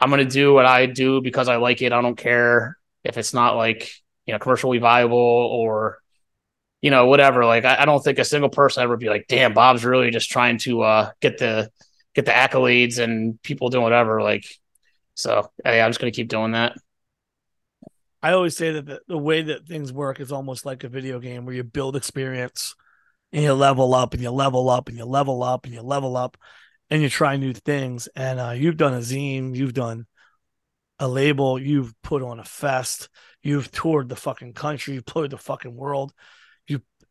[0.00, 1.92] I'm gonna do what I do because I like it.
[1.92, 3.90] I don't care if it's not like
[4.26, 5.98] you know commercially viable or
[6.80, 9.54] you know whatever like I, I, don't think a single person ever be like damn
[9.54, 11.70] bob's really just trying to uh get the
[12.14, 14.44] get the accolades and people doing whatever like
[15.14, 16.76] so yeah i'm just gonna keep doing that
[18.22, 21.18] i always say that the, the way that things work is almost like a video
[21.18, 22.74] game where you build experience
[23.32, 26.16] and you level up and you level up and you level up and you level
[26.16, 26.36] up
[26.90, 30.06] and you try new things and uh, you've done a zine you've done
[31.00, 33.08] a label you've put on a fest
[33.42, 34.94] You've toured the fucking country.
[34.94, 36.12] You've toured the fucking world.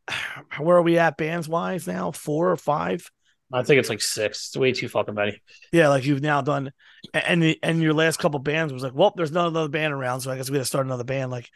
[0.58, 2.10] Where are we at bands wise now?
[2.10, 3.10] Four or five?
[3.52, 4.48] I think it's like six.
[4.48, 5.40] It's way too fucking many.
[5.72, 6.70] Yeah, like you've now done,
[7.14, 10.20] and the, and your last couple bands was like, well, there's not another band around,
[10.20, 11.30] so I guess we got to start another band.
[11.30, 11.48] Like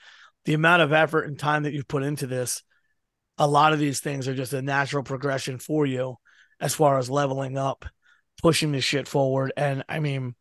[0.47, 2.63] the amount of effort and time that you've put into this,
[3.37, 6.17] a lot of these things are just a natural progression for you
[6.61, 7.85] as far as leveling up,
[8.41, 9.53] pushing this shit forward.
[9.57, 10.35] And I mean,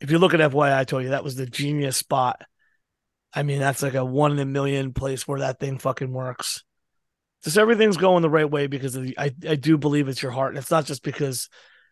[0.00, 2.42] if you look at FYA, I told you that was the genius spot
[3.32, 6.64] I mean, that's like a one in a million place where that thing fucking works.
[7.44, 10.50] Just everything's going the right way because the, I, I do believe it's your heart.
[10.50, 11.48] And it's not just because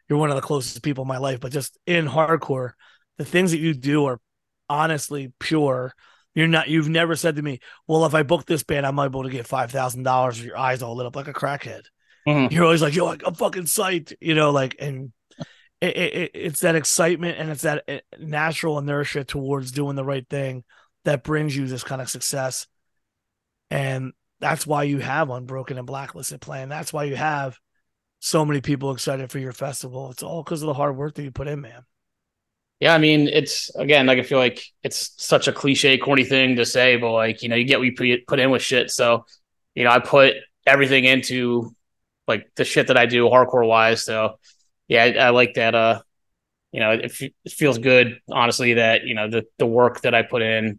[0.08, 2.72] you're one of the closest people in my life, but just in hardcore,
[3.18, 4.20] the things that you do are
[4.68, 5.94] honestly pure.
[6.34, 9.22] You're not, you've never said to me, well, if I book this band, I'm able
[9.22, 11.82] to get $5,000 your eyes all lit up like a crackhead.
[12.26, 12.52] Mm-hmm.
[12.52, 15.12] You're always like, yo, I'm fucking psyched, you know, like, and
[15.80, 20.28] it, it, it's that excitement and it's that eh, natural inertia towards doing the right
[20.28, 20.64] thing
[21.04, 22.66] that brings you this kind of success.
[23.70, 26.68] And that's why you have Unbroken and Blacklisted playing.
[26.68, 27.58] That's why you have
[28.18, 30.10] so many people excited for your festival.
[30.10, 31.84] It's all because of the hard work that you put in, man.
[32.80, 36.56] Yeah, I mean, it's again, like I feel like it's such a cliche, corny thing
[36.56, 38.90] to say, but like you know, you get what you put in with shit.
[38.90, 39.24] So,
[39.74, 40.34] you know, I put
[40.66, 41.74] everything into
[42.28, 44.04] like the shit that I do, hardcore wise.
[44.04, 44.38] So,
[44.88, 45.74] yeah, I, I like that.
[45.74, 46.02] Uh,
[46.72, 50.22] you know, it, it feels good, honestly, that you know the the work that I
[50.22, 50.78] put in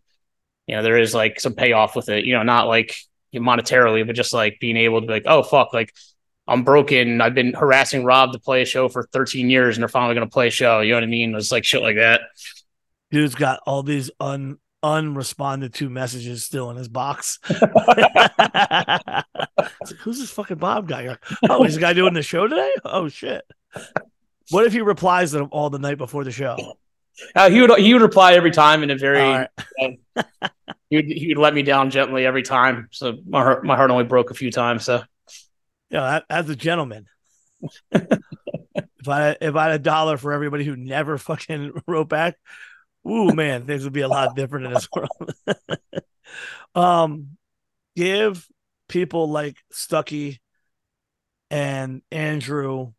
[0.67, 2.95] you know, there is like some payoff with it, you know, not like
[3.33, 5.93] monetarily, but just like being able to be like, oh, fuck, like
[6.47, 7.19] Unbroken.
[7.19, 10.25] I've been harassing Rob to play a show for 13 years and they're finally going
[10.25, 10.79] to play a show.
[10.79, 11.35] You know what I mean?
[11.35, 12.21] It's like shit like that.
[13.11, 17.39] Dude's got all these un unresponded to messages still in his box.
[19.99, 21.17] Who's this fucking Bob guy?
[21.49, 22.73] Oh, he's the guy doing the show today?
[22.85, 23.43] Oh shit.
[24.49, 26.77] What if he replies to them all the night before the show?
[27.35, 29.49] Uh, he would he would reply every time in a very right.
[29.81, 30.49] uh,
[30.89, 32.87] he would he would let me down gently every time.
[32.91, 34.85] So my heart my heart only broke a few times.
[34.85, 35.03] So
[35.89, 37.07] yeah, as a gentleman,
[37.91, 42.35] if I if I had a dollar for everybody who never fucking wrote back,
[43.07, 45.33] ooh man, things would be a lot different in this world.
[46.75, 47.37] um,
[47.95, 48.47] give
[48.87, 50.39] people like Stucky
[51.49, 52.93] and Andrew,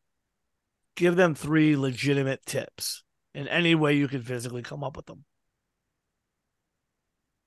[0.97, 3.05] give them three legitimate tips
[3.39, 5.25] in any way you can physically come up with them.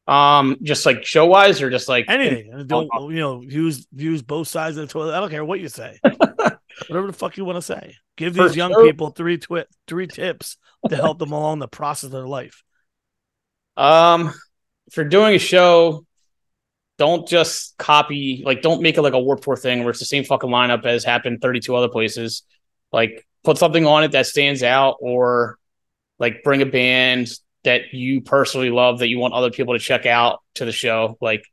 [0.07, 2.65] Um, just like show wise, or just like anything.
[2.65, 3.41] Don't you know?
[3.41, 5.15] Use use both sides of the toilet.
[5.15, 5.99] I don't care what you say.
[6.03, 7.95] Whatever the fuck you want to say.
[8.15, 8.85] Give these For young sure.
[8.85, 10.57] people three twi- three tips
[10.89, 12.63] to help them along the process of their life.
[13.75, 14.33] Um,
[14.87, 16.05] if you're doing a show,
[16.97, 18.43] don't just copy.
[18.45, 20.85] Like, don't make it like a Warped Tour thing where it's the same fucking lineup
[20.85, 22.43] as happened 32 other places.
[22.91, 25.57] Like, put something on it that stands out, or
[26.21, 27.33] like bring a band
[27.63, 31.17] that you personally love that you want other people to check out to the show.
[31.19, 31.43] Like,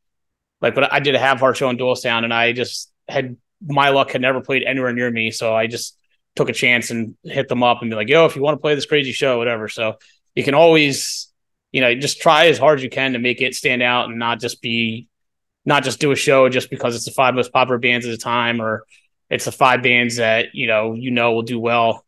[0.61, 3.37] like what I did a half heart show in Doylestown, and I just had
[3.67, 5.97] my luck had never played anywhere near me, so I just
[6.37, 8.61] took a chance and hit them up and be like, "Yo, if you want to
[8.61, 9.97] play this crazy show, whatever." So
[10.35, 11.33] you can always,
[11.73, 14.19] you know, just try as hard as you can to make it stand out and
[14.19, 15.09] not just be,
[15.65, 18.19] not just do a show just because it's the five most popular bands at the
[18.19, 18.85] time or
[19.31, 22.05] it's the five bands that you know you know will do well,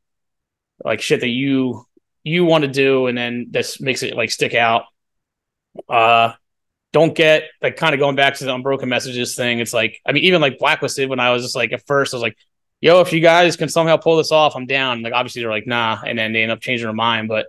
[0.85, 1.87] like shit that you
[2.23, 4.85] you want to do, and then this makes it like stick out.
[5.89, 6.33] Uh,
[6.93, 9.61] don't get like kind of going back to the unbroken messages thing.
[9.61, 12.17] It's like I mean, even like blacklisted when I was just like at first I
[12.17, 12.37] was like,
[12.81, 15.03] yo, if you guys can somehow pull this off, I'm down.
[15.03, 17.29] Like obviously they're like, nah, and then they end up changing their mind.
[17.29, 17.47] But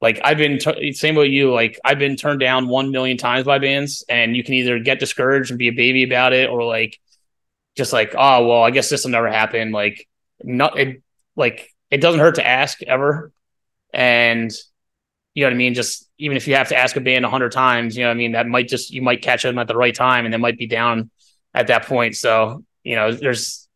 [0.00, 1.52] like I've been t- same with you.
[1.52, 5.00] Like I've been turned down one million times by bands, and you can either get
[5.00, 6.98] discouraged and be a baby about it, or like
[7.76, 9.72] just like, oh well, I guess this will never happen.
[9.72, 10.06] Like
[10.42, 11.02] not it,
[11.36, 13.32] like it doesn't hurt to ask ever,
[13.92, 14.52] and
[15.34, 15.74] you know what I mean.
[15.74, 18.14] Just even if you have to ask a band a hundred times, you know what
[18.14, 18.32] I mean.
[18.32, 20.66] That might just you might catch them at the right time, and they might be
[20.66, 21.10] down
[21.54, 22.16] at that point.
[22.16, 23.68] So you know, there's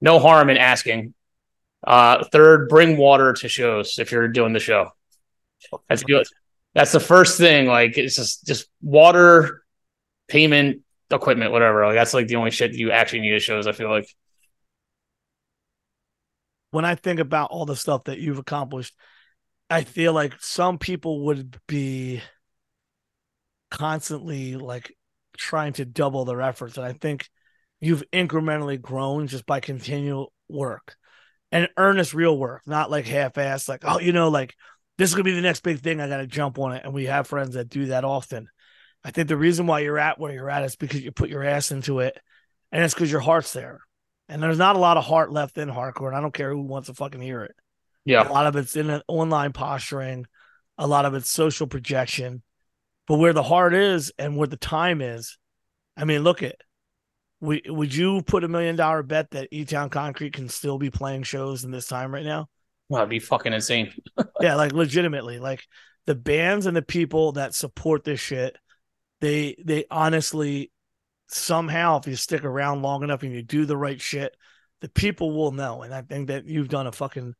[0.00, 1.14] no harm in asking.
[1.86, 4.90] Uh, third, bring water to shows if you're doing the show.
[5.88, 6.26] That's good.
[6.74, 7.66] That's the first thing.
[7.66, 9.62] Like it's just just water,
[10.28, 11.86] payment, equipment, whatever.
[11.86, 13.66] Like that's like the only shit you actually need at shows.
[13.66, 14.08] I feel like.
[16.70, 18.94] When I think about all the stuff that you've accomplished,
[19.70, 22.22] I feel like some people would be
[23.70, 24.96] constantly like
[25.36, 27.28] trying to double their efforts, and I think
[27.80, 30.96] you've incrementally grown just by continual work
[31.52, 34.54] and earnest real work, not like half-assed, like oh, you know, like
[34.96, 36.00] this is gonna be the next big thing.
[36.00, 38.48] I got to jump on it, and we have friends that do that often.
[39.04, 41.44] I think the reason why you're at where you're at is because you put your
[41.44, 42.18] ass into it,
[42.72, 43.80] and it's because your heart's there.
[44.30, 46.60] And there's not a lot of heart left in hardcore, and I don't care who
[46.60, 47.54] wants to fucking hear it.
[48.04, 50.26] Yeah, a lot of it's in an online posturing,
[50.76, 52.42] a lot of it's social projection,
[53.06, 55.36] but where the heart is and where the time is,
[55.96, 56.56] I mean, look at.
[57.40, 60.90] We, would you put a million dollar bet that E Town Concrete can still be
[60.90, 62.48] playing shows in this time right now?
[62.88, 63.92] Well, that'd be fucking insane.
[64.40, 65.64] yeah, like legitimately, like
[66.06, 68.56] the bands and the people that support this shit,
[69.20, 70.72] they they honestly
[71.28, 74.34] somehow, if you stick around long enough and you do the right shit,
[74.80, 75.82] the people will know.
[75.82, 77.34] And I think that you've done a fucking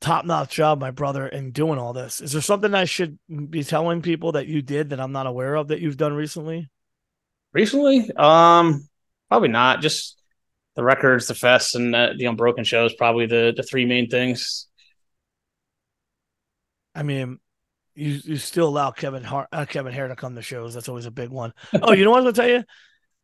[0.00, 2.20] top notch job, my brother, in doing all this.
[2.20, 3.18] Is there something I should
[3.50, 6.68] be telling people that you did that I'm not aware of that you've done recently?
[7.52, 8.86] Recently, um,
[9.28, 9.80] probably not.
[9.80, 10.20] Just
[10.76, 12.94] the records, the fests, and the, the unbroken shows.
[12.94, 14.66] Probably the the three main things.
[16.94, 17.38] I mean,
[17.94, 20.74] you you still allow Kevin Hart, uh, Kevin Hare to come to shows.
[20.74, 21.52] That's always a big one.
[21.82, 22.64] Oh, you know what I'm gonna tell you?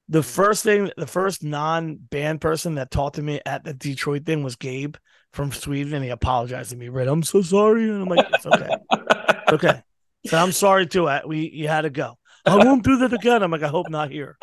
[0.09, 4.43] The first thing, the first non-band person that talked to me at the Detroit thing
[4.43, 4.97] was Gabe
[5.35, 6.89] from Sweden, and he apologized to me.
[6.89, 9.83] Right, I'm so sorry, and I'm like, it's okay, it's okay.
[10.27, 11.09] So I'm sorry too.
[11.09, 12.17] I, we you had to go.
[12.47, 13.43] I won't do that again.
[13.43, 14.39] I'm like, I hope not here.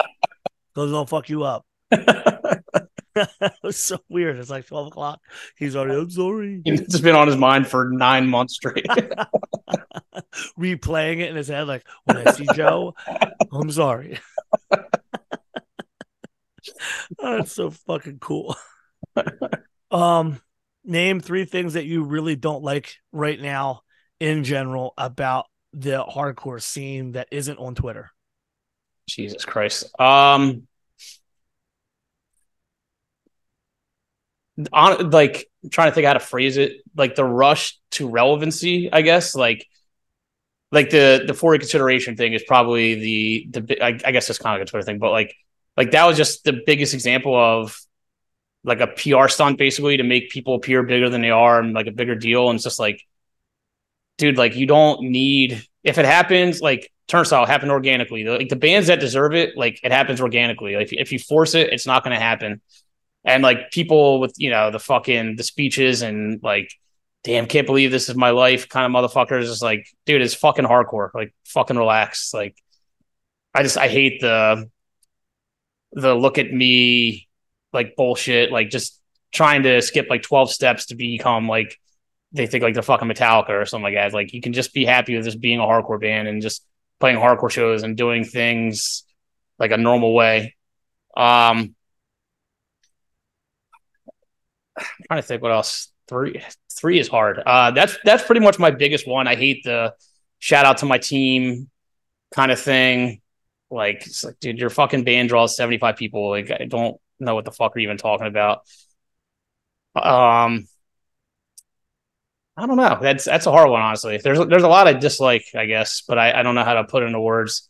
[0.75, 1.65] Those don't fuck you up.
[1.91, 4.37] it was so weird.
[4.37, 5.19] It's like 12 o'clock.
[5.57, 6.61] He's already, I'm sorry.
[6.65, 8.85] It's been on his mind for nine months straight.
[10.59, 12.95] Replaying it in his head, like, when I see Joe,
[13.51, 14.19] I'm sorry.
[17.19, 18.55] that's so fucking cool.
[19.91, 20.41] um,
[20.83, 23.81] name three things that you really don't like right now
[24.19, 28.11] in general about the hardcore scene that isn't on Twitter.
[29.07, 29.85] Jesus Christ.
[29.99, 30.67] Um,
[34.71, 38.91] on like I'm trying to think how to phrase it, like the rush to relevancy,
[38.91, 39.35] I guess.
[39.35, 39.67] Like,
[40.71, 44.55] like the the for consideration thing is probably the the I, I guess it's kind
[44.55, 45.35] of like a Twitter thing, but like
[45.77, 47.77] like that was just the biggest example of
[48.63, 51.87] like a PR stunt basically to make people appear bigger than they are and like
[51.87, 52.49] a bigger deal.
[52.49, 53.01] And it's just like,
[54.17, 58.23] dude, like you don't need if it happens, like turnstile happen organically.
[58.23, 60.75] Like the bands that deserve it, like it happens organically.
[60.75, 62.61] Like if you force it, it's not going to happen.
[63.23, 66.71] And like people with you know the fucking the speeches and like,
[67.23, 69.43] damn, can't believe this is my life kind of motherfuckers.
[69.43, 71.09] Is like, dude, it's fucking hardcore.
[71.13, 72.33] Like fucking relax.
[72.33, 72.55] Like,
[73.53, 74.69] I just I hate the
[75.93, 77.27] the look at me
[77.73, 78.51] like bullshit.
[78.51, 78.99] Like just
[79.31, 81.77] trying to skip like twelve steps to become like
[82.33, 84.13] they think like they're fucking Metallica or something like that.
[84.13, 86.65] Like you can just be happy with just being a hardcore band and just
[86.99, 89.03] playing hardcore shows and doing things
[89.59, 90.55] like a normal way.
[91.15, 91.75] Um,
[94.77, 95.87] I'm trying to think what else.
[96.07, 96.41] Three,
[96.73, 97.39] three is hard.
[97.39, 99.27] Uh, that's that's pretty much my biggest one.
[99.27, 99.93] I hate the
[100.39, 101.69] shout out to my team
[102.33, 103.21] kind of thing.
[103.69, 106.29] Like, it's like, dude, your fucking band draws 75 people.
[106.29, 108.59] Like, I don't know what the fuck are you even talking about.
[109.95, 110.67] Um,
[112.57, 112.99] I don't know.
[113.01, 114.17] That's that's a hard one, honestly.
[114.17, 116.83] There's there's a lot I dislike, I guess, but I, I don't know how to
[116.83, 117.69] put it into words.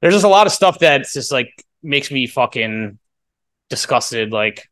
[0.00, 1.50] There's just a lot of stuff that's just like
[1.82, 2.98] makes me fucking
[3.70, 4.32] disgusted.
[4.32, 4.68] Like,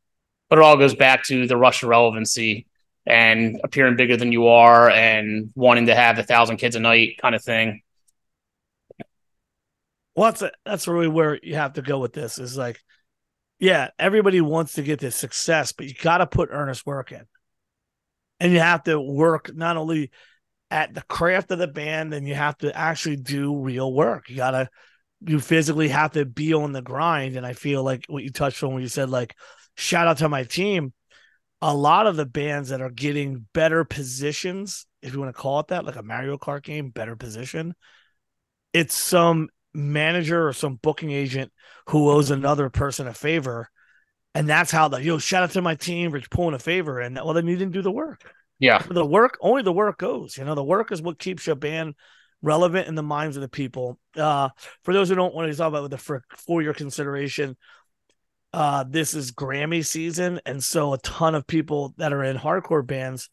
[0.49, 2.67] but it all goes back to the rush of relevancy
[3.07, 7.19] and appearing bigger than you are and wanting to have a thousand kids a night
[7.21, 7.83] kind of thing.
[10.15, 12.39] Well, that's that's really where you have to go with this.
[12.39, 12.79] Is like,
[13.63, 17.23] yeah, everybody wants to get this success, but you got to put earnest work in,
[18.41, 20.11] and you have to work not only
[20.69, 24.29] at the craft of the band, and you have to actually do real work.
[24.29, 24.69] You gotta,
[25.21, 27.37] you physically have to be on the grind.
[27.37, 29.37] And I feel like what you touched on when you said like
[29.77, 30.93] shout out to my team.
[31.63, 35.61] a lot of the bands that are getting better positions, if you want to call
[35.61, 37.75] it that, like a Mario Kart game, better position,
[38.73, 41.53] it's some manager or some booking agent
[41.89, 43.69] who owes another person a favor.
[44.35, 47.01] And that's how the yo shout out to my team for pulling a favor.
[47.01, 48.33] And well, then you didn't do the work.
[48.59, 48.79] Yeah.
[48.79, 50.37] The work, only the work goes.
[50.39, 51.95] You know, the work is what keeps your band
[52.43, 53.99] relevant in the minds of the people.
[54.17, 54.51] Uh,
[54.83, 57.57] for those who don't want to talk about with the for, for your consideration,
[58.53, 62.87] uh, this is Grammy season, and so a ton of people that are in hardcore
[62.87, 63.31] bands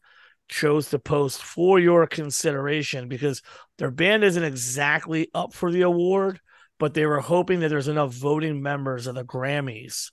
[0.50, 3.40] chose to post for your consideration because
[3.78, 6.40] their band isn't exactly up for the award,
[6.78, 10.10] but they were hoping that there's enough voting members of the Grammys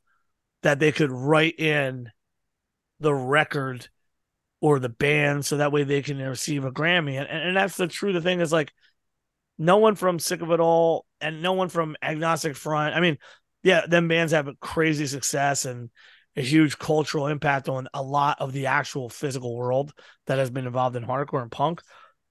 [0.63, 2.11] that they could write in
[2.99, 3.89] the record
[4.61, 7.19] or the band so that way they can receive a Grammy.
[7.19, 8.71] And, and that's the true the thing is like
[9.57, 12.95] no one from Sick of It All and no one from Agnostic Front.
[12.95, 13.17] I mean,
[13.63, 15.89] yeah, them bands have a crazy success and
[16.37, 19.91] a huge cultural impact on a lot of the actual physical world
[20.27, 21.81] that has been involved in hardcore and punk.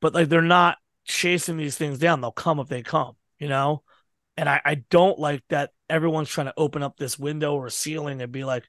[0.01, 2.21] But like they're not chasing these things down.
[2.21, 3.83] They'll come if they come, you know?
[4.37, 8.23] And I, I don't like that everyone's trying to open up this window or ceiling
[8.23, 8.65] and be like,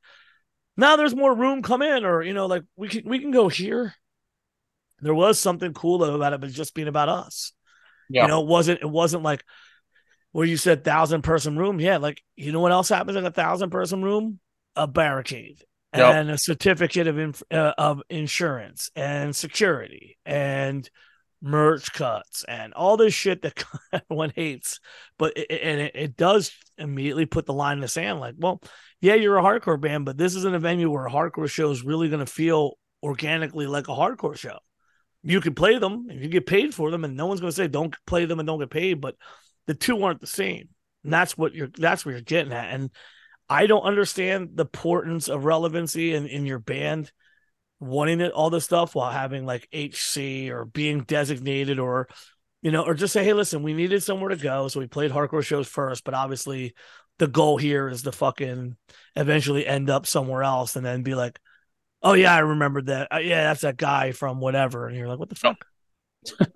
[0.75, 3.47] now there's more room, come in, or you know, like we can we can go
[3.47, 3.93] here.
[5.01, 7.51] There was something cool about it, but just being about us.
[8.09, 8.23] Yeah.
[8.23, 9.43] You know, it wasn't it wasn't like
[10.31, 11.79] where you said thousand person room.
[11.79, 14.39] Yeah, like you know what else happens in a thousand person room?
[14.77, 15.63] A barricade
[15.95, 16.15] yep.
[16.15, 20.89] and a certificate of inf- uh, of insurance and security and
[21.41, 23.63] merch cuts and all this shit that
[24.07, 24.79] one hates.
[25.17, 28.19] But it, and it, it does immediately put the line in the sand.
[28.19, 28.61] Like, well,
[29.01, 31.83] yeah, you're a hardcore band, but this isn't a venue where a hardcore show is
[31.83, 34.57] really going to feel organically like a hardcore show.
[35.23, 37.55] You can play them and you get paid for them, and no one's going to
[37.55, 39.01] say don't play them and don't get paid.
[39.01, 39.15] But
[39.65, 40.69] the two aren't the same.
[41.03, 42.73] And that's what you're that's what you're getting at.
[42.73, 42.89] And
[43.49, 47.11] I don't understand the importance of relevancy in, in your band
[47.79, 52.07] wanting it all this stuff while having like HC or being designated or
[52.61, 54.67] you know, or just say, hey, listen, we needed somewhere to go.
[54.67, 56.73] So we played hardcore shows first, but obviously
[57.19, 58.75] the goal here is to fucking
[59.15, 61.39] eventually end up somewhere else and then be like,
[62.01, 63.09] oh yeah, I remembered that.
[63.13, 64.87] Uh, yeah, that's that guy from whatever.
[64.87, 65.65] And you're like, what the fuck?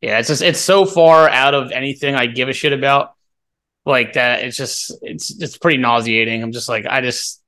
[0.00, 3.14] yeah, it's just it's so far out of anything I give a shit about.
[3.84, 6.42] Like that, it's just it's it's pretty nauseating.
[6.42, 7.42] I'm just like I just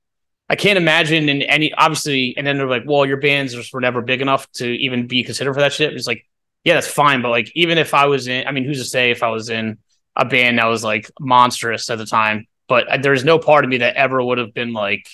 [0.49, 4.01] I can't imagine in any obviously, and then they're like, well, your bands were never
[4.01, 5.93] big enough to even be considered for that shit.
[5.93, 6.27] It's like,
[6.63, 9.11] yeah, that's fine, but like even if I was in, I mean, who's to say
[9.11, 9.77] if I was in
[10.15, 12.47] a band that was like monstrous at the time?
[12.67, 15.07] But there's no part of me that ever would have been like,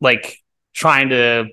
[0.00, 0.38] like
[0.74, 1.46] trying to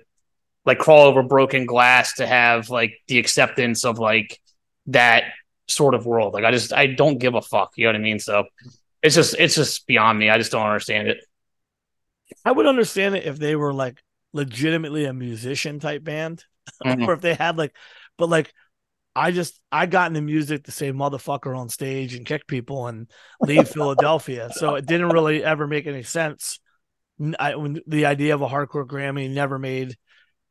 [0.66, 4.40] like crawl over broken glass to have like the acceptance of like
[4.88, 5.24] that
[5.72, 6.34] sort of world.
[6.34, 7.72] Like I just I don't give a fuck.
[7.76, 8.20] You know what I mean?
[8.20, 8.46] So
[9.02, 10.30] it's just it's just beyond me.
[10.30, 11.18] I just don't understand it.
[12.46, 14.02] I would understand it if they were like
[14.34, 16.44] legitimately a musician type band,
[16.84, 17.04] mm-hmm.
[17.04, 17.76] or if they had like,
[18.18, 18.54] but like
[19.16, 23.10] I just I got into music to say motherfucker on stage and kick people and
[23.42, 26.60] leave Philadelphia, so it didn't really ever make any sense.
[27.38, 29.96] I, when the idea of a hardcore Grammy never made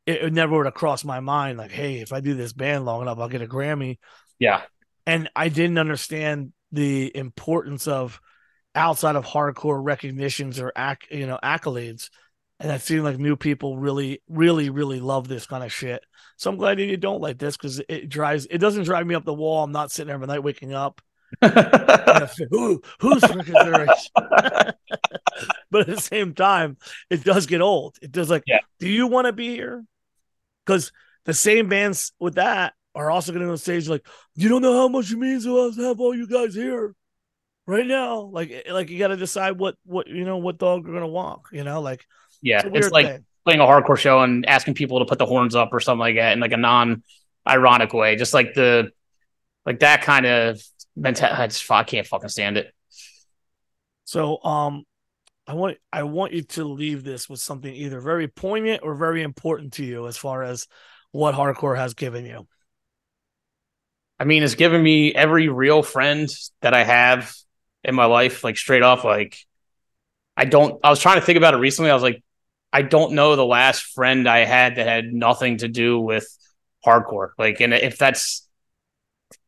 [0.05, 2.85] it, it never would have crossed my mind like, hey, if I do this band
[2.85, 3.97] long enough, I'll get a Grammy.
[4.39, 4.61] Yeah.
[5.05, 8.19] And I didn't understand the importance of
[8.73, 10.71] outside of hardcore recognitions or
[11.09, 12.09] you know accolades.
[12.59, 16.05] And I feel like new people really, really, really love this kind of shit.
[16.37, 18.45] So I'm glad that you don't like this because it drives.
[18.45, 19.63] It doesn't drive me up the wall.
[19.63, 21.01] I'm not sitting every night waking up.
[21.41, 24.11] Who, who's consideration?
[24.15, 26.77] but at the same time,
[27.09, 27.97] it does get old.
[28.01, 28.59] It does like, yeah.
[28.79, 29.83] do you want to be here?
[30.65, 30.91] Because
[31.25, 34.05] the same bands with that are also going to go on stage like,
[34.35, 36.93] you don't know how much it means to us to have all you guys here
[37.65, 38.21] right now.
[38.21, 41.01] Like, eh, like you got to decide what, what, you know, what dog you're going
[41.01, 42.05] to walk, you know, like,
[42.41, 43.25] yeah, it's, it's like thing.
[43.45, 46.15] playing a hardcore show and asking people to put the horns up or something like
[46.15, 47.03] that in like a non
[47.47, 48.15] ironic way.
[48.15, 48.89] Just like the,
[49.65, 50.61] like that kind of
[50.95, 51.41] mentality.
[51.41, 52.73] I just, I can't fucking stand it.
[54.05, 54.83] So, um,
[55.47, 59.21] I want I want you to leave this with something either very poignant or very
[59.21, 60.67] important to you as far as
[61.11, 62.47] what hardcore has given you.
[64.21, 66.29] I mean, it's given me every real friend
[66.61, 67.33] that I have
[67.83, 69.03] in my life, like straight off.
[69.03, 69.35] Like,
[70.37, 70.79] I don't.
[70.83, 71.89] I was trying to think about it recently.
[71.89, 72.23] I was like,
[72.71, 76.27] I don't know the last friend I had that had nothing to do with
[76.85, 77.29] hardcore.
[77.39, 78.47] Like, and if that's,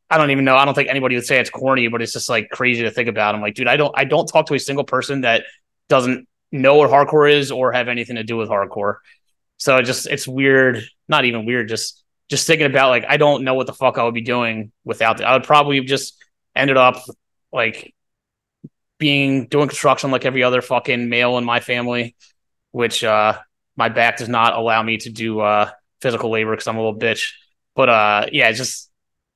[0.10, 0.56] I don't even know.
[0.56, 3.10] I don't think anybody would say it's corny, but it's just like crazy to think
[3.10, 3.36] about.
[3.36, 5.44] I'm like, dude, I don't, I don't talk to a single person that
[5.88, 8.95] doesn't know what hardcore is or have anything to do with hardcore.
[9.58, 13.44] So it just it's weird, not even weird, just just thinking about like I don't
[13.44, 15.24] know what the fuck I would be doing without it.
[15.24, 16.18] I would probably just
[16.56, 17.04] ended up
[17.52, 17.94] like
[18.98, 22.16] being doing construction like every other fucking male in my family,
[22.72, 23.38] which uh
[23.76, 25.70] my back does not allow me to do uh,
[26.02, 27.34] physical labor because I'm a little bitch.
[27.76, 28.90] But uh, yeah, just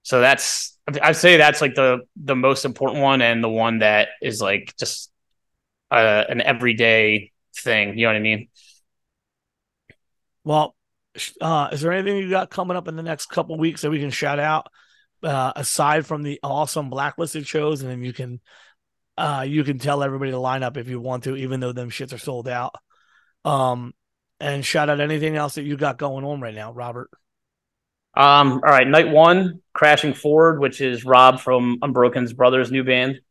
[0.04, 4.10] so that's I'd say that's like the the most important one and the one that
[4.22, 5.12] is like just
[5.90, 7.98] uh, an everyday thing.
[7.98, 8.50] You know what I mean?
[10.44, 10.76] Well,
[11.42, 14.00] uh, is there anything you got coming up in the next couple weeks that we
[14.00, 14.68] can shout out
[15.24, 18.40] uh, aside from the awesome blacklisted shows, and then you can
[19.18, 21.90] uh, you can tell everybody to line up if you want to, even though them
[21.90, 22.76] shits are sold out.
[23.44, 23.94] Um,
[24.40, 27.10] and shout out anything else that you got going on right now, Robert.
[28.14, 33.22] Um, all right, night one, crashing forward, which is Rob from Unbroken's brother's new band.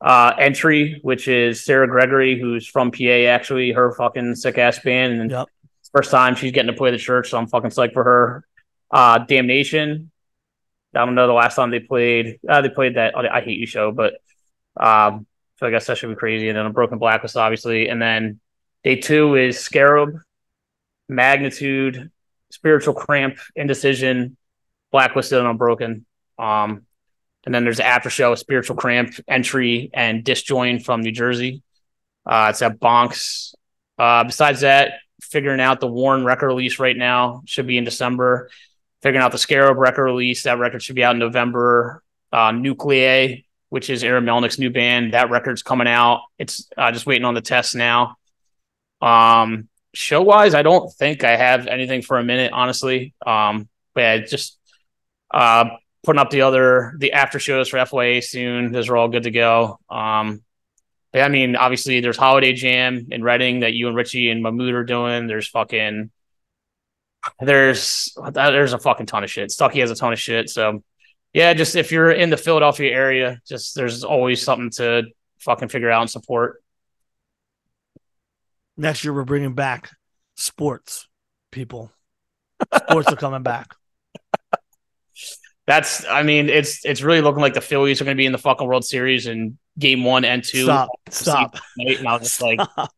[0.00, 5.20] Uh, entry, which is Sarah Gregory, who's from PA, actually, her fucking sick ass band,
[5.20, 5.48] and Yep.
[5.96, 8.44] First time she's getting to play the church, so I'm fucking psyched for her.
[8.90, 10.10] Uh, Damnation.
[10.94, 12.38] I don't know the last time they played.
[12.46, 14.12] Uh, they played that I Hate You show, but
[14.76, 15.26] um,
[15.58, 16.50] so I guess that should be crazy.
[16.50, 18.40] And then Unbroken Blacklist, obviously, and then
[18.84, 20.18] day two is Scarab,
[21.08, 22.10] Magnitude,
[22.50, 24.36] Spiritual Cramp, Indecision,
[24.92, 26.04] Blacklisted and Unbroken.
[26.38, 26.82] Um,
[27.46, 31.62] and then there's the after show, Spiritual Cramp, Entry, and Disjoin from New Jersey.
[32.26, 33.54] Uh, it's at Bonks.
[33.98, 34.98] Uh, besides that,
[35.30, 38.50] figuring out the Warren record release right now should be in December.
[39.02, 42.02] Figuring out the Scarab record release, that record should be out in November.
[42.32, 46.22] Uh, Nuclei, which is Aaron Melnick's new band, that record's coming out.
[46.38, 48.16] It's uh, just waiting on the test now.
[49.00, 53.14] Um, show wise, I don't think I have anything for a minute, honestly.
[53.24, 54.58] Um, but yeah, just
[55.32, 55.70] uh,
[56.04, 58.72] putting up the other the after shows for FYA soon.
[58.72, 59.78] Those are all good to go.
[59.90, 60.42] Um,
[61.22, 64.84] I mean, obviously, there's Holiday Jam in Reading that you and Richie and Mahmood are
[64.84, 65.26] doing.
[65.26, 66.10] There's fucking
[67.40, 69.50] there's there's a fucking ton of shit.
[69.50, 70.48] Stucky has a ton of shit.
[70.50, 70.82] So
[71.32, 75.04] yeah, just if you're in the Philadelphia area, just there's always something to
[75.40, 76.62] fucking figure out and support.
[78.76, 79.90] Next year, we're bringing back
[80.34, 81.08] sports,
[81.50, 81.92] people.
[82.74, 83.74] Sports are coming back.
[85.66, 88.32] That's, I mean, it's it's really looking like the Phillies are going to be in
[88.32, 90.64] the fucking World Series in Game One and Two.
[90.64, 90.88] Stop.
[91.10, 91.56] Stop.
[91.78, 92.60] And I was just like.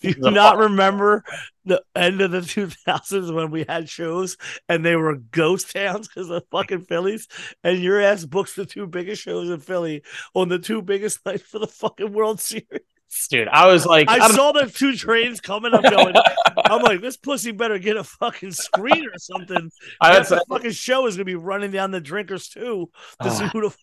[0.00, 1.24] Do you not remember
[1.64, 4.36] the end of the 2000s when we had shows
[4.68, 7.26] and they were ghost towns because of fucking Phillies?
[7.64, 11.42] And your ass books the two biggest shows in Philly on the two biggest nights
[11.42, 12.82] for the fucking World Series.
[13.30, 15.72] Dude, I was like, I I saw the two trains coming.
[15.74, 16.14] I'm going,
[16.64, 19.70] I'm like, this pussy better get a fucking screen or something.
[20.00, 22.90] I was, the fucking show is gonna be running down the drinkers too
[23.22, 23.50] to see Ah.
[23.52, 23.76] who the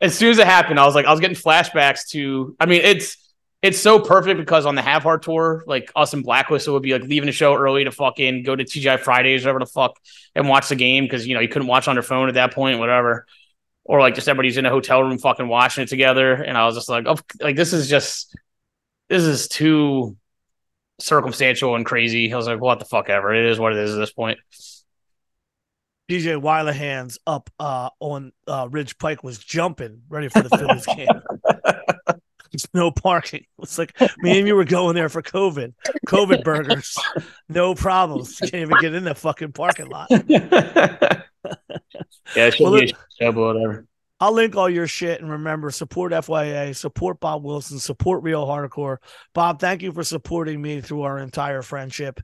[0.00, 2.56] as soon as it happened, I was like, I was getting flashbacks to.
[2.58, 3.16] I mean, it's
[3.62, 6.92] it's so perfect because on the Have Heart tour, like us and Blacklist would be
[6.92, 9.96] like leaving the show early to fucking go to TGI Fridays, or whatever the fuck,
[10.34, 12.52] and watch the game because you know you couldn't watch on your phone at that
[12.52, 13.26] point, whatever.
[13.84, 16.76] Or like just everybody's in a hotel room fucking watching it together, and I was
[16.76, 18.36] just like, oh, like this is just
[19.08, 20.16] this is too
[21.00, 22.32] circumstantial and crazy.
[22.32, 23.34] I was like, what the fuck ever.
[23.34, 24.38] It is what it is at this point.
[26.08, 31.08] DJ Weilahands up uh, on uh, Ridge Pike was jumping, ready for the Phillies game.
[32.52, 33.46] There's no parking.
[33.62, 35.72] It's like me and you were going there for COVID.
[36.06, 36.98] COVID burgers,
[37.48, 38.38] no problems.
[38.38, 40.10] Can't even get in the fucking parking lot.
[42.34, 43.86] yeah, it should Well, be a show, whatever.
[44.20, 48.98] I'll link all your shit and remember support FYA, support Bob Wilson, support Real Hardcore.
[49.34, 52.20] Bob, thank you for supporting me through our entire friendship.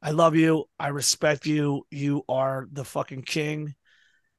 [0.00, 0.66] I love you.
[0.78, 1.84] I respect you.
[1.90, 3.74] You are the fucking king.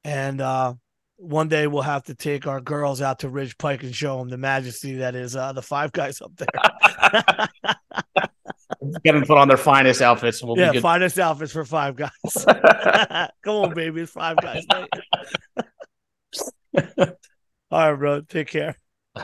[0.02, 0.74] And uh
[1.16, 4.28] one day we'll have to take our girls out to Ridge Pike and show them
[4.28, 7.48] the majesty that is uh the five guys up there.
[9.04, 10.40] Get them put on their finest outfits.
[10.40, 10.82] And we'll yeah, be good.
[10.82, 12.10] finest outfits for five guys.
[13.42, 14.02] Come on, baby.
[14.02, 14.64] It's five guys.
[17.70, 18.20] all right, bro.
[18.22, 18.76] Take care.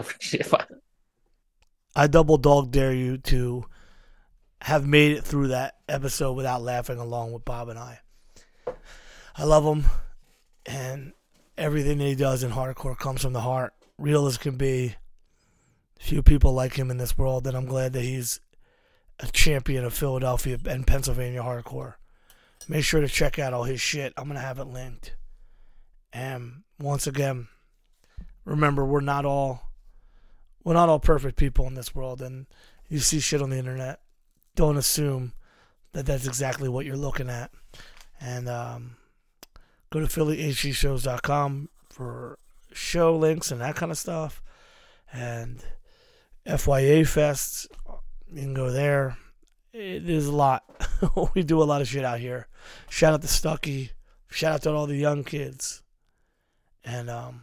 [1.96, 3.64] I double dog dare you to
[4.62, 8.00] have made it through that episode without laughing along with Bob and I.
[9.36, 9.86] I love him,
[10.66, 11.12] and
[11.56, 13.72] everything that he does in hardcore comes from the heart.
[13.98, 14.94] Real as can be.
[15.98, 18.40] Few people like him in this world, and I'm glad that he's
[19.20, 21.94] a champion of Philadelphia and Pennsylvania hardcore.
[22.68, 24.12] Make sure to check out all his shit.
[24.16, 25.14] I'm gonna have it linked.
[26.12, 27.48] And once again,
[28.44, 29.70] remember we're not all
[30.64, 32.46] we're not all perfect people in this world and
[32.88, 34.00] you see shit on the internet
[34.56, 35.32] don't assume
[35.92, 37.50] that that's exactly what you're looking at
[38.20, 38.96] and um,
[39.90, 42.38] go to phillyhcshows.com for
[42.72, 44.42] show links and that kind of stuff
[45.12, 45.64] and
[46.46, 47.66] fya fests
[48.32, 49.16] you can go there
[49.72, 50.64] it is a lot
[51.34, 52.48] we do a lot of shit out here
[52.88, 53.90] shout out to stucky
[54.28, 55.82] shout out to all the young kids
[56.84, 57.42] and um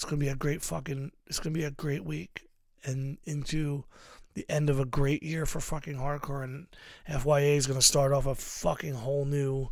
[0.00, 1.12] it's gonna be a great fucking.
[1.26, 2.48] It's gonna be a great week,
[2.82, 3.84] and into
[4.32, 6.68] the end of a great year for fucking hardcore, and
[7.06, 9.68] FYA is gonna start off a fucking whole new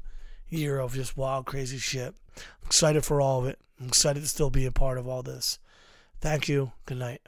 [0.47, 2.15] year of just wild, crazy shit.
[2.37, 3.59] I'm excited for all of it.
[3.81, 5.59] I'm excited to still be a part of all this.
[6.21, 6.73] Thank you.
[6.85, 7.23] Good night.